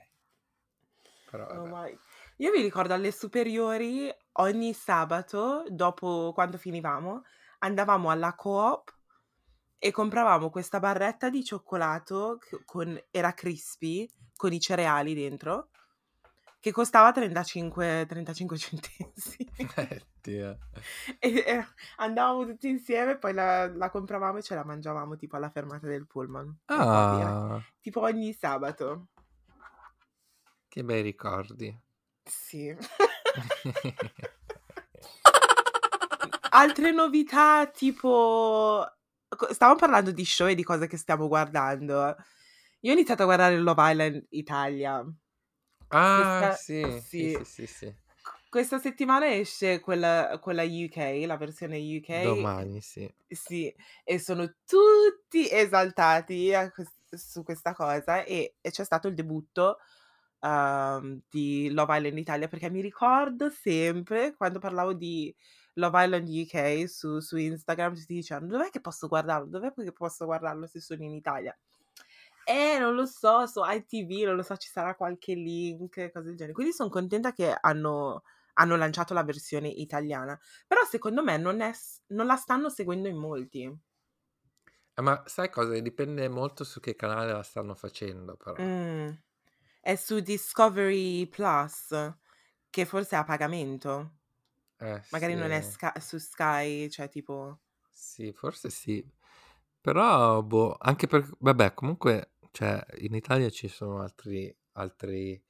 Però 1.31 1.47
Oh 1.47 1.65
my 1.65 1.97
io 2.37 2.51
mi 2.51 2.61
ricordo 2.61 2.93
alle 2.93 3.11
superiori, 3.11 4.13
ogni 4.33 4.73
sabato, 4.73 5.65
dopo 5.69 6.31
quando 6.33 6.57
finivamo, 6.57 7.23
andavamo 7.59 8.09
alla 8.11 8.35
Coop 8.35 8.95
e 9.79 9.91
compravamo 9.91 10.49
questa 10.49 10.79
barretta 10.79 11.29
di 11.29 11.43
cioccolato 11.43 12.39
con 12.65 12.99
era 13.09 13.33
crispy, 13.33 14.07
con 14.35 14.53
i 14.53 14.59
cereali 14.59 15.15
dentro, 15.15 15.69
che 16.59 16.71
costava 16.71 17.11
35 17.11 18.05
35 18.07 18.57
centesimi. 18.57 19.49
Eh. 20.27 20.57
E 21.19 21.43
e 21.45 21.65
andavamo 21.97 22.45
tutti 22.45 22.67
insieme, 22.67 23.17
poi 23.17 23.33
la 23.33 23.67
la 23.67 23.89
compravamo 23.89 24.37
e 24.37 24.43
ce 24.43 24.53
la 24.53 24.65
mangiavamo 24.65 25.15
tipo 25.15 25.37
alla 25.37 25.49
fermata 25.49 25.87
del 25.87 26.05
pullman. 26.05 26.55
Ah. 26.65 27.59
Tipo 27.79 28.01
ogni 28.01 28.33
sabato. 28.33 29.07
Che 30.67 30.83
bei 30.83 31.01
ricordi. 31.01 31.85
Sì. 32.27 32.75
Altre 36.51 36.91
novità 36.91 37.67
tipo 37.67 38.83
stavamo 39.51 39.77
parlando 39.77 40.11
di 40.11 40.25
show 40.25 40.47
e 40.47 40.55
di 40.55 40.63
cose 40.63 40.87
che 40.87 40.97
stiamo 40.97 41.27
guardando. 41.27 42.15
Io 42.81 42.91
ho 42.91 42.93
iniziato 42.93 43.23
a 43.23 43.25
guardare 43.25 43.57
Love 43.59 43.91
Island 43.91 44.25
Italia. 44.29 45.05
Ah, 45.89 46.51
Questa 46.51 46.51
sì, 46.55 46.99
sì, 47.01 47.29
sì. 47.29 47.45
sì, 47.45 47.65
sì, 47.67 47.95
questa 48.49 48.79
settimana 48.79 49.33
esce 49.33 49.79
quella 49.79 50.37
quella 50.41 50.63
UK, 50.63 51.23
la 51.25 51.37
versione 51.37 51.77
UK. 51.77 52.23
Domani, 52.23 52.81
sì. 52.81 53.09
Sì, 53.27 53.73
e 54.03 54.19
sono 54.19 54.53
tutti 54.65 55.49
esaltati 55.49 56.53
a 56.53 56.71
su 57.09 57.43
questa 57.43 57.73
cosa 57.73 58.23
e 58.23 58.55
e 58.61 58.71
c'è 58.71 58.83
stato 58.83 59.07
il 59.07 59.15
debutto 59.15 59.77
uhm, 60.41 61.21
di 61.29 61.69
Love 61.71 61.97
Island 61.97 62.17
Italia, 62.17 62.47
perché 62.47 62.69
mi 62.69 62.81
ricordo 62.81 63.49
sempre 63.49 64.35
quando 64.35 64.59
parlavo 64.59 64.93
di 64.93 65.35
Love 65.73 66.03
Island 66.05 66.27
UK 66.29 66.85
su 66.89 67.19
su 67.19 67.37
Instagram, 67.37 67.93
tutti 67.95 68.13
dicevano: 68.13 68.47
"Dov'è 68.47 68.69
che 68.69 68.81
posso 68.81 69.07
guardarlo? 69.07 69.47
Dov'è 69.49 69.73
che 69.73 69.91
posso 69.93 70.25
guardarlo 70.25 70.67
se 70.67 70.79
sono 70.81 71.03
in 71.03 71.13
Italia?" 71.13 71.57
Eh, 72.45 72.77
non 72.79 72.95
lo 72.95 73.05
so, 73.05 73.45
su 73.45 73.61
ITV, 73.65 74.25
non 74.25 74.35
lo 74.35 74.41
so, 74.43 74.55
ci 74.55 74.69
sarà 74.69 74.95
qualche 74.95 75.33
link, 75.33 76.11
cose 76.11 76.27
del 76.27 76.35
genere. 76.37 76.53
Quindi 76.53 76.71
son 76.73 76.89
contenta 76.89 77.33
che 77.33 77.55
hanno 77.59 78.23
hanno 78.59 78.75
lanciato 78.75 79.13
la 79.13 79.23
versione 79.23 79.67
italiana, 79.67 80.39
però 80.65 80.83
secondo 80.83 81.23
me 81.23 81.37
non 81.37 81.61
è 81.61 81.71
non 82.07 82.25
la 82.25 82.35
stanno 82.37 82.69
seguendo 82.69 83.07
in 83.07 83.17
molti. 83.17 83.71
Eh, 84.95 85.01
ma 85.01 85.23
sai 85.27 85.49
cosa? 85.49 85.79
Dipende 85.79 86.27
molto 86.27 86.63
su 86.63 86.79
che 86.79 86.95
canale 86.95 87.31
la 87.31 87.43
stanno 87.43 87.73
facendo 87.75 88.35
però. 88.35 88.59
Mh. 88.59 89.17
È 89.87 89.95
su 89.95 90.19
Discovery 90.19 91.27
Plus, 91.27 92.13
che 92.69 92.83
forse 92.85 93.15
è 93.15 93.19
a 93.19 93.23
pagamento. 93.23 94.17
Eh, 94.79 95.01
Magari 95.09 95.33
non 95.35 95.51
è 95.51 95.61
sì. 95.61 95.61
Sky 95.61 96.01
su 96.01 96.17
Sky, 96.17 96.89
cioè 96.89 97.07
tipo 97.09 97.59
Sì, 97.89 98.31
forse 98.31 98.69
sì. 98.69 99.03
Però, 99.81 100.41
boh, 100.43 100.75
anche 100.79 101.07
per 101.07 101.27
vabbè 101.39 101.73
comunque, 101.73 102.33
cioè 102.51 102.83
in 102.99 103.15
Italia 103.15 103.49
ci 103.49 103.67
sono 103.67 104.01
altri 104.01 104.55
altri 104.73 105.41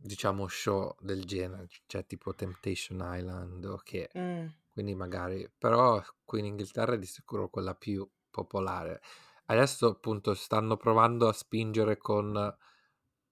diciamo 0.00 0.46
show 0.46 0.94
del 1.00 1.24
genere, 1.24 1.66
cioè 1.86 2.06
tipo 2.06 2.32
Temptation 2.34 3.00
Island 3.02 3.64
o 3.64 3.78
che 3.78 4.14
Mh. 4.14 4.48
quindi 4.72 4.94
magari 4.94 5.50
però 5.58 6.00
qui 6.24 6.38
in 6.40 6.44
Inghilterra 6.46 6.94
è 6.94 6.98
di 6.98 7.06
sicuro 7.06 7.48
quella 7.50 7.74
più 7.74 8.08
popolare. 8.30 9.00
Adesso 9.46 9.88
appunto 9.88 10.34
stanno 10.34 10.76
provando 10.76 11.26
a 11.28 11.32
spingere 11.32 11.96
con 11.96 12.32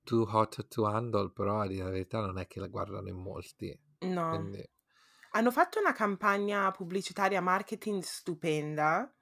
Too 0.07 0.25
Hot 0.31 0.69
to 0.69 0.85
Handle, 0.87 1.31
però 1.33 1.61
a 1.61 1.67
dire 1.67 1.85
la 1.85 1.91
verità 1.91 2.21
non 2.21 2.39
è 2.39 2.47
che 2.47 2.61
la 2.61 2.69
guardano 2.69 3.09
in 3.09 3.17
molti, 3.17 3.79
No. 4.01 4.25
quindi 4.25 4.67
Hanno 5.33 5.51
fatto 5.53 5.81
una 5.81 5.93
campagna 5.93 6.71
pubblicitaria 6.73 7.41
marketing 7.43 8.03
stupenda. 8.03 9.15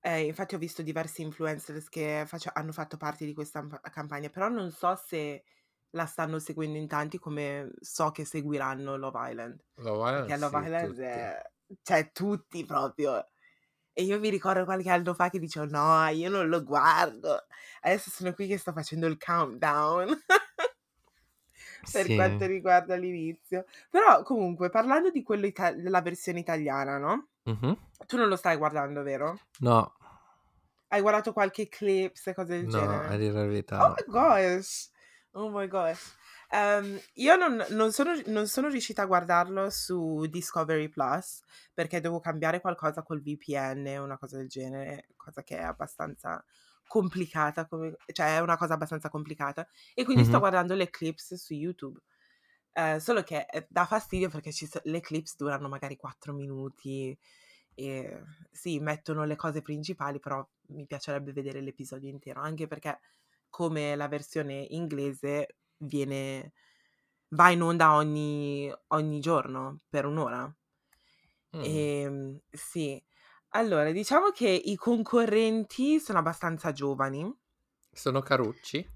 Ehm, 0.00 0.26
infatti 0.26 0.54
ho 0.54 0.58
visto 0.58 0.82
diversi 0.82 1.22
influencers 1.22 1.88
che 1.88 2.24
face 2.26 2.50
hanno 2.52 2.72
fatto 2.72 2.96
parte 2.98 3.24
di 3.24 3.32
questa 3.32 3.62
mp 3.62 3.80
campagna, 3.90 4.28
però 4.28 4.48
non 4.48 4.70
so 4.70 4.94
se 4.96 5.44
la 5.90 6.04
stanno 6.06 6.38
seguendo 6.38 6.76
in 6.78 6.86
tanti 6.88 7.18
come 7.18 7.70
so 7.80 8.10
che 8.10 8.24
seguiranno 8.24 8.96
Love 8.96 9.30
Island. 9.30 9.64
Love 9.76 10.02
Island 10.02 10.32
Perché 10.32 10.36
Love 10.36 10.64
sì, 10.66 10.66
Island 10.66 10.98
tutti. 10.98 11.00
è 11.00 11.42
cioè 11.82 12.10
tutti 12.12 12.64
proprio. 12.66 13.24
E 13.96 14.02
io 14.02 14.18
mi 14.18 14.28
ricordo 14.28 14.64
qualche 14.64 14.90
anno 14.90 15.14
fa 15.14 15.30
che 15.30 15.38
dicevo: 15.38 15.66
"No, 15.66 16.06
io 16.08 16.28
non 16.28 16.48
lo 16.48 16.64
guardo." 16.64 17.46
Adesso 17.82 18.10
sono 18.10 18.32
qui 18.34 18.48
che 18.48 18.58
sto 18.58 18.72
facendo 18.72 19.06
il 19.06 19.16
countdown 19.18 20.08
per 21.90 22.10
quanto 22.12 22.44
Sì. 22.44 22.46
riguarda 22.46 22.96
l'inizio. 22.96 23.64
Però 23.90 24.22
comunque 24.22 24.70
parlando 24.70 25.10
di 25.10 25.22
quello 25.22 25.46
ita 25.46 25.72
della 25.72 26.02
versione 26.02 26.40
italiana, 26.40 26.98
no, 26.98 27.28
Mh-mh. 27.46 27.76
tu 28.06 28.16
non 28.16 28.28
lo 28.28 28.36
stai 28.36 28.56
guardando, 28.56 29.02
vero? 29.02 29.42
No. 29.60 29.92
Hai 30.90 31.00
guardato 31.00 31.32
qualche 31.32 31.68
clips 31.68 32.26
e 32.28 32.34
cose 32.34 32.56
del 32.58 32.68
No, 32.74 32.80
a 33.04 33.16
genere? 33.16 33.16
dire 33.16 33.32
la 33.32 33.44
verità 33.46 33.80
Oh 33.80 33.86
no. 33.86 33.96
my 33.96 34.12
gosh! 34.12 34.90
Oh 35.34 35.50
my 35.50 35.66
gosh. 35.66 36.16
Ehm, 36.54 37.00
io 37.14 37.36
non 37.36 37.64
non 37.70 37.90
sono 37.92 38.12
non 38.26 38.46
sono 38.46 38.68
riuscita 38.68 39.02
a 39.02 39.06
guardarlo 39.06 39.70
su 39.70 40.26
Discovery 40.26 40.88
Plus, 40.88 41.40
perché 41.72 42.00
devo 42.00 42.20
cambiare 42.20 42.60
qualcosa 42.60 43.02
col 43.02 43.22
VPN 43.22 43.96
o 43.98 44.04
una 44.04 44.18
cosa 44.18 44.36
del 44.36 44.48
genere, 44.48 45.08
cosa 45.16 45.42
che 45.42 45.58
è 45.58 45.62
abbastanza 45.62 46.44
complicata 46.86 47.66
come 47.66 47.96
cioè 48.12 48.36
è 48.36 48.40
una 48.40 48.56
cosa 48.56 48.74
abbastanza 48.74 49.08
complicata, 49.08 49.66
e 49.94 50.04
quindi 50.04 50.24
sto 50.24 50.38
Mh-mh. 50.38 50.40
guardando 50.40 50.74
le 50.74 50.90
clips 50.90 51.34
su 51.34 51.54
YouTube. 51.54 51.98
Ehm, 52.72 52.98
solo 52.98 53.22
che, 53.22 53.46
ehm, 53.50 53.66
dà 53.68 53.84
fastidio 53.86 54.28
perché 54.28 54.52
so 54.52 54.80
le 54.84 55.00
clips 55.00 55.36
durano 55.36 55.68
magari 55.68 55.96
4 55.96 56.32
minuti 56.34 57.16
e 57.74 58.22
sì, 58.50 58.78
mettono 58.80 59.24
le 59.24 59.36
cose 59.36 59.62
principali, 59.62 60.18
però 60.20 60.46
mi 60.68 60.86
piacerebbe 60.86 61.32
vedere 61.32 61.60
l'episodio 61.60 62.08
intero, 62.10 62.40
anche 62.40 62.66
perché 62.66 63.00
come 63.48 63.94
la 63.96 64.08
versione 64.08 64.54
inglese 64.70 65.56
viene 65.78 66.52
va 67.30 67.50
in 67.50 67.62
onda 67.62 67.94
ogni 67.96 68.72
ogni 68.88 69.20
giorno 69.20 69.80
per 69.88 70.06
1 70.06 70.18
ora. 70.18 70.54
Mh. 71.52 71.84
Ehm, 72.00 72.40
sì. 72.50 73.02
Allora, 73.50 73.90
diciamo 73.92 74.30
che 74.30 74.48
i 74.48 74.76
concorrenti 74.76 76.00
sono 76.00 76.18
abbastanza 76.18 76.72
giovani. 76.72 77.32
Sono 77.92 78.20
carucci? 78.20 78.86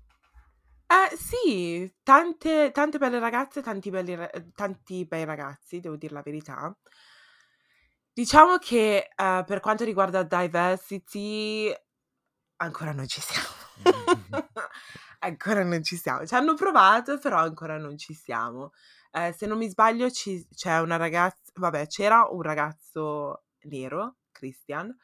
Eh 0.90 1.14
sì, 1.16 1.94
tante 2.02 2.70
tante 2.72 2.96
belle 2.98 3.18
ragazze, 3.18 3.60
tanti 3.62 3.90
belli 3.90 4.12
ehm, 4.12 4.52
tanti 4.54 5.04
bei 5.06 5.24
ragazzi, 5.24 5.80
devo 5.80 5.96
dir 5.96 6.12
la 6.12 6.22
verità. 6.22 6.74
Diciamo 8.16 8.56
che, 8.58 9.10
ehm, 9.14 9.44
per 9.44 9.60
quanto 9.60 9.84
riguarda 9.84 10.24
diversity 10.24 11.72
ancora 12.56 12.92
non 12.92 13.06
ci 13.08 13.20
siamo. 13.20 13.46
Ancora 15.22 15.64
non 15.64 15.82
ci 15.82 15.96
siamo. 15.96 16.24
Ci 16.26 16.34
hanno 16.34 16.54
provato, 16.54 17.18
però 17.18 17.38
ancora 17.38 17.76
non 17.76 17.98
ci 17.98 18.14
siamo. 18.14 18.72
Ehm, 19.10 19.32
se 19.32 19.46
non 19.46 19.58
mi 19.58 19.68
sbaglio 19.68 20.10
ci 20.10 20.46
c'è 20.54 20.78
una 20.80 20.96
ragaz 20.96 21.34
vabbè, 21.54 21.86
c'era 21.88 22.28
un 22.30 22.42
ragazzo 22.42 23.46
nero, 23.62 24.18
Christian, 24.30 24.94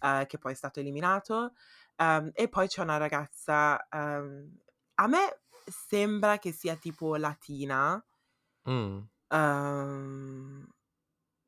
ehm, 0.00 0.26
che 0.26 0.36
poi 0.38 0.52
è 0.52 0.54
stato 0.54 0.80
eliminato, 0.80 1.54
ehm, 1.96 2.30
e 2.34 2.48
poi 2.48 2.68
c'è 2.68 2.82
una 2.82 2.98
ragazza, 2.98 3.86
ehm, 3.88 4.58
a 4.96 5.06
me 5.06 5.40
sembra 5.64 6.38
che 6.38 6.52
sia 6.52 6.76
tipo 6.76 7.16
latina. 7.16 8.02
Mh. 8.66 9.02
Ehm, 9.30 10.66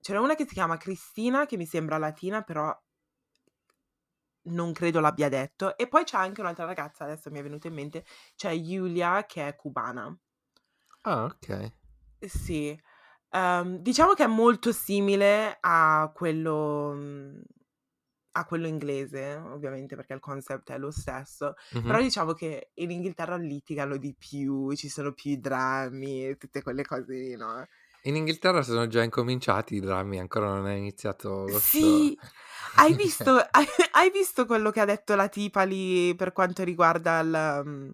ce 0.01 0.13
n'è 0.15 0.19
una 0.21 0.35
che 0.37 0.47
si 0.47 0.55
chiama 0.55 0.77
Cristina, 0.79 1.47
che 1.47 1.57
mi 1.59 1.67
sembra 1.67 1.99
latina, 1.99 2.43
però 2.43 2.77
non 4.45 4.73
credo 4.73 5.01
l'abbia 5.01 5.29
detto. 5.29 5.77
E 5.77 5.89
poi 5.89 6.05
c'è 6.05 6.17
anche 6.19 6.41
un'altra 6.41 6.65
ragazza, 6.65 7.05
adesso 7.05 7.31
mi 7.31 7.39
è 7.41 7.43
venuto 7.43 7.67
in 7.67 7.75
mente, 7.75 8.05
c'è 8.37 8.51
Yulia 8.53 9.25
che 9.27 9.47
è 9.49 9.57
cubana. 9.57 10.17
Ah, 11.05 11.25
okay. 11.27 11.73
Sì. 12.23 12.79
Ehm, 13.31 13.79
diciamo 13.79 14.15
che 14.15 14.25
è 14.25 14.27
molto 14.27 14.73
simile 14.73 15.59
a 15.61 16.11
quello 16.15 16.93
mhmm, 16.95 17.43
a 18.37 18.45
quello 18.47 18.67
inglese, 18.67 19.35
ovviamente 19.37 19.97
perché 19.97 20.15
il 20.15 20.21
concept 20.21 20.71
è 20.73 20.79
lo 20.79 20.91
stesso, 20.91 21.55
però 21.85 22.01
Mh-mh. 22.01 22.01
diciamo 22.01 22.33
che 22.35 22.71
in 22.75 22.91
Inghilterra 22.91 23.37
litigano 23.37 23.97
di 23.97 24.15
più, 24.17 24.75
ci 24.75 24.89
sono 24.89 25.13
più 25.13 25.37
drammi 25.41 26.37
tutte 26.37 26.63
quelle 26.63 26.85
cose 26.85 27.37
no? 27.37 27.67
In 28.07 28.17
Inghilterra 28.17 28.63
sono 28.63 28.87
già 28.87 29.03
incominciati 29.03 29.77
i 29.77 29.81
drammi, 29.81 30.19
ancora 30.19 30.49
non 30.49 30.69
è 30.69 30.75
iniziato 30.75 31.47
lo 31.47 31.59
show. 31.59 32.13
Sì! 32.13 32.19
Hai 32.77 32.93
visto 32.95 33.31
hai 33.51 33.67
hai 33.93 34.11
visto 34.11 34.47
quello 34.47 34.71
che 34.71 34.81
ha 34.81 34.85
detto 34.85 35.15
la 35.15 35.29
tipa 35.29 35.63
lì 35.63 36.15
per 36.15 36.33
quanto 36.33 36.65
riguarda 36.65 37.21
il 37.21 37.63
mhmm, 37.65 37.91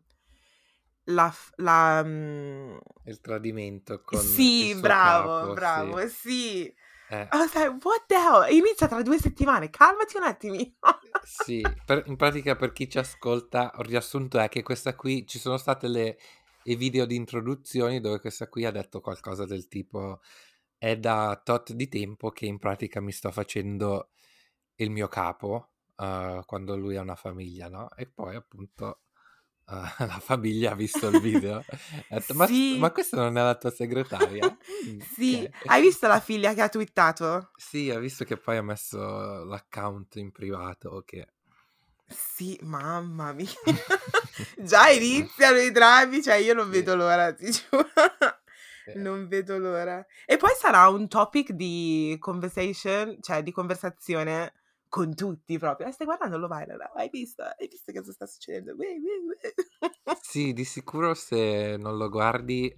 la 1.16 1.32
la 1.56 2.02
mhmm 2.04 2.78
Il 3.04 3.20
tradimento 3.20 4.00
con 4.00 4.18
Sì, 4.18 4.74
bravo, 4.74 5.48
capo, 5.48 5.54
bravo, 5.54 5.98
sì. 5.98 6.08
sì. 6.08 6.64
Eh. 7.08 7.28
I 7.32 7.36
was 7.38 7.54
like: 7.54 7.78
"What 7.82 8.06
the 8.06 8.16
hell? 8.16 8.46
Inizia 8.52 8.88
tra 8.88 9.02
2 9.02 9.18
settimane, 9.18 9.70
calmati 9.70 10.16
un 10.16 10.24
attimi." 10.24 10.76
Sì, 11.22 11.78
per 11.84 12.04
in 12.06 12.16
pratica 12.16 12.56
per 12.56 12.72
chi 12.72 12.88
ci 12.88 12.98
ascolta, 12.98 13.72
il 13.78 13.84
riassunto 13.84 14.38
è 14.38 14.48
che 14.48 14.62
questa 14.62 14.94
qui 14.96 15.26
ci 15.26 15.38
sono 15.38 15.58
state 15.58 15.86
le 15.86 16.18
i 16.64 16.76
video 16.76 17.06
di 17.06 17.16
introduzioni 17.16 18.00
dove 18.00 18.20
questa 18.20 18.48
qui 18.48 18.64
ha 18.64 18.70
detto 18.70 19.00
qualcosa 19.00 19.44
del 19.46 19.68
tipo: 19.68 20.20
"È 20.78 20.96
da 20.98 21.40
tot 21.44 21.72
di 21.72 21.88
tempo 21.88 22.30
che 22.30 22.46
in 22.46 22.58
pratica 22.58 23.00
mi 23.00 23.12
sto 23.12 23.30
facendo 23.32 24.10
il 24.76 24.90
mio 24.90 25.08
capo", 25.08 25.72
uhm, 25.96 26.44
quando 26.46 26.76
lui 26.76 26.96
ha 26.96 27.02
una 27.02 27.16
famiglia, 27.16 27.68
no, 27.68 27.90
e 27.96 28.06
poi 28.08 28.34
appunto, 28.36 29.02
uhm, 29.66 29.82
la 30.08 30.20
famiglia 30.20 30.72
ha 30.72 30.74
visto 30.76 31.08
il 31.08 31.18
video 31.18 31.66
e 31.68 32.16
ha 32.16 32.18
detto: 32.20 32.34
"Ma 32.34 32.46
s 32.48 32.64
ma 32.70 32.90
Sì. 32.90 32.92
questa 32.92 33.16
non 33.18 33.36
è 33.38 33.42
la 33.42 33.56
tua 33.56 33.70
segretaria?" 33.70 34.56
Mh, 34.82 35.00
Sì. 35.14 35.48
okay. 35.48 35.50
Hai 35.64 35.80
visto 35.82 36.06
la 36.08 36.20
figlia 36.20 36.54
che 36.54 36.62
ha 36.62 36.68
twittato? 36.68 37.52
Sì, 37.54 37.90
ho 37.90 37.98
visto 38.00 38.24
che 38.24 38.38
poi 38.38 38.56
ha 38.56 38.62
messo 38.62 39.44
l'account 39.44 40.16
in 40.16 40.32
privato 40.32 41.02
che 41.04 41.34
Sì, 42.12 42.58
mamma 42.62 43.32
mia. 43.32 43.46
Già 44.58 44.88
iniziano 44.88 45.58
i 45.58 45.70
drammi, 45.70 46.20
cioè 46.22 46.34
io 46.36 46.54
non 46.54 46.68
Sì. 46.70 46.70
vedo 46.70 46.96
l'ora, 46.96 47.32
ti 47.32 47.46
giuro. 47.50 47.88
Eh. 48.86 48.94
Non 48.94 49.28
vedo 49.28 49.56
l'ora. 49.58 50.04
E 50.26 50.36
poi 50.36 50.50
sarà 50.58 50.88
un 50.88 51.06
topic 51.08 51.52
di 51.52 52.16
conversation, 52.18 53.18
cioè 53.20 53.42
di 53.44 53.52
conversazione 53.52 54.54
con 54.88 55.14
tutti 55.14 55.56
proprio: 55.58 55.86
"Eh, 55.86 55.92
stai 55.92 56.06
guardando 56.06 56.36
Love 56.38 56.62
Island? 56.62 56.80
Hai 56.94 57.08
visto? 57.10 57.42
Hai 57.44 57.68
visto 57.68 57.92
cosa 57.92 58.10
sta 58.12 58.26
succedendo? 58.26 58.72
Ui, 58.74 58.86
ui, 58.86 59.26
ui." 59.28 59.36
Sì, 60.22 60.52
di 60.52 60.64
sicuro 60.64 61.14
se 61.14 61.76
non 61.78 61.96
lo 61.96 62.08
guardi 62.10 62.72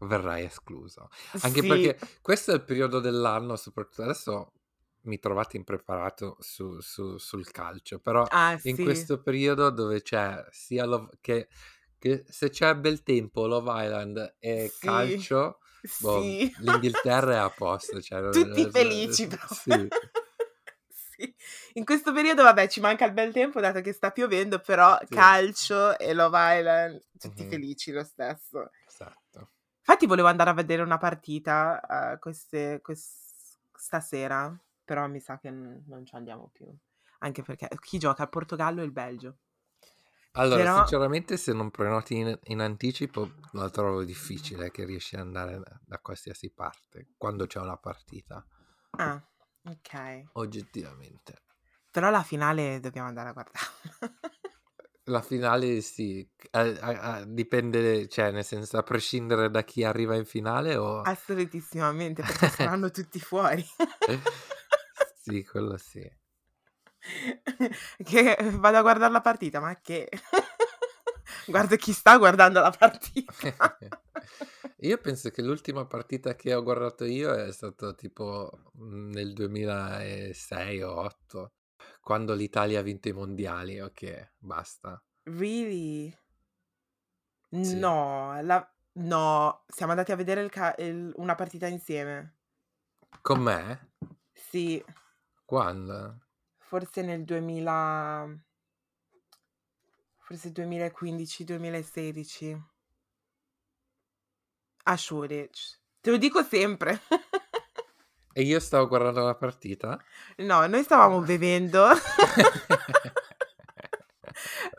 verrai 0.00 0.44
escluso. 0.44 1.08
Anche 1.38 1.64
Sì. 1.64 1.64
perché 1.64 1.98
questo 2.20 2.52
è 2.52 2.54
il 2.54 2.64
periodo 2.64 3.00
dell'anno, 3.00 3.56
soprattutto 3.56 4.02
adesso 4.02 4.53
mi 5.04 5.18
trovate 5.18 5.56
impreparato 5.56 6.36
su 6.40 6.80
su 6.80 7.18
sul 7.18 7.50
calcio, 7.50 7.98
però 8.00 8.30
Ah, 8.30 8.58
in 8.62 8.78
sì. 8.78 8.78
questo 8.78 9.22
periodo 9.22 9.70
dove 9.70 10.02
c'è 10.02 10.44
sia 10.50 10.84
Love 10.86 11.18
che 11.20 11.48
che 11.98 12.24
se 12.28 12.50
c'è 12.50 12.74
bel 12.76 13.02
tempo, 13.02 13.46
Love 13.46 13.84
Island 13.84 14.36
e 14.38 14.76
Sì, 14.78 15.18
calcio, 15.18 15.60
boh, 15.96 16.36
sì. 16.36 16.50
l'Inghilterra 16.56 17.34
è 17.34 17.36
a 17.38 17.50
posto. 17.52 18.00
Cioè, 18.00 18.20
Tutti 18.30 18.66
felici 18.70 19.28
Sì. 19.46 19.90
Sì. 20.88 21.34
In 21.74 21.84
questo 21.84 22.12
periodo, 22.12 22.42
vabbè, 22.42 22.66
ci 22.68 22.80
manca 22.80 23.04
il 23.04 23.12
bel 23.12 23.32
tempo 23.32 23.60
dato 23.60 23.80
che 23.80 23.92
sta 23.92 24.10
piovendo, 24.10 24.58
però 24.60 24.98
calcio 25.08 25.96
e 25.98 26.12
Love 26.14 26.58
Island, 26.58 27.04
tutti 27.18 27.44
Mhm. 27.44 27.46
felici 27.46 27.92
lo 27.92 28.02
stesso. 28.04 28.70
Esatto. 28.88 29.50
Infatti 29.86 30.06
volevo 30.06 30.28
andare 30.28 30.50
a 30.50 30.54
vedere 30.54 30.82
una 30.82 30.96
partita 30.96 32.12
eh, 32.14 32.18
queste, 32.18 32.80
quest- 32.82 33.58
stasera, 33.74 34.58
però 34.84 35.06
mi 35.08 35.20
sa 35.20 35.38
che 35.38 35.50
n- 35.50 35.82
non 35.86 36.04
ci 36.04 36.14
andiamo 36.14 36.50
più. 36.52 36.66
Anche 37.20 37.42
perché 37.42 37.68
chi 37.80 37.98
gioca? 37.98 38.22
Il 38.24 38.28
Portogallo 38.28 38.82
e 38.82 38.84
il 38.84 38.92
Belgio. 38.92 39.38
Allora, 40.32 40.64
Però- 40.64 40.74
sinceramente, 40.78 41.36
se 41.36 41.52
non 41.52 41.70
prenoti 41.70 42.16
in, 42.16 42.38
in 42.44 42.60
anticipo, 42.60 43.34
la 43.52 43.70
trovo 43.70 44.02
difficile 44.04 44.70
che 44.72 44.84
riesci 44.84 45.14
ad 45.14 45.20
andare 45.22 45.58
da, 45.60 45.80
da 45.84 45.98
qualsiasi 46.00 46.50
parte 46.50 47.10
quando 47.16 47.46
c'è 47.46 47.60
una 47.60 47.76
partita, 47.76 48.44
Ah, 48.96 49.22
ok. 49.64 50.22
oggettivamente. 50.32 51.42
Però 51.90 52.10
la 52.10 52.22
finale 52.24 52.80
dobbiamo 52.80 53.06
andare 53.08 53.28
a 53.28 53.32
guardare. 53.32 53.58
La 55.08 55.20
finale 55.20 55.82
sì, 55.82 56.26
eh, 56.50 56.68
eh, 56.68 57.20
eh, 57.20 57.24
dipende, 57.28 58.08
cioè 58.08 58.30
nel 58.30 58.42
senso 58.42 58.78
a 58.78 58.82
prescindere 58.82 59.50
da 59.50 59.62
chi 59.62 59.84
arriva 59.84 60.14
in 60.16 60.24
finale 60.24 60.76
o... 60.76 61.02
Assolutissimamente, 61.02 62.22
perché 62.22 62.48
saranno 62.48 62.90
tutti 62.90 63.20
fuori. 63.20 63.62
Sì, 65.24 65.42
quello 65.42 65.78
sì. 65.78 66.06
che 68.04 68.36
vado 68.58 68.76
a 68.76 68.82
guardare 68.82 69.12
la 69.12 69.20
partita, 69.20 69.60
ma 69.60 69.74
che... 69.80 70.08
Guarda 71.46 71.76
chi 71.76 71.92
sta 71.92 72.16
guardando 72.18 72.60
la 72.60 72.70
partita. 72.70 73.32
Io 74.80 74.98
penso 74.98 75.30
che 75.30 75.40
l'ultima 75.42 75.86
partita 75.86 76.34
che 76.34 76.54
ho 76.54 76.62
guardato 76.62 77.04
io 77.04 77.32
è 77.32 77.50
stato 77.52 77.94
tipo 77.94 78.50
mm, 78.78 79.12
nel 79.12 79.32
2006 79.32 80.82
o 80.82 80.92
2008, 80.94 81.52
quando 82.00 82.34
l'Italia 82.34 82.80
ha 82.80 82.82
vinto 82.82 83.08
i 83.08 83.12
mondiali, 83.12 83.80
ok, 83.80 84.32
basta. 84.38 85.02
Really? 85.26 86.14
Sì. 87.50 87.78
No, 87.78 88.40
la- 88.42 88.68
no, 88.94 89.64
siamo 89.68 89.92
andati 89.92 90.12
a 90.12 90.16
vedere 90.16 90.42
il 90.42 90.50
ca- 90.50 90.74
il- 90.78 91.12
una 91.16 91.34
partita 91.34 91.66
insieme. 91.66 92.34
Con 93.22 93.40
me? 93.40 93.78
Sì, 94.32 94.82
Quando? 95.54 96.18
forse 96.56 97.02
nel 97.02 97.22
2000... 97.22 98.42
Forse 100.16 100.50
2015-2016. 100.50 102.60
A 104.82 104.96
Shoreditch. 104.96 105.78
Te 106.00 106.10
lo 106.10 106.16
dico 106.16 106.42
sempre. 106.42 107.02
E 108.32 108.42
io 108.42 108.58
stavo 108.58 108.88
guardando 108.88 109.24
la 109.24 109.36
partita? 109.36 109.96
No, 110.38 110.66
noi 110.66 110.82
stavamo 110.82 111.20
bevendo. 111.22 111.86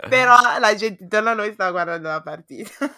Però 0.10 0.60
la 0.60 0.76
gente 0.76 1.04
intorno 1.04 1.30
a 1.30 1.36
noi 1.36 1.54
stava 1.54 1.72
guardando 1.72 2.10
la 2.10 2.22
partita. 2.22 2.94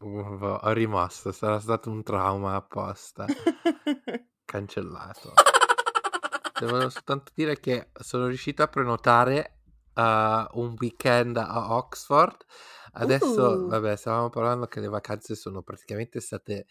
Ho 0.00 0.72
rimasto, 0.72 1.30
sarà 1.30 1.60
stato 1.60 1.90
un 1.90 2.02
trauma 2.02 2.56
apposta. 2.56 3.24
Cancellato. 4.44 5.32
Devo 6.58 6.88
soltanto 6.88 7.32
dire 7.34 7.60
che 7.60 7.90
sono 8.00 8.26
riuscito 8.26 8.62
a 8.62 8.68
prenotare 8.68 9.60
uh, 9.94 10.00
un 10.60 10.74
weekend 10.78 11.36
a 11.36 11.74
Oxford. 11.74 12.44
Adesso, 12.92 13.64
Uh. 13.64 13.68
vabbè, 13.68 13.94
stavamo 13.96 14.30
parlando 14.30 14.66
che 14.66 14.80
le 14.80 14.88
vacanze 14.88 15.34
sono 15.34 15.62
praticamente 15.62 16.20
state 16.20 16.66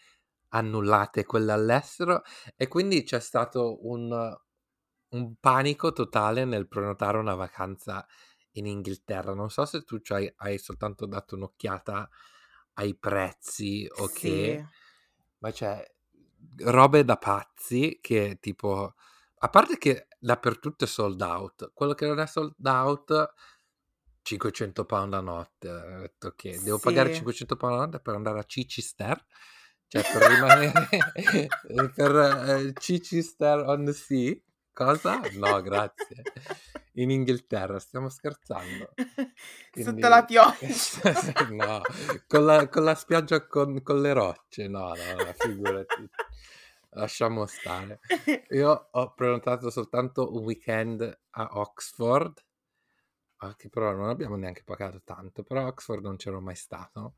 annullate, 0.48 1.24
quelle 1.24 1.52
all'estero, 1.52 2.22
e 2.56 2.66
quindi 2.68 3.02
c'è 3.04 3.20
stato 3.20 3.86
un, 3.86 4.36
un 5.10 5.34
panico 5.38 5.92
totale 5.92 6.44
nel 6.44 6.66
prenotare 6.66 7.18
una 7.18 7.34
vacanza 7.34 8.04
in 8.52 8.66
Inghilterra. 8.66 9.34
Non 9.34 9.50
so 9.50 9.64
se 9.66 9.82
tu 9.84 10.00
ci 10.00 10.12
hai, 10.12 10.32
hai 10.38 10.58
soltanto 10.58 11.06
dato 11.06 11.36
un'occhiata 11.36 12.08
ai 12.74 12.96
prezzi 12.96 13.86
o 13.98 14.06
Sì. 14.08 14.20
che, 14.20 14.64
ma 15.38 15.50
c'è 15.52 15.84
robe 16.58 17.04
da 17.04 17.16
pazzi 17.16 17.98
che 18.00 18.38
tipo, 18.40 18.94
a 19.38 19.48
parte 19.48 19.78
che 19.78 20.08
dappertutto 20.18 20.84
è 20.84 20.86
sold 20.86 21.20
out, 21.20 21.70
quello 21.74 21.94
che 21.94 22.06
non 22.06 22.18
è 22.20 22.26
sold 22.26 22.54
out 22.64 23.32
500 24.22 24.84
pound 24.84 25.14
a 25.14 25.20
notte, 25.20 25.70
ho 25.70 26.00
detto 26.00 26.32
che 26.34 26.60
devo 26.62 26.78
pagare 26.78 27.10
Sì. 27.10 27.16
500 27.18 27.56
pound 27.56 27.74
a 27.74 27.84
notte 27.84 28.00
per 28.00 28.14
andare 28.14 28.40
a 28.40 28.44
Chichester, 28.44 29.24
cioè 29.86 30.02
per 30.02 30.22
rimanere 30.30 30.88
per 31.94 32.16
eh, 32.16 32.72
Chichester 32.72 33.58
on 33.60 33.84
the 33.84 33.92
Sea, 33.92 34.34
cosa? 34.72 35.20
No, 35.34 35.60
grazie. 35.62 36.22
In 36.94 37.10
Inghilterra, 37.10 37.78
stiamo 37.78 38.08
scherzando. 38.08 38.94
Quindi- 39.70 39.90
Sotto 39.92 40.08
la 40.08 40.24
pioggia. 40.26 41.46
no, 41.50 41.80
con 42.26 42.44
la, 42.46 42.68
con 42.68 42.82
la 42.84 42.94
spiaggia 42.94 43.46
con, 43.46 43.82
con 43.82 44.00
le 44.00 44.12
rocce, 44.12 44.66
no, 44.66 44.88
no, 44.94 45.24
no, 45.24 45.32
figurati. 45.38 46.10
Lasciamo 46.96 47.46
stare. 47.46 48.00
Io 48.48 48.88
ho 48.90 49.12
prenotato 49.14 49.70
soltanto 49.70 50.32
un 50.34 50.44
weekend 50.44 51.02
a 51.30 51.48
Oxford, 51.58 52.42
che 53.56 53.68
però 53.68 53.92
non 53.94 54.08
abbiamo 54.08 54.36
neanche 54.36 54.62
pagato 54.64 55.02
tanto, 55.04 55.42
però 55.42 55.62
a 55.62 55.66
Oxford 55.68 56.02
non 56.02 56.16
c'ero 56.16 56.40
mai 56.40 56.56
stato. 56.56 57.16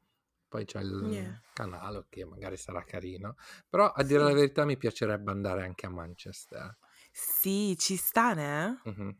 Poi 0.49 0.64
c'è 0.64 0.81
il 0.81 1.01
Yeah. 1.01 1.41
canale 1.53 2.07
che 2.09 2.25
magari 2.25 2.57
sarà 2.57 2.83
carino. 2.85 3.37
Però 3.69 3.91
a 3.91 4.03
dire 4.03 4.21
Sì. 4.21 4.25
la 4.25 4.33
verità 4.33 4.64
mi 4.64 4.77
piacerebbe 4.77 5.31
andare 5.31 5.62
anche 5.64 5.87
a 5.87 5.91
Manchester. 5.91 6.77
Sì, 7.12 7.77
ci 7.79 7.97
sta, 7.97 8.35
ne? 8.35 8.81
Mhm. 8.85 9.17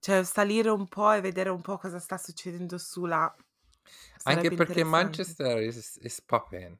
Cioè, 0.00 0.24
salire 0.24 0.70
un 0.70 0.88
po' 0.88 1.12
e 1.12 1.20
vedere 1.20 1.50
un 1.50 1.60
po' 1.62 1.78
cosa 1.78 1.98
sta 1.98 2.18
succedendo 2.18 2.78
su 2.78 3.04
là. 3.06 3.34
Anche 4.26 4.50
Sarebbe 4.50 4.56
perché. 4.56 4.84
Manchester 4.84 5.62
is, 5.62 5.96
is 6.02 6.20
popping. 6.20 6.78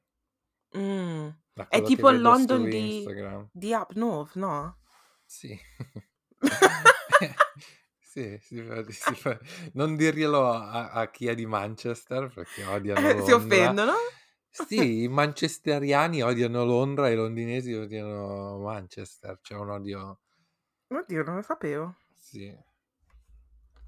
Mm. 0.75 1.35
È 1.69 1.83
tipo 1.83 2.11
il 2.11 2.21
London 2.21 2.69
di, 2.69 3.05
di 3.53 3.73
Up 3.73 3.93
North, 3.93 4.35
no? 4.37 4.77
Sì. 5.27 5.59
sì, 8.01 8.38
si 8.40 8.62
fa- 8.62 8.85
si 8.90 9.14
fa- 9.14 9.38
non 9.73 9.97
dirglielo 9.97 10.51
a, 10.51 10.90
a 10.90 11.11
chi 11.11 11.27
è 11.27 11.35
di 11.35 11.47
Manchester 11.47 12.33
perché 12.33 12.64
odiano 12.64 13.09
Eh, 13.09 13.23
si 13.23 13.31
Londra. 13.31 13.35
offendono? 13.35 13.93
Sì, 14.51 15.03
i 15.03 15.09
manchesteriani 15.09 16.23
odiano 16.23 16.64
Londra 16.64 17.09
e 17.09 17.12
i 17.12 17.17
londinesi 17.17 17.73
odiano 17.73 18.59
Manchester. 18.59 19.40
C'è 19.40 19.55
un 19.55 19.71
odio, 19.71 20.21
Oddio, 20.88 21.23
non 21.25 21.35
lo 21.37 21.43
sapevo. 21.43 21.95
sì. 22.14 22.57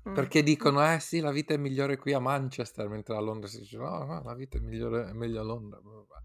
Mm. 0.08 0.14
Perché 0.14 0.42
dicono, 0.42 0.82
eh 0.92 0.98
sì, 1.00 1.20
la 1.20 1.30
vita 1.30 1.54
è 1.54 1.58
migliore 1.58 1.96
qui 1.96 2.12
a 2.12 2.18
Manchester, 2.18 2.88
mentre 2.88 3.14
a 3.16 3.20
Londra 3.20 3.48
si 3.48 3.58
dice, 3.60 3.76
no, 3.76 4.04
no, 4.04 4.22
la 4.24 4.34
vita 4.34 4.56
è, 4.56 4.60
migliore, 4.60 5.08
è 5.08 5.12
meglio 5.12 5.40
a 5.40 5.44
Londra. 5.44 5.80
bla, 5.80 5.90
bla, 5.92 6.02
bla. 6.02 6.24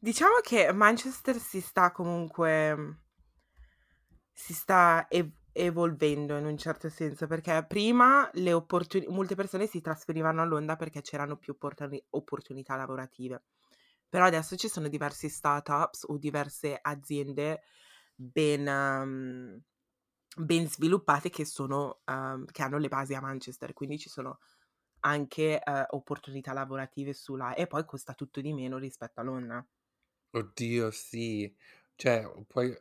Diciamo 0.00 0.40
che 0.42 0.72
Manchester 0.72 1.38
si 1.38 1.60
sta 1.60 1.92
comunque 1.92 2.98
si 4.32 4.54
sta 4.54 5.06
ev- 5.08 5.32
evolvendo 5.52 6.36
in 6.36 6.44
un 6.46 6.56
certo 6.56 6.88
senso 6.88 7.26
perché 7.26 7.64
prima 7.66 8.28
le 8.34 8.52
opportuni- 8.52 9.06
molte 9.08 9.34
persone 9.34 9.66
si 9.66 9.80
trasferivano 9.80 10.40
a 10.40 10.44
Londra 10.44 10.76
perché 10.76 11.00
c'erano 11.00 11.36
più 11.36 11.52
opportuni- 11.54 12.02
opportunità 12.10 12.76
lavorative. 12.76 13.44
Però 14.08 14.24
adesso 14.24 14.56
ci 14.56 14.68
sono 14.68 14.88
diversi 14.88 15.28
startups 15.28 16.04
o 16.08 16.16
diverse 16.18 16.78
aziende 16.80 17.62
ben, 18.14 18.66
ehm, 18.66 19.60
ben 20.36 20.68
sviluppate 20.68 21.30
che, 21.30 21.44
sono, 21.44 22.00
ehm, 22.04 22.44
che 22.46 22.62
hanno 22.62 22.78
le 22.78 22.88
basi 22.88 23.14
a 23.14 23.20
Manchester, 23.20 23.72
quindi 23.74 23.98
ci 23.98 24.08
sono 24.08 24.38
anche 25.00 25.60
eh, 25.62 25.86
opportunità 25.90 26.52
lavorative 26.52 27.12
su 27.14 27.36
là 27.36 27.54
e 27.54 27.66
poi 27.66 27.84
costa 27.84 28.14
tutto 28.14 28.40
di 28.40 28.52
meno 28.54 28.78
rispetto 28.78 29.20
a 29.20 29.24
Londra. 29.24 29.66
Oddio, 30.30 30.90
sì. 30.90 31.54
Cioè, 31.96 32.30
poi... 32.46 32.74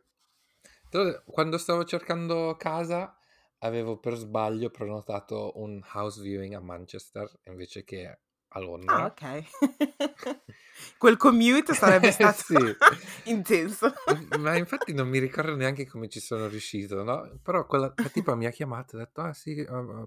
Quando 1.25 1.57
stavo 1.57 1.83
cercando 1.85 2.55
casa, 2.57 3.15
avevo 3.59 3.99
per 3.99 4.15
sbaglio 4.15 4.69
prenotato 4.69 5.53
un 5.59 5.81
house 5.93 6.21
viewing 6.21 6.53
a 6.53 6.59
Manchester 6.61 7.29
invece 7.45 7.83
che 7.83 8.19
a 8.47 8.59
Ah, 8.87 9.05
Londra. 9.05 9.07
ok. 9.07 9.21
Quel 10.97 11.17
commute 11.17 11.73
sarebbe 11.73 12.11
stato 12.11 12.43
Sì. 12.45 12.55
intenso. 13.25 13.93
Ma 14.39 14.55
infatti 14.55 14.93
non 14.93 15.09
mi 15.09 15.19
ricordo 15.19 15.53
neanche 15.55 15.85
come 15.85 16.07
ci 16.07 16.21
sono 16.21 16.47
riuscito, 16.47 17.03
no? 17.03 17.39
Però 17.43 17.65
quella 17.65 17.93
la 17.97 18.09
tipa 18.09 18.35
mi 18.35 18.45
ha 18.45 18.51
chiamato 18.51 18.95
e 18.97 19.01
ha 19.01 19.03
detto, 19.03 19.21
ah 19.21 19.33
sì, 19.33 19.55
eh, 19.57 19.65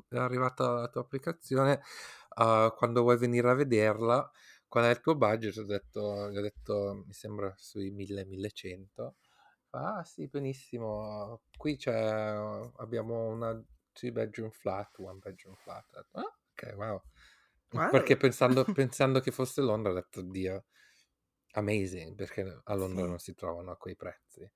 è 0.09 0.17
arrivata 0.17 0.71
la 0.73 0.89
tua 0.89 1.03
applicazione, 1.03 1.83
uh, 2.37 2.73
quando 2.75 3.03
vuoi 3.03 3.19
venire 3.19 3.51
a 3.51 3.55
vederla, 3.55 4.31
qual 4.71 4.87
è 4.87 4.91
il 4.91 5.01
tuo 5.03 5.17
budget? 5.17 5.59
Ho 5.59 5.65
detto, 5.65 6.31
gli 6.33 6.39
ho 6.39 6.43
detto, 6.43 7.05
mi 7.07 7.13
sembra 7.15 7.55
sui 7.59 7.91
1000-1100. 7.93 9.17
Ah 9.73 10.05
sì, 10.05 10.29
benissimo, 10.29 11.43
qui 11.57 11.77
c'è, 11.77 11.93
abbiamo 12.79 13.29
una 13.29 13.53
two 13.93 14.13
bedroom 14.13 14.51
flat, 14.51 14.99
one 14.99 15.19
bedroom 15.21 15.57
flat. 15.57 16.07
Ah, 16.13 16.23
ok, 16.53 16.75
wow. 16.77 17.03
Perché 17.89 18.17
Wow. 18.17 18.19
pensando, 18.19 18.67
pensando 18.71 19.21
che 19.21 19.31
fosse 19.33 19.61
Londra 19.63 19.93
ho 19.93 19.95
detto, 19.95 20.23
Dio, 20.23 20.67
amazing, 21.53 22.15
perché 22.15 22.61
a 22.65 22.75
Londra 22.75 23.07
Sì, 23.07 23.07
non 23.07 23.19
si 23.19 23.35
trovano 23.35 23.71
a 23.73 23.77
quei 23.77 23.97
prezzi. 23.97 24.49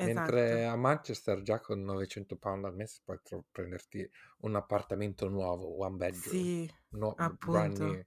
Mentre 0.00 0.64
esatto. 0.64 0.66
a 0.66 0.76
Manchester 0.76 1.42
già 1.42 1.60
con 1.60 1.82
900 1.82 2.36
pound 2.36 2.64
al 2.64 2.74
mese 2.74 3.00
puoi 3.04 3.20
tro- 3.22 3.44
prenderti 3.50 4.08
un 4.40 4.56
appartamento 4.56 5.28
nuovo, 5.28 5.76
one 5.78 5.96
bedroom, 5.96 6.48
Sì, 6.48 6.70
no, 6.90 7.20
brand 7.26 7.80
appunto, 7.80 8.06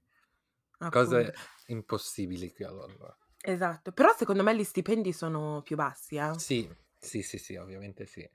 appunto. 0.88 1.10
Cose 1.10 1.34
impossibili 1.68 2.52
qui 2.52 2.66
a 2.66 2.72
Londra. 2.72 3.18
Esatto. 3.42 3.92
Però 3.92 4.14
secondo 4.16 4.44
me 4.44 4.56
gli 4.56 4.64
stipendi 4.64 5.12
sono 5.12 5.62
più 5.64 5.76
bassi, 5.76 6.16
eh. 6.16 6.38
Sì, 6.38 6.70
sì, 6.98 7.22
sì, 7.22 7.38
sì, 7.38 7.56
ovviamente 7.56 8.06
sì. 8.06 8.28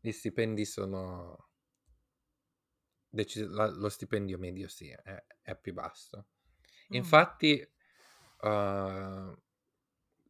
Gli 0.00 0.12
stipendi 0.12 0.64
sono... 0.64 1.48
decis- 3.08 3.48
la- 3.48 3.70
lo 3.70 3.88
stipendio 3.88 4.38
medio 4.38 4.68
sì, 4.68 4.88
è, 4.88 5.24
è 5.40 5.56
più 5.56 5.72
basso. 5.72 6.26
Mm. 6.92 6.96
Infatti, 6.96 7.66
uh, 8.40 9.42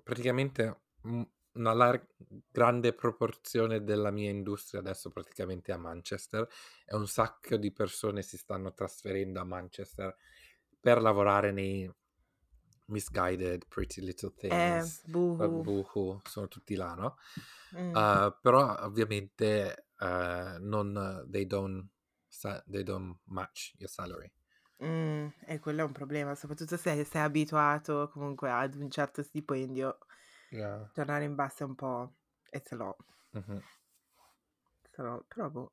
praticamente 0.02 0.82
una 1.02 1.72
lar- 1.72 2.06
grande 2.50 2.92
proporzione 2.92 3.82
della 3.82 4.10
mia 4.10 4.30
industria 4.30 4.80
adesso 4.80 5.10
praticamente 5.10 5.72
è 5.72 5.74
a 5.74 5.78
Manchester 5.78 6.48
e 6.84 6.94
un 6.94 7.06
sacco 7.06 7.56
di 7.56 7.72
persone 7.72 8.22
si 8.22 8.36
stanno 8.36 8.72
trasferendo 8.72 9.40
a 9.40 9.44
Manchester 9.44 10.16
per 10.84 11.00
lavorare 11.00 11.50
nei 11.50 11.90
Misguided, 12.88 13.66
Pretty 13.66 14.02
Little 14.02 14.34
Eh, 14.36 14.48
Things, 14.48 15.02
uh, 15.06 15.10
buhu. 15.10 15.62
Boohoo, 15.62 16.20
sono 16.24 16.46
tutti 16.46 16.74
là, 16.74 16.92
no? 16.92 17.16
Mm. 17.74 17.94
Uh, 17.94 18.36
però 18.42 18.76
ovviamente 18.80 19.86
uh, 20.00 20.58
non, 20.60 21.26
they 21.30 21.46
don't, 21.46 21.88
they 22.66 22.82
don't 22.82 23.18
match 23.24 23.72
your 23.78 23.88
salary. 23.88 24.30
Mm, 24.84 25.28
e 25.46 25.58
quello 25.58 25.80
è 25.80 25.84
un 25.84 25.92
problema, 25.92 26.34
soprattutto 26.34 26.76
se 26.76 27.02
sei 27.04 27.22
abituato 27.22 28.10
comunque 28.12 28.50
ad 28.50 28.74
un 28.74 28.90
certo 28.90 29.22
stipendio. 29.22 29.96
Yeah. 30.50 30.90
Tornare 30.92 31.24
in 31.24 31.34
basso 31.34 31.62
è 31.62 31.66
un 31.66 31.74
po'... 31.74 32.12
e 32.50 32.60
ce 32.60 32.74
l'ho. 32.74 32.94
Mhm. 33.30 33.62
l'ho, 34.96 35.24
Però 35.26 35.48
boh. 35.48 35.70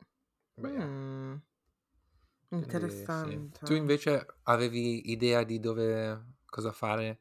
Beh. 0.53 0.85
Mm, 0.85 1.35
Quindi, 2.51 2.65
sì. 2.67 2.73
interessante. 2.73 3.65
Tu 3.65 3.73
invece 3.73 4.25
avevi 4.43 5.11
idea 5.11 5.43
di 5.43 5.59
dove, 5.59 6.35
cosa 6.45 6.71
fare? 6.71 7.19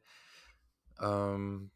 Um, 0.99 1.69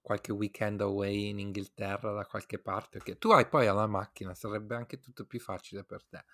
qualche 0.00 0.32
weekend 0.32 0.80
away 0.80 1.28
in 1.28 1.38
Inghilterra 1.38 2.12
da 2.12 2.24
qualche 2.24 2.58
parte? 2.58 3.00
Che 3.00 3.18
tu 3.18 3.30
hai 3.30 3.46
poi 3.46 3.66
la 3.66 3.86
macchina, 3.86 4.34
sarebbe 4.34 4.74
anche 4.74 4.98
tutto 4.98 5.24
più 5.26 5.38
facile 5.38 5.84
per 5.84 6.04
te. 6.04 6.24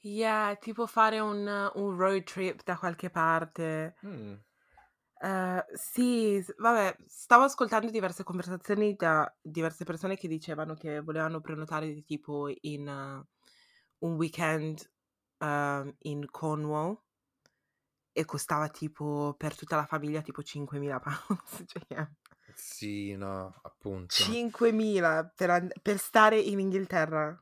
Yeah, 0.00 0.56
tipo 0.56 0.86
fare 0.86 1.18
un, 1.18 1.46
un 1.74 1.96
road 1.96 2.24
trip 2.24 2.62
da 2.62 2.76
qualche 2.76 3.10
parte. 3.10 3.94
Mm. 4.06 4.34
Eh, 5.20 5.64
sì, 5.72 6.44
vabbè, 6.58 6.96
stavo 7.06 7.44
ascoltando 7.44 7.90
diverse 7.90 8.24
conversazioni 8.24 8.94
da 8.94 9.32
diverse 9.40 9.84
persone 9.84 10.16
che 10.16 10.28
dicevano 10.28 10.74
che 10.74 11.00
volevano 11.00 11.40
prenotare 11.40 12.02
tipo 12.04 12.48
in 12.62 12.86
eh, 12.86 13.26
un 14.00 14.14
weekend 14.16 14.86
ehm, 15.38 15.94
in 16.02 16.26
Cornwall 16.30 16.98
e 18.12 18.24
costava 18.24 18.68
tipo 18.68 19.34
per 19.36 19.56
tutta 19.56 19.76
la 19.76 19.86
famiglia 19.86 20.22
tipo 20.22 20.42
5.000 20.42 20.98
pounds. 21.00 21.64
Cioè, 21.66 22.08
Sì, 22.54 23.14
no, 23.16 23.54
appunto. 23.64 24.24
5.000 24.24 25.24
per, 25.32 25.50
and- 25.50 25.72
per 25.80 25.98
stare 25.98 26.40
in 26.40 26.58
Inghilterra? 26.58 27.40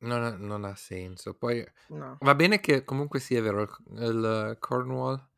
Non 0.00 0.22
ha, 0.22 0.36
non 0.36 0.64
ha 0.64 0.74
senso. 0.74 1.34
Poi 1.34 1.64
No. 1.88 2.20
va 2.20 2.34
bene 2.34 2.60
che 2.60 2.84
comunque 2.84 3.18
sì, 3.20 3.34
è 3.34 3.42
vero, 3.42 3.62
il, 3.62 3.70
il 4.02 4.56
Cornwall 4.60 5.28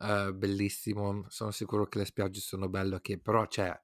eh, 0.00 0.32
bellissimo, 0.34 1.24
sono 1.28 1.50
sicuro 1.52 1.86
che 1.86 1.98
le 1.98 2.04
spiagge 2.04 2.40
sono 2.40 2.68
belle, 2.68 2.96
ok, 2.96 3.18
però 3.18 3.46
c'è, 3.46 3.78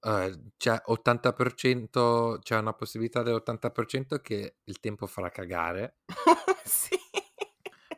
eh, 0.00 0.40
c'è 0.56 0.82
80%, 0.86 2.38
c'è 2.40 2.56
una 2.56 2.72
possibilità 2.72 3.22
dell'80% 3.22 4.20
che 4.20 4.56
il 4.64 4.80
tempo 4.80 5.06
farà 5.06 5.30
cagare, 5.30 5.98
sì. 6.64 6.96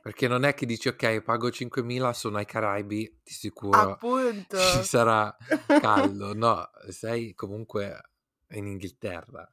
perché 0.01 0.27
non 0.29 0.45
è 0.45 0.55
che 0.55 0.67
dici 0.67 0.89
ok, 0.89 1.21
pago 1.21 1.49
5.000, 1.49 2.11
sono 2.13 2.39
ai 2.39 2.47
Caraibi, 2.47 3.21
di 3.23 3.33
sicuro 3.33 3.79
Appunto. 3.93 4.59
ci 4.59 4.83
sarà 4.83 5.35
caldo, 5.81 6.35
no, 6.35 6.71
sei 6.89 7.35
comunque 7.35 8.11
in 8.51 8.67
Inghilterra, 8.67 9.51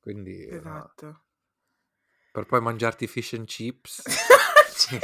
quindi 0.00 0.46
no. 0.46 0.56
Esatto. 0.56 1.24
per 2.32 2.46
poi 2.46 2.60
mangiarti 2.60 3.06
fish 3.06 3.34
and 3.34 3.46
chips, 3.46 4.02
cioè, 4.74 4.98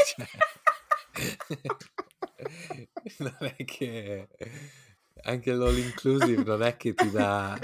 non 3.19 3.37
è 3.39 3.65
che 3.65 4.29
anche 5.23 5.53
l'all 5.53 5.79
inclusive 5.79 6.43
non 6.45 6.63
è 6.63 6.77
che 6.77 6.95
ti 6.95 7.11
dà 7.11 7.59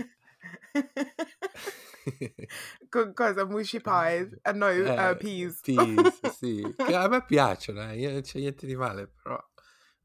Con 2.91 3.13
cosa? 3.15 3.45
Mushy 3.47 3.81
pies? 3.81 4.29
No, 4.55 4.69
eh, 4.69 4.85
Eh, 4.87 5.17
peas. 5.17 5.61
peas, 5.63 6.27
sì, 6.27 6.75
che 6.83 6.95
a 6.95 7.09
me 7.09 7.25
piacciono, 7.25 7.89
eh, 7.91 7.99
io 7.99 8.11
non 8.11 8.21
c'è 8.23 8.39
niente 8.39 8.67
di 8.67 8.75
male, 8.77 9.07
però 9.09 9.39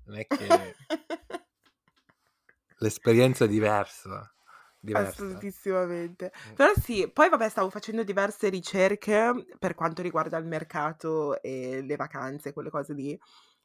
non 0.05 0.17
è 0.17 0.27
che 0.27 0.75
l'esperienza 2.79 3.45
è 3.45 3.47
diversa, 3.47 4.33
diversa. 4.79 5.23
Assolutissimamente. 5.23 6.31
Mm. 6.49 6.53
Però 6.55 6.71
sì, 6.75 7.09
poi 7.11 7.29
vabbè, 7.29 7.49
stavo 7.49 7.69
facendo 7.69 8.03
diverse 8.03 8.49
ricerche 8.49 9.45
per 9.59 9.75
quanto 9.75 10.01
riguarda 10.01 10.37
il 10.37 10.45
mercato 10.45 11.41
e 11.41 11.81
le 11.81 11.95
vacanze, 11.95 12.53
quelle 12.53 12.69
cose 12.69 12.93
lì. 12.93 13.11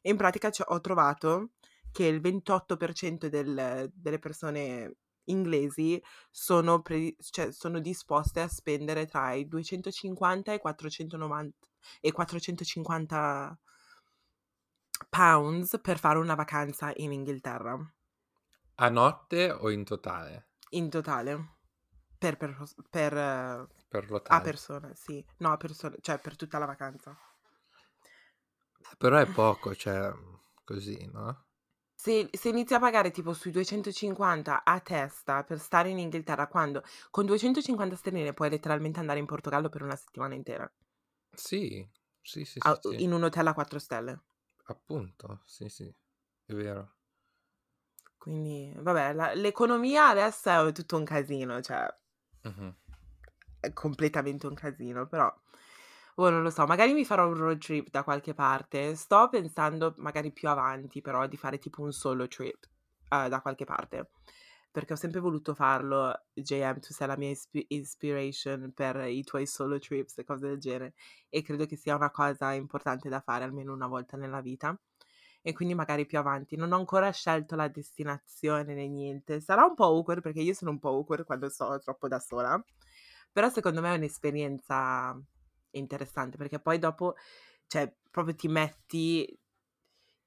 E 0.01 0.09
in 0.09 0.17
pratica 0.17 0.49
ho 0.67 0.81
trovato 0.81 1.51
che 1.93 2.05
il 2.07 2.19
28% 2.21 3.29
del- 3.29 3.89
delle 3.93 4.19
persone 4.19 4.97
inglesi 5.25 6.01
sono, 6.31 6.81
pre- 6.81 7.15
cioè, 7.19 7.53
sono 7.53 7.79
disposte 7.79 8.41
a 8.41 8.49
spendere 8.49 9.05
tra 9.05 9.31
i 9.33 9.47
250 9.47 10.51
e 10.53 10.59
490 10.59 11.67
e 12.01 12.11
450 12.11 13.57
pounds 15.09 15.79
per 15.81 15.97
fare 15.99 16.19
una 16.19 16.35
vacanza 16.35 16.91
in 16.97 17.13
Inghilterra 17.13 17.77
A 18.75 18.89
notte 18.89 19.49
o 19.49 19.71
in 19.71 19.83
totale? 19.83 20.49
in 20.71 20.89
totale 20.89 21.55
per, 22.17 22.37
per, 22.37 22.57
per, 22.89 23.13
Per 23.89 24.03
a 24.27 24.41
persona, 24.41 24.93
sì, 24.95 25.23
no, 25.37 25.51
a 25.53 25.57
persona, 25.57 25.95
cioè 26.01 26.19
per 26.19 26.35
tutta 26.35 26.57
la 26.57 26.65
vacanza. 26.65 27.17
Però 28.97 29.17
è 29.17 29.25
poco, 29.25 29.75
cioè, 29.75 30.11
così, 30.63 31.09
no? 31.11 31.45
Se, 32.03 32.29
se 32.33 32.49
inizi 32.49 32.73
a 32.73 32.79
pagare 32.79 33.09
tipo 33.11 33.33
sui 33.33 33.51
250 33.51 34.63
a 34.65 34.79
testa 34.81 35.43
per 35.45 35.59
stare 35.59 35.87
in 35.89 35.99
Inghilterra, 35.99 36.47
quando 36.47 36.83
con 37.09 37.25
250 37.25 37.95
sterline 37.95 38.33
puoi 38.33 38.49
letteralmente 38.49 38.99
andare 38.99 39.19
in 39.19 39.25
Portogallo 39.25 39.69
per 39.69 39.83
una 39.83 39.95
settimana 39.95 40.33
intera, 40.35 40.69
Sì, 41.35 41.87
sì, 42.21 42.43
sì, 42.45 42.59
sì, 42.59 42.59
a- 42.65 42.79
sì, 42.81 43.03
in 43.03 43.11
un 43.13 43.23
hotel 43.25 43.45
a 43.45 43.53
4 43.53 43.77
stelle. 43.77 44.23
appunto, 44.65 45.41
sì, 45.45 45.69
sì, 45.69 45.85
è 46.45 46.53
vero. 46.53 46.95
Quindi, 48.17 48.73
vabbè, 48.75 49.13
la- 49.13 49.33
l'economia 49.35 50.07
adesso 50.07 50.67
è 50.67 50.71
tutto 50.71 50.97
un 50.97 51.03
casino, 51.05 51.61
cioè 51.61 51.87
Mhm. 52.45 52.73
è 53.59 53.73
completamente 53.73 54.45
un 54.47 54.53
casino, 54.53 55.07
però 55.07 55.33
oh, 56.15 56.29
non 56.29 56.41
lo 56.43 56.49
so, 56.49 56.65
magari 56.65 56.93
mi 56.93 57.05
farò 57.05 57.27
un 57.27 57.35
road 57.35 57.57
trip 57.59 57.89
da 57.89 58.03
qualche 58.03 58.33
parte. 58.33 58.95
Sto 58.95 59.29
pensando 59.29 59.93
magari 59.97 60.31
più 60.31 60.49
avanti, 60.49 61.01
però, 61.01 61.27
di 61.27 61.37
fare 61.37 61.57
tipo 61.57 61.81
un 61.81 61.91
solo 61.91 62.27
trip 62.27 62.65
eh, 63.09 63.29
da 63.29 63.41
qualche 63.41 63.65
parte. 63.65 64.11
Perché 64.71 64.93
ho 64.93 64.95
sempre 64.95 65.19
voluto 65.19 65.53
farlo, 65.53 66.25
JM, 66.33 66.79
tu 66.79 66.93
sei 66.93 67.07
la 67.07 67.15
mia 67.17 67.29
ispi- 67.29 67.65
inspiration 67.69 68.71
per 68.73 69.07
i 69.07 69.23
tuoi 69.23 69.45
solo 69.45 69.77
trips 69.77 70.17
e 70.17 70.23
cose 70.23 70.47
del 70.47 70.59
genere. 70.59 70.93
E 71.29 71.43
credo 71.43 71.65
che 71.65 71.75
sia 71.75 71.95
una 71.95 72.09
cosa 72.09 72.53
importante 72.53 73.07
da 73.09 73.19
fare 73.21 73.43
almeno 73.43 73.73
una 73.73 73.87
volta 73.87 74.17
nella 74.17 74.41
vita. 74.41 74.75
E 75.43 75.53
quindi 75.53 75.75
magari 75.75 76.05
più 76.05 76.17
avanti. 76.17 76.55
Non 76.55 76.71
ho 76.71 76.77
ancora 76.77 77.11
scelto 77.11 77.55
la 77.55 77.67
destinazione 77.67 78.73
né 78.73 78.87
niente. 78.87 79.41
Sarà 79.41 79.63
un 79.65 79.75
po' 79.75 79.85
awkward 79.85 80.21
perché 80.21 80.41
io 80.41 80.53
sono 80.53 80.71
un 80.71 80.79
po' 80.79 80.89
awkward 80.89 81.25
quando 81.25 81.49
sto 81.49 81.77
troppo 81.79 82.07
da 82.07 82.19
sola. 82.19 82.63
Però 83.31 83.49
secondo 83.49 83.81
me 83.81 83.93
è 83.93 83.97
un'esperienza 83.97 85.19
interessante 85.73 86.37
perché 86.37 86.59
poi 86.59 86.79
dopo, 86.79 87.15
cioè, 87.67 87.93
proprio 88.09 88.35
ti 88.35 88.47
metti 88.47 89.39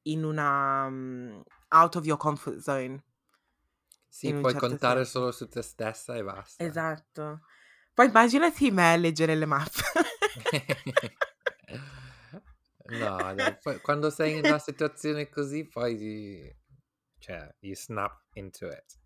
in 0.03 0.25
una 0.25 0.89
mm, 0.89 1.41
out 1.69 1.97
of 1.97 2.05
your 2.05 2.19
comfort 2.19 2.59
zone. 2.59 3.03
Sì, 4.09 4.33
puoi 4.33 4.53
certo 4.53 4.69
contare 4.69 5.05
senso. 5.05 5.19
solo 5.19 5.33
su 5.33 5.49
te 5.49 5.63
stessa 5.63 6.15
e 6.17 6.23
basta. 6.23 6.65
Esatto. 6.65 7.41
Poi 7.93 8.07
immaginati 8.07 8.71
me 8.71 8.93
a 8.93 8.97
leggere 8.97 9.35
le 9.35 9.47
mappe. 9.47 9.83
No, 12.89 13.35
dai, 13.35 13.59
poi 13.61 13.81
quando 13.81 14.11
sei 14.11 14.39
in 14.39 14.45
una 14.45 14.61
situazione 14.61 15.29
così, 15.29 15.67
poi 15.67 16.55
cioè, 17.19 17.53
you 17.61 17.75
snap 17.75 18.23
into 18.35 18.69
it. 18.69 19.01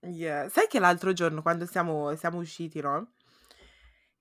Yeah. 0.00 0.48
Sai 0.48 0.66
che 0.66 0.78
l'altro 0.78 1.12
giorno, 1.12 1.42
quando 1.42 1.66
siamo, 1.66 2.14
siamo 2.16 2.38
usciti, 2.38 2.80
no? 2.80 3.13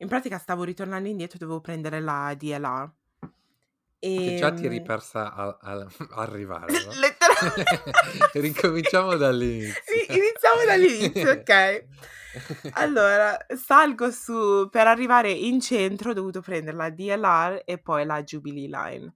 In 0.03 0.09
pratica 0.09 0.37
stavo 0.37 0.63
ritornando 0.63 1.07
indietro, 1.07 1.37
dovevo 1.37 1.61
prendere 1.61 2.01
la 2.01 2.35
DLR. 2.37 2.91
Che 3.99 4.35
già 4.35 4.51
ti 4.51 4.65
eri 4.65 4.81
Ehm 4.81 5.33
a 5.33 5.57
al 5.61 5.87
arrivare, 6.11 6.73
no? 6.85 6.91
Letteralmente. 6.93 8.29
Ricominciamo 8.39 9.11
Sì, 9.11 9.17
dall'inizio. 9.17 9.85
iniziamo 10.09 10.65
dall'inizio, 10.67 11.31
okay. 11.31 11.87
Allora, 12.73 13.37
salgo 13.55 14.11
su 14.11 14.67
per 14.69 14.87
arrivare 14.87 15.31
in 15.31 15.61
centro 15.61 16.09
ho 16.09 16.13
dovuto 16.13 16.41
prendere 16.41 16.75
la 16.75 16.89
DLR 16.89 17.61
e 17.63 17.77
poi 17.77 18.05
la 18.05 18.21
Jubilee 18.23 18.67
Line. 18.67 19.13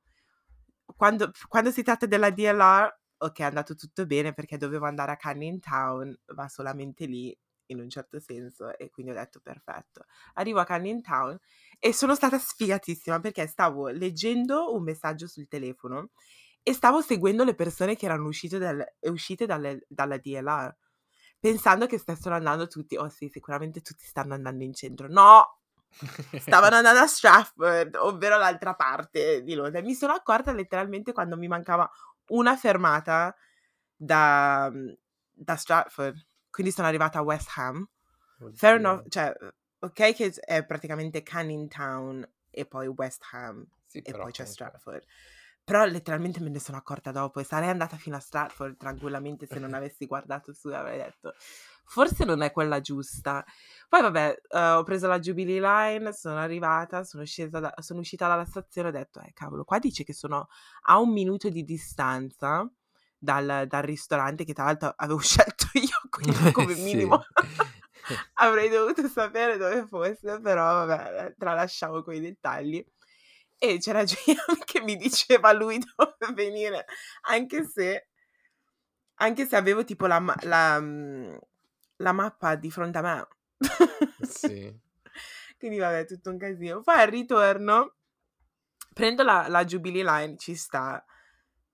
Quando 0.95 1.31
quando 1.49 1.69
si 1.69 1.83
tratta 1.83 2.05
della 2.05 2.29
DLR, 2.29 2.97
okay, 3.17 3.45
è 3.45 3.49
andato 3.49 3.75
tutto 3.75 4.05
bene 4.05 4.31
perché 4.33 4.57
dovevo 4.57 4.85
andare 4.85 5.11
a 5.11 5.17
Canning 5.17 5.59
Town, 5.59 6.17
ma 6.33 6.47
solamente 6.47 7.05
lì, 7.05 7.37
in 7.67 7.79
un 7.79 7.89
certo 7.89 8.19
senso, 8.19 8.75
e 8.77 8.89
quindi 8.89 9.11
ho 9.11 9.15
detto: 9.15 9.39
"Perfetto". 9.41 10.05
Arrivo 10.35 10.59
a 10.59 10.65
Canning 10.65 11.01
Town 11.01 11.37
e 11.79 11.93
sono 11.93 12.15
stata 12.15 12.37
sfigatissima 12.39 13.19
perché 13.19 13.47
stavo 13.47 13.87
leggendo 13.89 14.73
un 14.73 14.83
messaggio 14.83 15.27
sul 15.27 15.47
telefono 15.47 16.09
e 16.63 16.73
stavo 16.73 17.01
seguendo 17.01 17.43
le 17.43 17.55
persone 17.55 17.95
che 17.95 18.05
erano 18.05 18.27
uscite 18.27 18.57
dal 18.57 18.83
uscite 19.01 19.45
dalle 19.45 19.85
dalla 19.87 20.17
DLR, 20.17 20.75
pensando 21.39 21.85
che 21.87 21.97
stessero 21.97 22.35
andando 22.35 22.67
tutti: 22.67 22.95
"Oh 22.97 23.09
sì, 23.09 23.29
sicuramente 23.29 23.81
tutti 23.81 24.05
stanno 24.05 24.33
andando 24.33 24.63
in 24.63 24.73
centro". 24.73 25.07
No! 25.07 25.59
Stavano 26.35 26.75
andando 26.77 26.99
a 27.01 27.07
Stratford, 27.07 27.95
ovvero 27.95 28.37
l'altra 28.37 28.75
parte 28.75 29.41
di 29.43 29.53
Londra. 29.55 29.81
Mi 29.81 29.95
sono 29.95 30.13
accorta 30.13 30.51
letteralmente 30.53 31.11
quando 31.13 31.35
mi 31.37 31.47
mancava 31.47 31.89
una 32.29 32.55
fermata 32.57 33.35
da 33.95 34.71
da 35.39 35.55
Stratford, 35.55 36.26
quindi 36.49 36.71
sono 36.71 36.87
arrivata 36.87 37.19
a 37.19 37.23
West 37.23 37.49
Ham. 37.57 37.87
Fair 38.53 38.75
enough, 38.77 39.01
Oddio. 39.01 39.09
cioè, 39.09 39.33
okay 39.79 40.13
che 40.13 40.31
è 40.39 40.65
praticamente 40.65 41.23
Canning 41.23 41.69
Town 41.69 42.27
e 42.49 42.65
poi 42.65 42.87
West 42.87 43.23
Ham 43.31 43.65
Sì, 43.85 44.01
e 44.01 44.15
poi 44.15 44.31
c'è 44.31 44.45
Stratford. 44.45 45.03
Però 45.63 45.83
letteralmente 45.85 46.39
me 46.39 46.49
ne 46.49 46.59
sono 46.59 46.77
accorta 46.77 47.11
dopo 47.11 47.41
e 47.41 47.43
sarei 47.43 47.67
andata 47.69 47.97
fino 47.97 48.15
a 48.15 48.19
Stratford 48.21 48.77
tranquillamente 48.77 49.47
se 49.47 49.59
non 49.59 49.73
avessi 49.73 50.05
guardato 50.05 50.53
su 50.53 50.69
e 50.69 50.75
avrei 50.75 50.97
detto: 50.97 51.33
"Forse 51.85 52.23
non 52.25 52.41
è 52.41 52.51
quella 52.51 52.79
giusta". 52.79 53.43
Poi 53.89 54.01
vabbè, 54.01 54.35
uhm, 54.49 54.61
ho 54.77 54.83
preso 54.83 55.07
la 55.07 55.19
Jubilee 55.19 55.59
Line, 55.59 56.13
sono 56.13 56.37
arrivata, 56.39 57.03
sono 57.03 57.25
scesa 57.25 57.59
da 57.59 57.73
sono 57.79 57.99
uscita 57.99 58.27
dalla 58.27 58.45
stazione 58.45 58.87
e 58.89 58.91
ho 58.91 58.93
detto: 58.93 59.19
"Eh 59.21 59.33
cavolo, 59.33 59.65
qua 59.65 59.77
dice 59.79 60.03
che 60.05 60.13
sono 60.13 60.47
a 60.83 60.99
1 60.99 61.11
minuto 61.11 61.49
di 61.49 61.63
distanza 61.63 62.69
dal 63.17 63.65
dal 63.67 63.83
ristorante", 63.83 64.45
che 64.45 64.53
tra 64.53 64.63
l'altro 64.65 64.93
avevo 64.95 65.19
scelto 65.19 65.65
io, 65.73 65.96
quindi 66.17 66.51
come 66.51 66.75
minimo 66.75 67.23
avrei 68.35 68.69
dovuto 68.69 69.07
sapere 69.07 69.57
dove 69.57 69.85
fosse, 69.85 70.39
però 70.39 70.85
vabbè, 70.85 71.35
tralasciamo 71.37 72.01
quei 72.03 72.19
dettagli. 72.19 72.83
E 73.59 73.79
c'era 73.79 74.03
Gian 74.05 74.35
che 74.65 74.81
mi 74.81 74.95
diceva 74.95 75.51
lui 75.51 75.79
dove 75.79 76.33
venire, 76.33 76.85
anche 77.21 77.65
se 77.65 78.07
anche 79.19 79.47
se 79.47 79.55
avevo 79.55 79.83
tipo 79.83 80.05
la 80.05 80.23
la 80.41 80.79
mhmm, 80.79 81.37
la 81.97 82.11
mappa 82.11 82.55
di 82.55 82.69
fronte 82.69 82.97
a 82.99 83.01
me. 83.01 83.27
Sì. 84.21 84.71
Quindi 85.57 85.79
vabbè, 85.79 86.05
tutto 86.05 86.29
un 86.29 86.37
casino. 86.37 86.81
Poi 86.81 86.95
al 86.99 87.07
ritorno 87.07 87.95
prendo 88.93 89.23
la 89.23 89.47
la 89.47 89.65
Jubilee 89.65 90.03
Line, 90.03 90.37
ci 90.37 90.55
sta, 90.55 91.03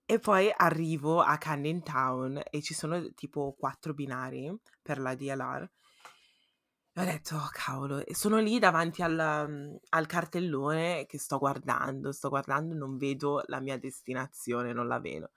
e 0.06 0.18
poi 0.18 0.52
arrivo 0.54 1.20
a 1.22 1.38
Canning 1.38 1.82
Town 1.82 2.42
e 2.50 2.62
ci 2.62 2.74
sono 2.74 3.12
tipo 3.14 3.54
4 3.58 3.94
binari 3.94 4.54
per 4.82 4.98
la 4.98 5.14
DLR. 5.14 5.70
E 6.96 7.00
ho 7.00 7.04
detto: 7.04 7.36
"Oh 7.36 7.48
cavolo", 7.52 8.04
e 8.04 8.14
sono 8.14 8.38
lì 8.38 8.58
davanti 8.60 9.02
al 9.02 9.14
mhmm, 9.48 9.76
al 9.90 10.06
cartellone 10.06 11.06
che 11.06 11.18
sto 11.18 11.38
guardando, 11.38 12.12
sto 12.12 12.28
guardando, 12.28 12.74
non 12.74 12.96
vedo 12.96 13.42
la 13.46 13.60
mia 13.60 13.78
destinazione, 13.78 14.72
non 14.72 14.86
la 14.86 15.00
vedo. 15.00 15.30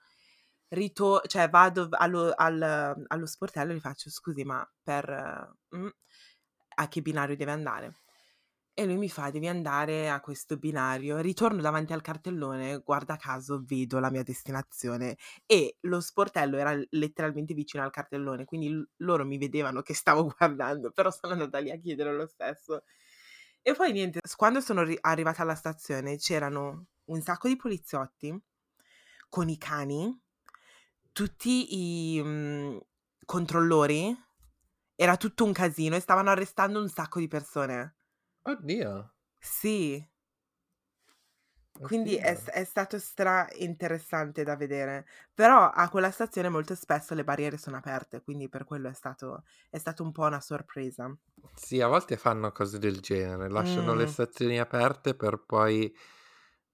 Rito 0.68 1.20
cioè 1.26 1.48
vado 1.48 1.88
allo 1.92 2.32
al 2.36 3.04
allo 3.08 3.26
sportello 3.26 3.72
e 3.72 3.76
gli 3.76 3.80
faccio: 3.80 4.10
"Scusi, 4.10 4.44
ma 4.44 4.68
per 4.82 5.54
mh, 5.70 5.88
a 6.76 6.88
che 6.88 7.02
binario 7.02 7.36
deve 7.36 7.52
andare?" 7.52 7.94
E 8.78 8.84
lui 8.86 8.96
mi 8.96 9.08
fa: 9.10 9.30
"Devi 9.30 9.48
andare 9.48 10.08
a 10.08 10.20
questo 10.20 10.56
binario." 10.56 11.18
Ritorno 11.18 11.60
davanti 11.60 11.92
al 11.92 12.00
cartellone, 12.00 12.78
guarda 12.84 13.16
caso 13.16 13.60
vedo 13.66 13.98
la 13.98 14.08
mia 14.10 14.22
destinazione 14.22 15.16
e 15.46 15.78
lo 15.80 16.00
sportello 16.00 16.56
era 16.56 16.80
letteralmente 16.90 17.54
vicino 17.54 17.82
al 17.82 17.90
cartellone, 17.90 18.44
quindi 18.44 18.70
loro 18.98 19.24
mi 19.24 19.36
vedevano 19.36 19.82
che 19.82 19.94
stavo 19.94 20.28
guardando, 20.38 20.92
però 20.92 21.10
sono 21.10 21.32
andata 21.32 21.58
lì 21.58 21.70
a 21.72 21.78
chiedere 21.78 22.14
lo 22.14 22.26
stesso. 22.28 22.84
E 23.62 23.74
poi 23.74 23.90
niente, 23.92 24.20
quando 24.36 24.60
sono 24.60 24.84
ri 24.84 24.96
arrivata 25.00 25.42
alla 25.42 25.56
stazione 25.56 26.16
c'erano 26.16 26.86
un 27.06 27.20
sacco 27.20 27.48
di 27.48 27.56
poliziotti 27.56 28.32
con 29.28 29.48
i 29.48 29.58
cani, 29.58 30.16
tutti 31.12 32.14
i, 32.16 32.22
mhmm, 32.22 32.78
controllori, 33.24 34.16
era 34.94 35.16
tutto 35.16 35.44
un 35.44 35.52
casino 35.52 35.96
e 35.96 36.00
stavano 36.00 36.30
arrestando 36.30 36.80
un 36.80 36.88
sacco 36.88 37.18
di 37.18 37.28
persone. 37.28 37.97
Oddio. 38.52 39.10
Sì. 39.40 40.06
Quindi 41.80 42.16
è 42.16 42.34
è 42.44 42.64
stato 42.64 42.98
stra 42.98 43.46
interessante 43.54 44.42
da 44.44 44.54
vedere. 44.56 45.06
Però 45.34 45.68
a 45.70 45.88
quella 45.88 46.10
stazione 46.10 46.48
molto 46.48 46.74
spesso 46.74 47.14
le 47.14 47.24
barriere 47.24 47.56
sono 47.56 47.76
aperte, 47.78 48.22
quindi 48.22 48.48
per 48.48 48.64
quello 48.64 48.88
è 48.88 48.94
stato 48.94 49.44
è 49.70 49.78
stato 49.78 50.02
un 50.02 50.12
po' 50.12 50.24
una 50.26 50.40
sorpresa. 50.40 51.12
Sì, 51.54 51.80
a 51.80 51.88
volte 51.88 52.16
fanno 52.16 52.52
cose 52.52 52.78
del 52.78 53.00
genere, 53.00 53.48
lasciano 53.50 53.94
le 53.94 54.06
Mh. 54.06 54.06
stazioni 54.06 54.58
aperte 54.58 55.14
per 55.14 55.44
poi 55.44 55.92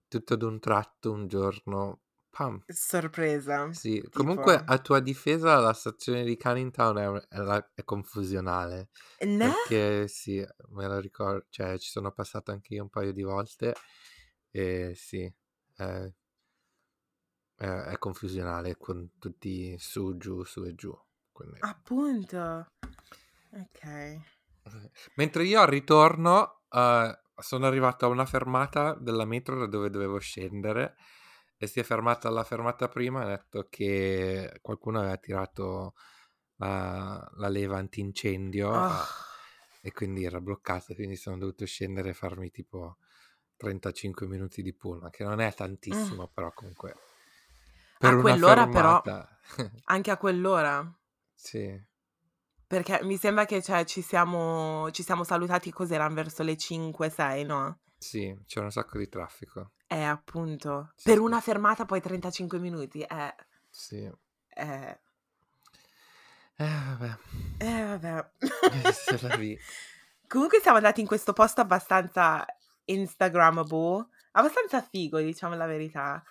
tutto 0.08 0.36
d'un 0.36 0.60
tratto 0.60 1.10
un 1.12 1.26
giorno, 1.26 2.02
pam. 2.34 2.60
Sorpresa, 2.70 3.74
Sì, 3.76 4.00
comunque 4.12 4.54
tipo 4.54 4.64
a 4.64 4.78
tua 4.78 5.00
difesa 5.00 5.58
la 5.58 5.72
stazione 5.72 6.22
di 6.24 6.36
Canning 6.36 6.70
Town 6.70 6.96
è 6.96 7.26
è 7.28 7.38
la 7.38 7.70
è 7.74 7.82
confusionale, 7.84 8.90
Ne? 9.22 9.52
perché 9.56 10.06
sì, 10.06 10.44
me 10.70 10.86
la 10.86 11.00
ricor 11.00 11.46
cioè 11.50 11.76
ci 11.78 11.90
sono 11.90 12.12
passato 12.12 12.52
anche 12.52 12.74
io 12.74 12.84
un 12.84 12.88
paio 12.88 13.12
di 13.12 13.22
volte 13.22 13.74
e 14.50 14.92
sì, 14.94 15.32
è 15.76 16.12
è 17.56 17.98
confusionale 17.98 18.76
con 18.76 19.18
tutti 19.18 19.76
su, 19.76 20.16
giù, 20.16 20.44
su 20.44 20.62
e 20.62 20.74
giù, 20.76 20.96
quindi 21.32 21.66
Appunto. 21.68 22.68
Okay. 23.52 24.22
Mentre 25.16 25.44
io 25.44 25.60
al 25.60 25.66
ritorno, 25.66 26.62
uhm, 26.70 27.18
sono 27.36 27.66
arrivato 27.66 28.04
a 28.06 28.08
una 28.08 28.26
fermata 28.26 28.94
della 28.94 29.24
metro 29.24 29.58
da 29.58 29.66
dove 29.66 29.90
dovevo 29.90 30.18
scendere 30.18 30.96
e 31.64 31.66
si 31.66 31.80
è 31.80 31.82
fermata 31.82 32.28
alla 32.28 32.44
fermata 32.44 32.88
prima 32.88 33.22
ha 33.22 33.26
detto 33.26 33.66
che 33.68 34.58
qualcuno 34.62 35.00
aveva 35.00 35.16
tirato 35.18 35.94
la 36.56 37.28
la 37.36 37.48
leva 37.48 37.78
antincendio 37.78 38.70
a 38.72 39.06
e 39.82 39.92
quindi 39.92 40.24
era 40.24 40.40
bloccata, 40.40 40.94
quindi 40.94 41.16
sono 41.16 41.36
dovuto 41.36 41.66
scendere 41.66 42.10
e 42.10 42.14
farmi 42.14 42.50
tipo 42.50 42.96
35 43.56 44.26
minuti 44.26 44.62
di 44.62 44.74
pullman, 44.74 45.10
che 45.10 45.24
non 45.24 45.40
è 45.40 45.48
Mh. 45.48 45.54
tantissimo, 45.54 46.28
però 46.28 46.52
comunque 46.54 46.94
A 48.02 48.12
per 48.12 48.14
una 48.14 48.20
quell'ora 48.20 48.68
però 48.68 49.02
anche 49.86 50.10
a 50.12 50.16
quell'ora? 50.16 50.96
Sì. 51.34 51.80
Perché 52.66 53.02
mi 53.04 53.16
sembra 53.16 53.46
che, 53.46 53.62
cioè, 53.62 53.84
ci 53.86 54.02
siamo 54.02 54.90
ci 54.90 55.02
siamo 55.02 55.24
salutati 55.24 55.70
cos'eran 55.70 56.12
verso 56.12 56.42
le 56.42 56.56
5, 56.58 57.08
6, 57.08 57.44
no? 57.44 57.78
Sì, 57.98 58.36
c'era 58.46 58.66
un 58.66 58.70
sacco 58.70 58.98
di 58.98 59.08
traffico. 59.08 59.72
Eh, 59.90 60.02
appunto. 60.02 60.92
Sì, 60.96 61.10
Per 61.10 61.18
una 61.20 61.40
fermata 61.40 61.84
poi 61.84 62.00
35 62.00 62.58
minuti, 62.58 63.00
eh. 63.02 63.34
Sì. 63.70 64.10
Eh. 64.48 64.98
Eh, 66.56 66.64
vabbè. 66.98 67.16
Eh, 67.58 67.82
vabbè. 67.98 68.30
Comunque 70.28 70.60
siamo 70.60 70.76
andati 70.78 71.00
in 71.00 71.06
questo 71.06 71.32
posto 71.32 71.60
abbastanza 71.60 72.44
instagrammable, 72.86 74.06
abbastanza 74.32 74.80
figo, 74.82 75.18
diciamo 75.20 75.54
la 75.54 75.66
verità. 75.66 76.22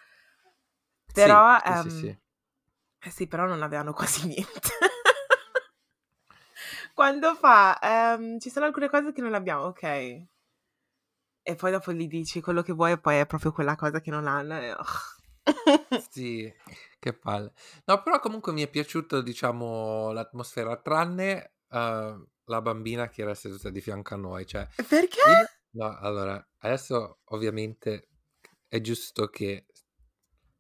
Però, 1.13 1.57
sì, 1.59 1.63
sì, 1.65 1.71
ehm 1.71 1.89
sì. 1.89 2.17
eh 3.05 3.09
sì, 3.11 3.27
però 3.27 3.45
non 3.45 3.61
avevano 3.61 3.93
quasi 3.93 4.25
niente. 4.27 4.69
Quando 6.93 7.33
fa, 7.35 7.79
ehm: 7.79 8.37
"Ci 8.39 8.49
sono 8.51 8.65
alcune 8.67 8.89
cose 8.89 9.11
che 9.13 9.21
non 9.21 9.33
abbiamo", 9.33 9.63
okay. 9.65 10.27
E 11.45 11.55
poi 11.55 11.71
dopo 11.71 11.91
gli 11.91 12.07
dici 12.07 12.39
quello 12.39 12.61
che 12.61 12.71
vuoi 12.71 12.93
e 12.93 12.99
poi 12.99 13.17
è 13.17 13.25
proprio 13.25 13.51
quella 13.51 13.75
cosa 13.75 13.99
che 13.99 14.09
non 14.09 14.27
hanno 14.27 14.57
e 14.61 14.73
Sì, 16.09 16.51
che 16.99 17.13
palle. 17.13 17.53
No, 17.85 18.01
però 18.01 18.19
comunque 18.19 18.51
mi 18.53 18.61
è 18.63 18.69
piaciuto, 18.69 19.21
diciamo, 19.21 20.11
l'atmosfera, 20.11 20.77
tranne, 20.81 21.55
uhm, 21.69 22.25
la 22.45 22.61
bambina 22.61 23.09
che 23.09 23.21
era 23.21 23.33
seduta 23.35 23.69
di 23.69 23.81
fianco 23.81 24.13
a 24.13 24.17
noi, 24.17 24.45
cioè 24.45 24.67
Perché? 24.87 25.19
io 25.21 25.35
no, 25.71 25.97
allora, 25.99 26.45
adesso 26.59 27.19
ovviamente 27.25 28.09
è 28.67 28.81
giusto 28.81 29.27
che 29.29 29.65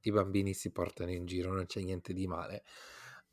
i 0.01 0.11
bambini 0.11 0.53
si 0.53 0.71
portano 0.71 1.11
in 1.11 1.25
giro, 1.25 1.51
non 1.53 1.65
c'è 1.65 1.81
niente 1.81 2.13
di 2.13 2.27
male. 2.27 2.63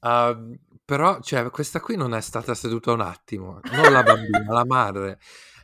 Uhm, 0.01 0.57
però, 0.84 1.20
cioè, 1.20 1.51
questa 1.51 1.80
qui 1.80 1.96
non 1.96 2.14
è 2.14 2.20
stata 2.20 2.55
seduta 2.55 2.92
un 2.92 3.01
attimo, 3.03 3.61
non 3.66 3.92
la 3.92 4.03
bambina, 4.03 4.53
la 4.53 4.64
madre. 4.66 5.18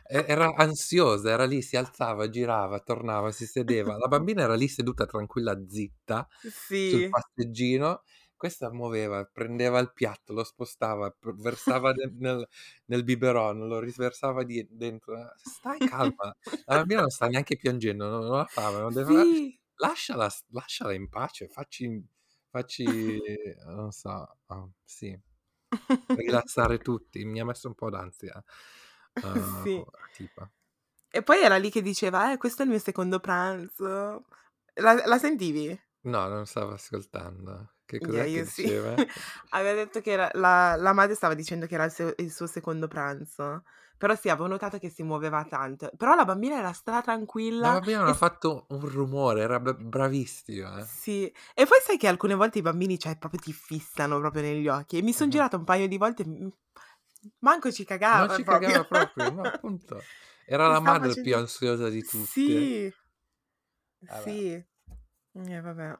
Era 0.09 0.53
ansiosa, 0.55 1.31
era 1.31 1.45
lì, 1.45 1.61
si 1.61 1.75
alzava, 1.77 2.29
girava, 2.29 2.79
tornava, 2.79 3.31
si 3.31 3.45
sedeva. 3.45 3.97
La 3.97 4.07
bambina 4.07 4.43
era 4.43 4.55
lì 4.55 4.67
seduta 4.67 5.05
tranquilla, 5.05 5.57
zitta, 5.67 6.27
sul 6.85 7.07
passeggino. 7.09 8.01
Questa 8.35 8.71
muoveva, 8.71 9.25
prendeva 9.25 9.79
il 9.79 9.91
piatto, 9.93 10.31
lo 10.31 10.43
spostava, 10.43 11.15
versava 11.37 11.91
nel, 11.91 12.13
nel, 12.19 12.47
nel 12.85 13.03
biberon, 13.03 13.67
lo 13.67 13.79
riversava 13.79 14.43
di, 14.43 14.65
dentro. 14.69 15.31
Stai 15.37 15.79
calma, 15.79 16.35
la 16.65 16.75
bambina 16.75 17.01
non 17.01 17.09
sta 17.09 17.27
neanche 17.27 17.57
piangendo, 17.57 18.07
non, 18.07 18.25
non 18.25 18.37
la 18.37 18.45
fa, 18.45 18.69
non 18.69 18.93
deve... 18.93 19.23
Sì. 19.23 19.59
Lasciala, 19.79 20.27
lasciala 20.49 20.93
in 20.93 21.07
pace, 21.07 21.47
facci, 21.49 22.03
facci 22.49 23.19
non 23.65 23.91
so, 23.91 24.37
oh, 24.47 24.71
sì, 24.83 25.15
rilassare 26.15 26.79
tutti. 26.79 27.23
Mi 27.25 27.39
ha 27.39 27.45
messo 27.45 27.67
un 27.67 27.75
po' 27.75 27.89
d'ansia. 27.89 28.43
Uh, 29.21 29.61
sì. 29.63 29.83
Tipa. 30.13 30.49
E 31.09 31.23
poi 31.23 31.41
era 31.41 31.57
lì 31.57 31.69
che 31.69 31.81
diceva, 31.81 32.31
eh, 32.31 32.37
questo 32.37 32.61
è 32.61 32.65
il 32.65 32.71
mio 32.71 32.79
secondo 32.79 33.19
pranzo. 33.19 34.25
La, 34.75 35.01
la 35.05 35.17
sentivi? 35.17 35.79
No, 36.01 36.27
non 36.27 36.45
stavo 36.45 36.73
ascoltando. 36.73 37.73
Che 37.85 37.99
cos'è 37.99 38.25
yeah, 38.25 38.43
che 38.43 38.49
sì. 38.49 38.63
diceva? 38.63 38.95
Aveva 39.51 39.75
detto 39.75 40.01
che 40.01 40.11
era, 40.11 40.29
la, 40.33 40.75
la, 40.75 40.93
madre 40.93 41.15
stava 41.15 41.33
dicendo 41.33 41.65
che 41.67 41.75
era 41.75 41.85
il, 41.85 41.91
se, 41.91 42.13
il, 42.17 42.31
suo 42.31 42.45
secondo 42.45 42.87
pranzo. 42.87 43.63
Però 43.97 44.13
sì, 44.13 44.29
avevo 44.29 44.47
notato 44.47 44.77
che 44.77 44.89
si 44.89 45.03
muoveva 45.03 45.43
tanto. 45.45 45.89
Però 45.97 46.13
la 46.13 46.25
bambina 46.25 46.57
era 46.57 46.71
stra 46.73 47.01
tranquilla. 47.01 47.67
La 47.67 47.73
bambina 47.73 47.99
non 47.99 48.09
e... 48.09 48.11
ha 48.11 48.15
fatto 48.15 48.65
un 48.69 48.87
rumore, 48.87 49.41
era 49.41 49.59
bravissima. 49.59 50.79
Eh. 50.79 50.83
Sì. 50.83 51.25
E 51.55 51.65
poi 51.65 51.79
sai 51.81 51.97
che 51.97 52.07
alcune 52.07 52.35
volte 52.35 52.59
i 52.59 52.61
bambini, 52.61 52.99
cioè, 52.99 53.17
proprio 53.17 53.39
ti 53.39 53.53
fissano 53.53 54.19
proprio 54.19 54.43
negli 54.43 54.67
occhi. 54.67 54.97
E 54.97 55.01
mi 55.01 55.13
sono 55.13 55.25
uh-huh. 55.25 55.31
girata 55.31 55.57
un 55.57 55.63
paio 55.63 55.87
di 55.87 55.97
volte 55.97 56.25
Manco 57.39 57.71
ci 57.71 57.83
cagava. 57.83 58.25
Non 58.25 58.35
ci 58.35 58.43
proprio. 58.43 58.67
cagava 58.67 58.85
proprio, 59.13 59.31
no, 59.31 59.41
appunto. 59.43 60.01
Era 60.45 60.67
la 60.67 60.79
madre 60.79 61.09
facendo... 61.09 61.29
più 61.29 61.37
ansiosa 61.37 61.89
di 61.89 62.03
tutti. 62.03 62.25
Sì, 62.25 62.93
vabbè. 63.99 64.21
sì. 64.21 64.65
Eh, 65.33 65.61
vabbè. 65.61 65.97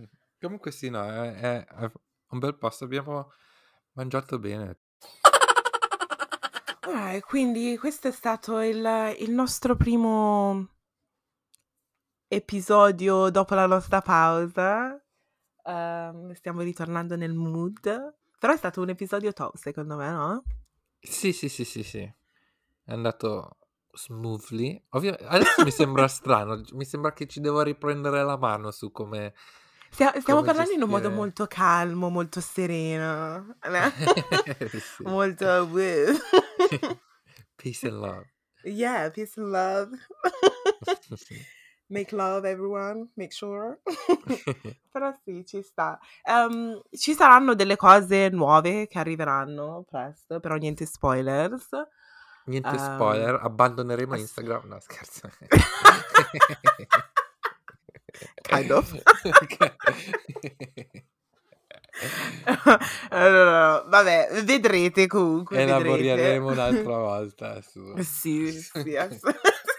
Comunque 0.40 0.70
sì, 0.70 0.88
no, 0.88 1.04
è, 1.04 1.34
è, 1.34 1.64
è, 1.66 1.92
un 2.30 2.38
bel 2.38 2.56
posto, 2.56 2.84
abbiamo 2.84 3.32
mangiato 3.92 4.38
bene. 4.38 4.78
Ah, 6.92 7.20
quindi 7.20 7.78
questo 7.78 8.08
è 8.08 8.10
stato 8.10 8.58
il, 8.60 9.14
il 9.20 9.30
nostro 9.30 9.76
primo 9.76 10.66
episodio 12.26 13.30
dopo 13.30 13.54
la 13.54 13.66
nostra 13.66 14.00
pausa. 14.00 15.00
Uh, 15.62 16.32
stiamo 16.34 16.62
ritornando 16.62 17.14
nel 17.16 17.34
mood. 17.34 18.18
Però 18.40 18.54
è 18.54 18.56
stato 18.56 18.80
un 18.80 18.88
episodio 18.88 19.34
top, 19.34 19.54
secondo 19.56 19.96
me, 19.96 20.10
no? 20.10 20.42
Sì, 20.98 21.30
sì, 21.34 21.50
sì, 21.50 21.62
sì, 21.66 21.82
sì. 21.82 22.00
È 22.00 22.90
andato 22.90 23.58
smoothly. 23.92 24.82
Ovvio, 24.92 25.14
adesso 25.26 25.62
mi 25.62 25.70
sembra 25.70 26.08
strano, 26.08 26.62
mi 26.72 26.86
sembra 26.86 27.12
che 27.12 27.26
ci 27.26 27.40
devo 27.40 27.60
riprendere 27.60 28.24
la 28.24 28.38
mano 28.38 28.70
su 28.70 28.90
come... 28.92 29.34
Stia, 29.90 30.08
stiamo 30.20 30.40
come 30.40 30.52
parlando 30.54 30.70
gestire... 30.70 30.76
in 30.76 30.82
un 30.82 30.88
modo 30.88 31.10
molto 31.10 31.46
calmo, 31.46 32.08
molto 32.08 32.40
sereno, 32.40 33.56
sì. 34.96 35.02
molto... 35.02 35.68
peace 37.56 37.86
and 37.86 37.98
love. 37.98 38.32
Yeah, 38.62 39.10
peace 39.10 39.38
and 39.38 39.50
love. 39.50 39.90
Make 41.90 42.14
love 42.14 42.48
everyone, 42.48 43.08
make 43.14 43.32
sure. 43.32 43.80
Però 44.92 45.12
sì, 45.24 45.44
ci 45.44 45.60
sta. 45.62 45.98
Um, 46.24 46.80
ci 46.92 47.14
saranno 47.14 47.54
delle 47.54 47.74
cose 47.76 48.28
nuove 48.28 48.86
che 48.86 48.98
arriveranno 49.00 49.84
presto, 49.88 50.38
però 50.38 50.54
niente 50.54 50.86
spoilers. 50.86 51.68
Niente 52.44 52.68
um, 52.70 52.76
spoiler, 52.76 53.40
abbandoneremo 53.42 54.14
ass- 54.14 54.20
Instagram. 54.20 54.68
No, 54.68 54.78
scherzo. 54.80 55.30
kind 58.42 58.70
of. 58.70 59.02
allora, 63.10 63.82
vabbè, 63.82 64.42
vedrete 64.44 65.08
comunque. 65.08 65.60
Elaboreremo 65.60 66.50
un'altra 66.50 66.96
volta. 66.98 67.60
Su. 67.62 67.96
Sì, 67.98 68.52
sì, 68.52 68.96
assolutamente. 68.96 69.69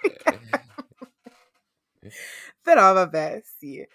Però 2.62 2.92
vabbè, 2.92 3.42
sì. 3.44 3.86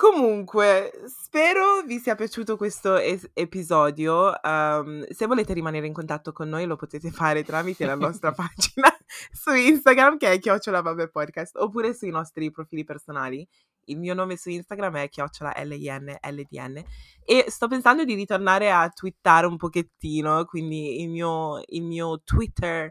Comunque, 0.00 0.92
spero 1.04 1.82
vi 1.84 1.98
sia 1.98 2.14
piaciuto 2.14 2.56
questo 2.56 2.96
es- 2.96 3.28
episodio. 3.34 4.32
Um, 4.42 5.06
se 5.10 5.26
volete 5.26 5.52
rimanere 5.52 5.86
in 5.86 5.92
contatto 5.92 6.32
con 6.32 6.48
noi 6.48 6.64
lo 6.64 6.76
potete 6.76 7.10
fare 7.10 7.44
tramite 7.44 7.84
la 7.84 7.96
nostra 7.96 8.32
pagina 8.32 8.88
su 9.30 9.52
Instagram 9.52 10.16
che 10.16 10.32
è 10.32 10.38
chiocciola 10.38 10.82
podcast 11.12 11.56
oppure 11.56 11.92
sui 11.92 12.08
nostri 12.08 12.50
profili 12.50 12.82
personali. 12.82 13.46
Il 13.84 13.98
mio 13.98 14.14
nome 14.14 14.38
su 14.38 14.48
Instagram 14.48 14.96
è 14.96 15.08
chiocciola 15.10 15.52
LINLDN 15.62 16.82
e 17.22 17.44
sto 17.48 17.68
pensando 17.68 18.02
di 18.04 18.14
ritornare 18.14 18.72
a 18.72 18.88
twittare 18.88 19.46
un 19.46 19.58
pochettino, 19.58 20.46
quindi 20.46 21.02
il 21.02 21.10
mio, 21.10 21.60
il 21.66 21.82
mio 21.82 22.22
Twitter 22.22 22.90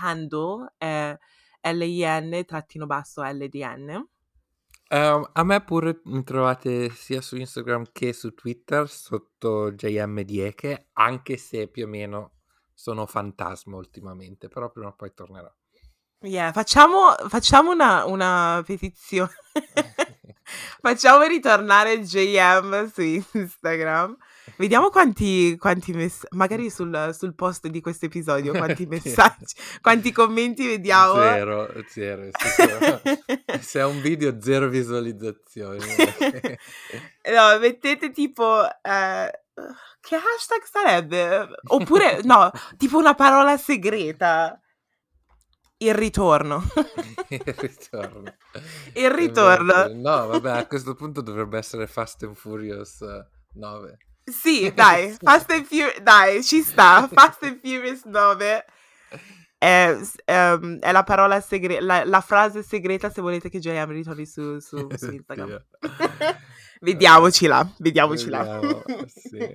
handle 0.00 0.72
è 0.76 1.18
LIN-LDN. 1.72 2.92
Uh, 4.90 5.28
a 5.32 5.42
me 5.42 5.64
pure 5.64 6.00
mi 6.04 6.22
trovate 6.22 6.90
sia 6.90 7.20
su 7.20 7.36
Instagram 7.36 7.86
che 7.90 8.12
su 8.12 8.34
Twitter 8.34 8.88
sotto 8.88 9.72
JM 9.72 10.20
Dieche, 10.20 10.88
anche 10.92 11.36
se 11.36 11.68
più 11.68 11.86
o 11.86 11.88
meno 11.88 12.32
sono 12.74 13.06
fantasma 13.06 13.76
ultimamente, 13.76 14.48
però 14.48 14.70
prima 14.70 14.88
o 14.88 14.94
poi 14.94 15.12
tornerò. 15.14 15.50
Yeah, 16.20 16.52
facciamo, 16.52 17.14
facciamo 17.28 17.70
una, 17.70 18.04
una 18.04 18.62
petizione. 18.64 19.30
facciamo 20.80 21.24
ritornare 21.24 22.00
JM 22.00 22.90
su 22.90 23.00
Instagram 23.32 24.16
Vediamo 24.56 24.88
quanti, 24.88 25.56
quanti 25.58 25.92
messaggi, 25.92 26.36
magari 26.36 26.70
sul, 26.70 27.10
sul, 27.12 27.34
post 27.34 27.66
di 27.66 27.80
questo 27.80 28.06
episodio, 28.06 28.52
quanti 28.52 28.86
messaggi, 28.90 29.54
quanti 29.80 30.12
commenti 30.12 30.66
vediamo. 30.66 31.14
Zero, 31.14 31.68
zero. 31.88 32.30
Se 33.60 33.80
è 33.80 33.84
un 33.84 34.00
video, 34.00 34.40
zero 34.40 34.68
visualizzazioni. 34.68 35.78
no, 37.34 37.58
mettete 37.58 38.10
tipo... 38.10 38.64
Eh, 38.64 39.42
che 40.00 40.16
hashtag 40.16 40.62
sarebbe? 40.64 41.48
Oppure, 41.68 42.20
no, 42.24 42.50
tipo 42.76 42.98
una 42.98 43.14
parola 43.14 43.56
segreta. 43.56 44.60
Il 45.76 45.94
ritorno. 45.94 46.62
Il 47.28 47.40
ritorno. 47.56 48.36
Il 48.94 49.10
ritorno. 49.10 49.88
No, 49.92 50.26
vabbè, 50.26 50.50
a 50.50 50.66
questo 50.66 50.94
punto 50.94 51.20
dovrebbe 51.20 51.58
essere 51.58 51.86
Fast 51.86 52.22
and 52.24 52.34
Furious 52.34 53.00
9. 53.54 53.98
Sì, 54.24 54.72
dai, 54.72 55.14
Fast 55.20 55.50
and 55.50 55.64
Furious, 55.66 56.00
dai, 56.00 56.42
ci 56.42 56.62
sta. 56.62 57.08
Fast 57.12 57.42
and 57.42 57.60
Furious 57.60 58.04
9 58.04 58.64
è, 59.58 59.96
um, 60.26 60.78
è 60.78 60.92
la 60.92 61.02
parola 61.04 61.40
segreta, 61.40 61.82
la, 61.84 62.04
la, 62.04 62.20
frase 62.20 62.62
segreta 62.62 63.10
se 63.10 63.20
volete 63.20 63.48
che 63.48 63.58
JM 63.58 63.90
ritorni 63.90 64.26
su, 64.26 64.58
su, 64.58 64.88
su 64.96 65.12
Instagram. 65.12 65.64
vediamoci 66.80 67.46
là, 67.46 67.66
vediamoci 67.78 68.28
là. 68.28 68.60
sì. 69.06 69.38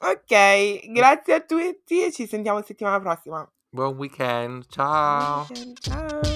ok, 0.00 0.92
grazie 0.92 1.34
a 1.34 1.40
tutti 1.40 2.04
e 2.04 2.12
ci 2.12 2.26
sentiamo 2.26 2.62
settimana 2.62 3.00
prossima. 3.00 3.50
Buon 3.68 3.96
weekend, 3.96 4.66
ciao. 4.68 5.46
Buon 5.46 5.58
weekend, 5.58 5.78
ciao. 5.80 6.33